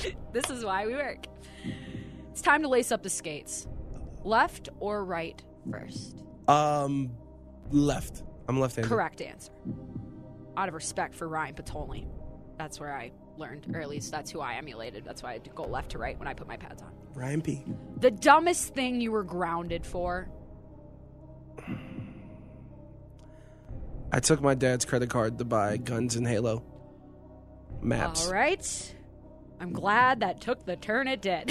this 0.32 0.50
is 0.50 0.64
why 0.64 0.86
we 0.86 0.94
work. 0.94 1.26
It's 2.30 2.42
time 2.42 2.62
to 2.62 2.68
lace 2.68 2.92
up 2.92 3.02
the 3.02 3.10
skates. 3.10 3.66
Left 4.24 4.68
or 4.80 5.04
right 5.04 5.42
first? 5.70 6.16
Um, 6.48 7.10
left. 7.70 8.22
I'm 8.48 8.58
left-handed. 8.58 8.88
Correct 8.88 9.20
answer. 9.20 9.52
Out 10.56 10.68
of 10.68 10.74
respect 10.74 11.14
for 11.14 11.28
Ryan 11.28 11.54
Patoli. 11.54 12.06
That's 12.58 12.78
where 12.78 12.94
I 12.94 13.12
learned, 13.36 13.74
or 13.74 13.80
at 13.80 13.88
least 13.88 14.10
that's 14.10 14.30
who 14.30 14.40
I 14.40 14.54
emulated. 14.54 15.04
That's 15.04 15.22
why 15.22 15.34
I 15.34 15.38
go 15.38 15.64
left 15.64 15.92
to 15.92 15.98
right 15.98 16.18
when 16.18 16.28
I 16.28 16.34
put 16.34 16.46
my 16.46 16.56
pads 16.56 16.82
on. 16.82 16.92
Ryan 17.14 17.42
P. 17.42 17.64
The 17.98 18.10
dumbest 18.10 18.74
thing 18.74 19.00
you 19.00 19.12
were 19.12 19.24
grounded 19.24 19.86
for? 19.86 20.28
I 24.12 24.20
took 24.20 24.42
my 24.42 24.54
dad's 24.54 24.84
credit 24.84 25.08
card 25.08 25.38
to 25.38 25.44
buy 25.44 25.78
guns 25.78 26.16
and 26.16 26.26
Halo 26.26 26.62
maps. 27.80 28.26
All 28.26 28.32
right. 28.32 28.94
I'm 29.62 29.72
glad 29.72 30.20
that 30.20 30.40
took 30.40 30.66
the 30.66 30.74
turn 30.74 31.06
it 31.06 31.22
did. 31.22 31.48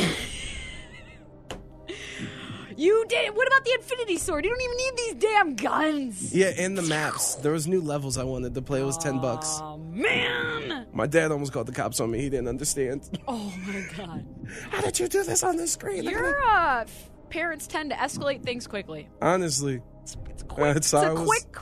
you 2.76 3.06
did. 3.08 3.34
What 3.34 3.48
about 3.48 3.64
the 3.64 3.72
Infinity 3.76 4.18
Sword? 4.18 4.44
You 4.44 4.52
don't 4.52 4.62
even 4.62 4.78
need 4.78 4.98
these 4.98 5.14
damn 5.16 5.56
guns. 5.56 6.36
Yeah, 6.36 6.52
and 6.58 6.78
the 6.78 6.82
maps. 6.82 7.36
There 7.36 7.54
was 7.54 7.68
new 7.68 7.80
levels 7.80 8.18
I 8.18 8.26
wanted 8.26 8.54
to 8.56 8.62
play. 8.62 8.82
It 8.82 8.84
was 8.84 8.98
ten 8.98 9.22
bucks. 9.22 9.60
Oh 9.62 9.78
man. 9.78 10.88
My 10.92 11.08
dad 11.08 11.32
almost 11.32 11.54
called 11.54 11.68
the 11.68 11.72
cops 11.72 12.02
on 12.02 12.12
me. 12.12 12.20
He 12.20 12.30
didn't 12.30 12.50
understand. 12.50 13.10
Oh 13.30 13.54
my 13.66 13.82
god. 13.96 14.26
How 14.72 14.82
did 14.82 15.00
you 15.00 15.08
do 15.08 15.24
this 15.24 15.42
on 15.42 15.56
the 15.56 15.66
screen? 15.66 16.04
Your 16.04 16.38
uh, 16.50 16.86
parents 17.30 17.66
tend 17.66 17.92
to 17.92 17.96
escalate 17.96 18.44
things 18.44 18.68
quickly. 18.68 19.08
Honestly, 19.22 19.82
It's 20.02 20.18
quick. 20.50 20.76
It's 20.76 20.92
a 20.94 21.14
quick, 21.16 21.58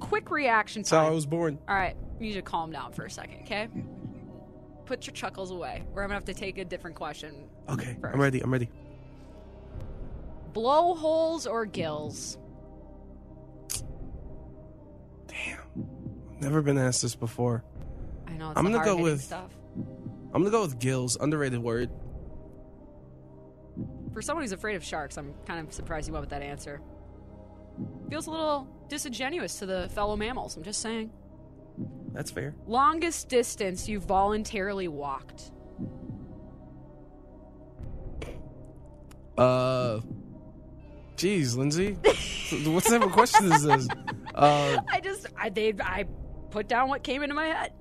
quick 0.00 0.32
reaction 0.32 0.82
That's 0.82 0.90
how 0.90 1.06
I 1.06 1.10
was 1.10 1.26
born. 1.26 1.60
All 1.68 1.76
right, 1.76 1.96
you 2.18 2.26
need 2.26 2.34
to 2.34 2.42
calm 2.42 2.72
down 2.72 2.92
for 2.92 3.04
a 3.04 3.10
second, 3.10 3.42
okay? 3.42 3.68
Put 4.90 5.06
your 5.06 5.14
chuckles 5.14 5.52
away, 5.52 5.84
or 5.94 6.02
I'm 6.02 6.08
gonna 6.08 6.14
have 6.14 6.24
to 6.24 6.34
take 6.34 6.58
a 6.58 6.64
different 6.64 6.96
question. 6.96 7.48
Okay, 7.68 7.96
First. 8.00 8.12
I'm 8.12 8.20
ready. 8.20 8.40
I'm 8.40 8.52
ready. 8.52 8.68
Blowholes 10.52 11.46
or 11.46 11.64
gills? 11.64 12.36
Damn. 15.28 15.60
Never 16.40 16.60
been 16.60 16.76
asked 16.76 17.02
this 17.02 17.14
before. 17.14 17.62
I 18.26 18.32
know 18.32 18.50
it's 18.50 18.58
I'm 18.58 18.64
gonna 18.64 18.84
go 18.84 18.96
with- 19.00 19.20
stuff. 19.22 19.52
I'm 20.34 20.42
gonna 20.42 20.50
go 20.50 20.62
with 20.62 20.80
gills. 20.80 21.16
Underrated 21.20 21.62
word. 21.62 21.88
For 24.12 24.20
someone 24.20 24.42
who's 24.42 24.50
afraid 24.50 24.74
of 24.74 24.82
sharks, 24.82 25.16
I'm 25.16 25.34
kind 25.46 25.64
of 25.64 25.72
surprised 25.72 26.08
you 26.08 26.14
went 26.14 26.22
with 26.24 26.30
that 26.30 26.42
answer. 26.42 26.80
Feels 28.08 28.26
a 28.26 28.30
little 28.32 28.66
disingenuous 28.88 29.60
to 29.60 29.66
the 29.66 29.88
fellow 29.90 30.16
mammals. 30.16 30.56
I'm 30.56 30.64
just 30.64 30.80
saying. 30.80 31.12
That's 32.12 32.30
fair. 32.30 32.54
Longest 32.66 33.28
distance 33.28 33.88
you 33.88 34.00
voluntarily 34.00 34.88
walked? 34.88 35.50
Uh, 39.38 40.00
geez, 41.16 41.56
Lindsay, 41.56 41.92
what 42.64 42.84
type 42.84 43.02
of 43.02 43.12
question 43.12 43.50
is 43.52 43.62
this? 43.62 43.88
Uh, 44.34 44.78
I 44.88 45.00
just 45.00 45.26
I 45.36 45.48
they 45.48 45.72
I 45.80 46.04
put 46.50 46.68
down 46.68 46.88
what 46.88 47.02
came 47.02 47.22
into 47.22 47.34
my 47.34 47.46
head. 47.46 47.72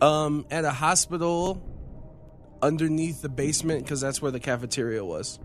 um, 0.00 0.46
at 0.50 0.64
a 0.64 0.72
hospital 0.72 1.62
underneath 2.62 3.22
the 3.22 3.28
basement 3.28 3.84
because 3.84 4.00
that's 4.00 4.20
where 4.20 4.32
the 4.32 4.40
cafeteria 4.40 5.04
was. 5.04 5.38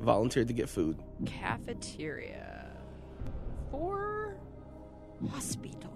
Volunteered 0.00 0.48
to 0.48 0.52
get 0.54 0.68
food. 0.68 0.98
Cafeteria 1.24 2.66
for 3.70 4.36
hospital. 5.32 5.95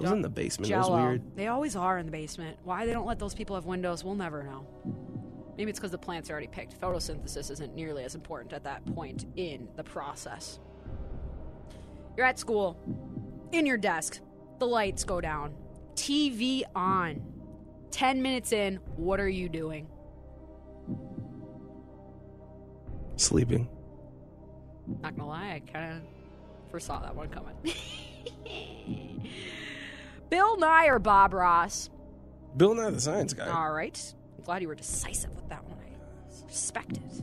It 0.00 0.04
was 0.04 0.12
in 0.12 0.22
the 0.22 0.30
basement. 0.30 0.70
It 0.70 0.74
Jello. 0.74 0.90
was 0.96 1.02
weird. 1.02 1.36
They 1.36 1.48
always 1.48 1.76
are 1.76 1.98
in 1.98 2.06
the 2.06 2.12
basement. 2.12 2.56
Why 2.64 2.86
they 2.86 2.92
don't 2.92 3.06
let 3.06 3.18
those 3.18 3.34
people 3.34 3.54
have 3.54 3.66
windows, 3.66 4.02
we'll 4.02 4.14
never 4.14 4.42
know. 4.42 4.66
Maybe 5.58 5.68
it's 5.68 5.78
because 5.78 5.90
the 5.90 5.98
plants 5.98 6.30
are 6.30 6.32
already 6.32 6.46
picked. 6.46 6.80
Photosynthesis 6.80 7.50
isn't 7.50 7.74
nearly 7.74 8.04
as 8.04 8.14
important 8.14 8.54
at 8.54 8.64
that 8.64 8.82
point 8.94 9.26
in 9.36 9.68
the 9.76 9.84
process. 9.84 10.58
You're 12.16 12.24
at 12.24 12.38
school, 12.38 12.78
in 13.52 13.66
your 13.66 13.76
desk, 13.76 14.20
the 14.58 14.66
lights 14.66 15.04
go 15.04 15.20
down, 15.20 15.54
TV 15.94 16.62
on. 16.74 17.22
10 17.90 18.22
minutes 18.22 18.52
in, 18.52 18.76
what 18.96 19.20
are 19.20 19.28
you 19.28 19.50
doing? 19.50 19.86
Sleeping. 23.16 23.68
Not 25.02 25.14
gonna 25.14 25.28
lie, 25.28 25.62
I 25.62 25.72
kind 25.72 25.96
of 25.96 26.02
foresaw 26.70 27.00
that 27.00 27.14
one 27.14 27.28
coming. 27.28 27.54
Bill 30.30 30.56
Nye 30.56 30.86
or 30.86 30.98
Bob 30.98 31.34
Ross? 31.34 31.90
Bill 32.56 32.74
Nye 32.74 32.90
the 32.90 33.00
Science 33.00 33.34
Guy. 33.34 33.48
All 33.48 33.72
right. 33.72 34.14
I'm 34.38 34.44
glad 34.44 34.62
you 34.62 34.68
were 34.68 34.74
decisive 34.74 35.34
with 35.34 35.48
that 35.48 35.64
one. 35.64 35.76
I 35.78 36.46
respect 36.46 36.92
it. 36.92 37.22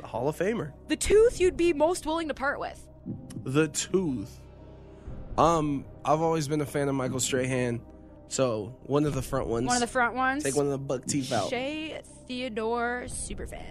The 0.00 0.06
Hall 0.06 0.28
of 0.28 0.36
Famer. 0.38 0.72
The 0.88 0.96
tooth 0.96 1.40
you'd 1.40 1.56
be 1.56 1.72
most 1.72 2.06
willing 2.06 2.28
to 2.28 2.34
part 2.34 2.60
with. 2.60 2.86
The 3.44 3.68
Tooth. 3.68 4.40
Um, 5.38 5.84
I've 6.04 6.22
always 6.22 6.48
been 6.48 6.60
a 6.60 6.66
fan 6.66 6.88
of 6.88 6.94
Michael 6.94 7.20
Strahan, 7.20 7.80
so 8.28 8.74
one 8.84 9.04
of 9.04 9.14
the 9.14 9.22
front 9.22 9.48
ones. 9.48 9.66
One 9.66 9.76
of 9.76 9.80
the 9.80 9.86
front 9.86 10.14
ones. 10.14 10.42
Take 10.42 10.56
one 10.56 10.64
of 10.66 10.72
the 10.72 10.78
buck 10.78 11.04
teeth 11.04 11.30
out. 11.30 11.50
Shea 11.50 12.00
Theodore 12.26 13.04
Superfan. 13.06 13.62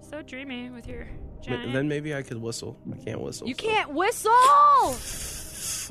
So 0.00 0.20
dreamy 0.22 0.70
with 0.70 0.86
your 0.88 1.06
giant. 1.42 1.72
Then 1.72 1.88
maybe 1.88 2.14
I 2.14 2.22
could 2.22 2.38
whistle. 2.38 2.76
I 2.92 2.96
can't 3.02 3.20
whistle. 3.20 3.46
you 3.46 3.54
so- 3.54 3.62
can't 3.62 3.90
whistle. 3.92 4.32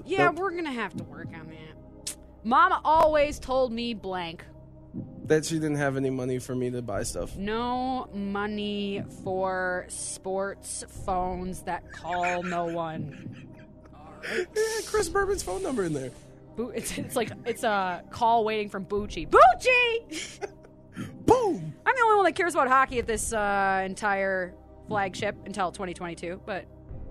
yeah, 0.05 0.25
Nope. 0.25 0.35
we're 0.35 0.51
gonna 0.55 0.71
have 0.71 0.95
to 0.97 1.03
work 1.03 1.27
on 1.33 1.47
that. 1.47 2.15
Mama 2.43 2.81
always 2.83 3.39
told 3.39 3.71
me 3.71 3.93
blank. 3.93 4.43
That 5.25 5.45
she 5.45 5.55
didn't 5.55 5.77
have 5.77 5.95
any 5.97 6.09
money 6.09 6.37
for 6.39 6.53
me 6.53 6.69
to 6.71 6.81
buy 6.81 7.03
stuff. 7.03 7.35
No 7.37 8.09
money 8.13 9.01
for 9.23 9.85
sports 9.87 10.83
phones 11.05 11.61
that 11.63 11.91
call 11.91 12.43
no 12.43 12.65
one. 12.65 13.47
Yeah, 14.25 14.45
Chris 14.85 15.09
Berman's 15.09 15.43
phone 15.43 15.61
number 15.61 15.83
in 15.83 15.91
there. 15.93 16.09
Boo- 16.55 16.69
It's, 16.69 16.97
it's 16.97 17.13
like 17.13 17.31
it's 17.45 17.63
a 17.63 18.01
call 18.09 18.45
waiting 18.45 18.69
from 18.69 18.85
Bucci. 18.85 19.27
Bucci! 19.27 20.39
Boom! 21.25 21.73
I'm 21.85 21.95
the 21.95 22.01
only 22.05 22.15
one 22.15 22.23
that 22.23 22.31
cares 22.35 22.53
about 22.55 22.69
hockey 22.69 22.99
at 22.99 23.05
this 23.05 23.33
uh, 23.33 23.83
entire 23.85 24.53
flagship 24.87 25.35
until 25.45 25.73
2022, 25.73 26.41
but 26.45 26.65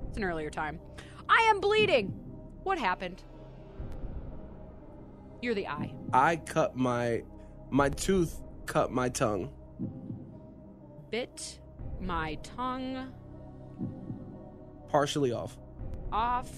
it's 0.09 0.17
an 0.17 0.25
earlier 0.25 0.49
time. 0.49 0.81
I 1.29 1.43
am 1.51 1.61
bleeding. 1.61 2.19
What 2.65 2.79
happened? 2.79 3.23
You're 5.41 5.55
the 5.55 5.67
eye. 5.69 5.93
I 6.13 6.37
cut 6.37 6.77
my 6.77 7.23
my 7.71 7.89
tooth 7.89 8.41
cut 8.67 8.93
my 8.93 9.09
tongue. 9.09 9.51
Bit 11.11 11.59
my 12.01 12.37
tongue 12.43 13.13
Partially 14.89 15.33
off. 15.33 15.57
off 16.13 16.51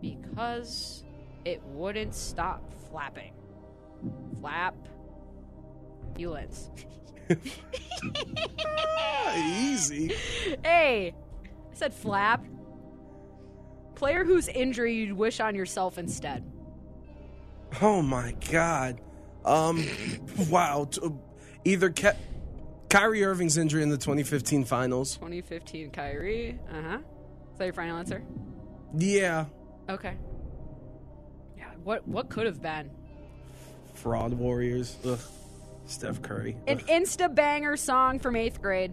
because 0.00 1.04
it 1.44 1.62
wouldn't 1.64 2.14
stop 2.14 2.62
flapping. 2.90 3.32
Flap. 4.40 4.74
Ulens. 6.16 6.70
Easy. 9.36 10.14
hey, 10.64 11.14
I 11.72 11.74
said 11.74 11.94
flap. 11.94 12.44
Player 13.94 14.24
whose 14.24 14.48
injury 14.48 14.94
you'd 14.94 15.12
wish 15.12 15.40
on 15.40 15.54
yourself 15.54 15.98
instead. 15.98 16.44
Oh 17.80 18.02
my 18.02 18.34
god. 18.50 19.00
Um, 19.44 19.84
wow. 20.48 20.88
Either 21.64 21.90
Ke- 21.90 22.16
Kyrie 22.88 23.24
Irving's 23.24 23.56
injury 23.56 23.82
in 23.82 23.88
the 23.90 23.96
2015 23.98 24.64
finals. 24.64 25.14
2015 25.16 25.90
Kyrie. 25.90 26.58
Uh 26.70 26.82
huh. 26.82 26.98
Is 27.52 27.58
that 27.58 27.64
your 27.64 27.74
final 27.74 27.96
answer? 27.98 28.22
Yeah. 28.96 29.46
Okay. 29.88 30.14
Yeah. 31.56 31.70
What 31.82 32.06
What 32.08 32.28
could 32.30 32.46
have 32.46 32.62
been 32.62 32.90
Fraud 33.94 34.32
Warriors. 34.34 34.96
Ugh. 35.06 35.18
Steph 35.86 36.22
Curry. 36.22 36.56
an 36.66 36.78
insta 36.80 37.32
banger 37.34 37.76
song 37.76 38.18
from 38.18 38.36
eighth 38.36 38.62
grade? 38.62 38.92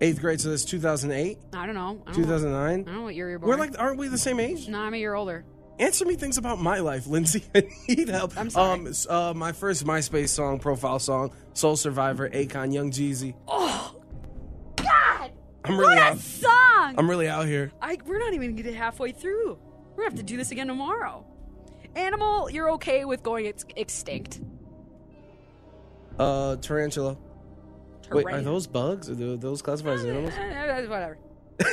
Eighth 0.00 0.20
grade, 0.20 0.40
so 0.40 0.50
that's 0.50 0.64
2008, 0.66 1.38
I 1.54 1.64
don't 1.64 1.74
know. 1.74 2.02
I 2.06 2.12
don't 2.12 2.18
know. 2.18 2.24
2009. 2.24 2.60
I 2.62 2.76
don't 2.84 2.94
know 2.94 3.02
what 3.02 3.14
year 3.14 3.30
you're 3.30 3.38
born. 3.38 3.50
We're 3.50 3.56
like, 3.56 3.78
aren't 3.78 3.98
we 3.98 4.08
the 4.08 4.18
same 4.18 4.40
age? 4.40 4.68
No, 4.68 4.80
I'm 4.80 4.92
a 4.92 4.98
year 4.98 5.14
older. 5.14 5.44
Answer 5.78 6.04
me 6.04 6.16
things 6.16 6.36
about 6.38 6.58
my 6.58 6.80
life, 6.80 7.06
Lindsay. 7.06 7.44
I 7.54 7.64
need 7.88 8.08
help. 8.08 8.36
I'm 8.36 8.50
sorry. 8.50 8.80
Um, 8.80 8.92
uh, 9.08 9.32
my 9.34 9.52
first 9.52 9.84
MySpace 9.86 10.28
song, 10.30 10.58
profile 10.58 10.98
song, 10.98 11.32
Soul 11.54 11.76
Survivor, 11.76 12.28
Akon, 12.28 12.72
Young 12.74 12.90
Jeezy. 12.90 13.34
Oh, 13.48 13.94
God! 14.76 15.32
I'm 15.64 15.78
really 15.78 15.96
what 15.96 15.98
a 15.98 16.10
out. 16.12 16.18
song! 16.18 16.94
I'm 16.98 17.08
really 17.08 17.28
out 17.28 17.46
here. 17.46 17.72
I, 17.80 17.98
we're 18.04 18.18
not 18.18 18.34
even 18.34 18.50
gonna 18.50 18.62
get 18.62 18.74
halfway 18.74 19.12
through. 19.12 19.58
We're 19.90 20.04
gonna 20.04 20.10
have 20.10 20.18
to 20.18 20.22
do 20.22 20.36
this 20.36 20.50
again 20.50 20.66
tomorrow. 20.66 21.26
Animal, 21.94 22.50
you're 22.50 22.70
okay 22.72 23.06
with 23.06 23.22
going 23.22 23.46
ex- 23.46 23.64
extinct. 23.76 24.40
Uh, 26.18 26.56
tarantula. 26.56 27.16
Wait, 28.10 28.26
are 28.26 28.40
those 28.42 28.66
bugs? 28.66 29.10
Are 29.10 29.36
those 29.36 29.62
classified 29.62 29.94
as 29.94 30.04
eh, 30.04 30.10
animals? 30.10 30.34
Eh, 30.36 30.42
eh, 30.42 30.82
eh 30.82 30.86
Whatever. 30.86 31.18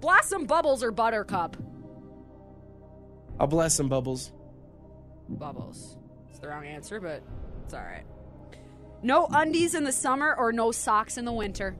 Blossom 0.00 0.46
Bubbles 0.46 0.82
or 0.82 0.90
Buttercup? 0.90 1.56
I'll 3.38 3.46
bless 3.46 3.74
some 3.74 3.88
bubbles. 3.88 4.32
Bubbles. 5.28 5.96
It's 6.30 6.38
the 6.38 6.48
wrong 6.48 6.66
answer, 6.66 7.00
but 7.00 7.22
it's 7.64 7.74
alright. 7.74 8.04
No 9.02 9.26
undies 9.30 9.74
in 9.74 9.84
the 9.84 9.92
summer 9.92 10.34
or 10.34 10.52
no 10.52 10.70
socks 10.70 11.18
in 11.18 11.24
the 11.24 11.32
winter? 11.32 11.76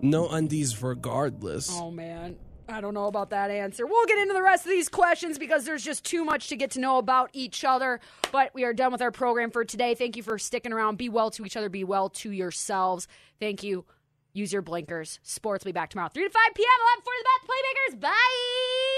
No 0.00 0.28
undies, 0.28 0.82
regardless. 0.82 1.70
Oh 1.72 1.90
man, 1.90 2.36
I 2.68 2.80
don't 2.80 2.92
know 2.94 3.06
about 3.06 3.30
that 3.30 3.50
answer. 3.50 3.86
We'll 3.86 4.06
get 4.06 4.18
into 4.18 4.34
the 4.34 4.42
rest 4.42 4.66
of 4.66 4.70
these 4.70 4.88
questions 4.88 5.38
because 5.38 5.64
there's 5.64 5.82
just 5.82 6.04
too 6.04 6.24
much 6.24 6.48
to 6.48 6.56
get 6.56 6.72
to 6.72 6.80
know 6.80 6.98
about 6.98 7.30
each 7.32 7.64
other. 7.64 8.00
But 8.30 8.52
we 8.54 8.64
are 8.64 8.74
done 8.74 8.92
with 8.92 9.00
our 9.00 9.10
program 9.10 9.50
for 9.50 9.64
today. 9.64 9.94
Thank 9.94 10.16
you 10.16 10.22
for 10.22 10.38
sticking 10.38 10.72
around. 10.72 10.98
Be 10.98 11.08
well 11.08 11.30
to 11.32 11.46
each 11.46 11.56
other. 11.56 11.68
Be 11.70 11.84
well 11.84 12.10
to 12.10 12.30
yourselves. 12.30 13.08
Thank 13.40 13.62
you. 13.62 13.86
Use 14.34 14.52
your 14.52 14.62
blinkers. 14.62 15.18
Sports 15.22 15.64
will 15.64 15.70
be 15.70 15.74
back 15.74 15.90
tomorrow, 15.90 16.10
3 16.12 16.22
to 16.22 16.30
5 16.30 16.54
p.m. 16.54 16.68
11 16.94 17.04
for 17.04 17.12
the 17.18 17.24
best 17.24 17.48
playmakers. 17.48 18.00
Bye. 18.00 18.97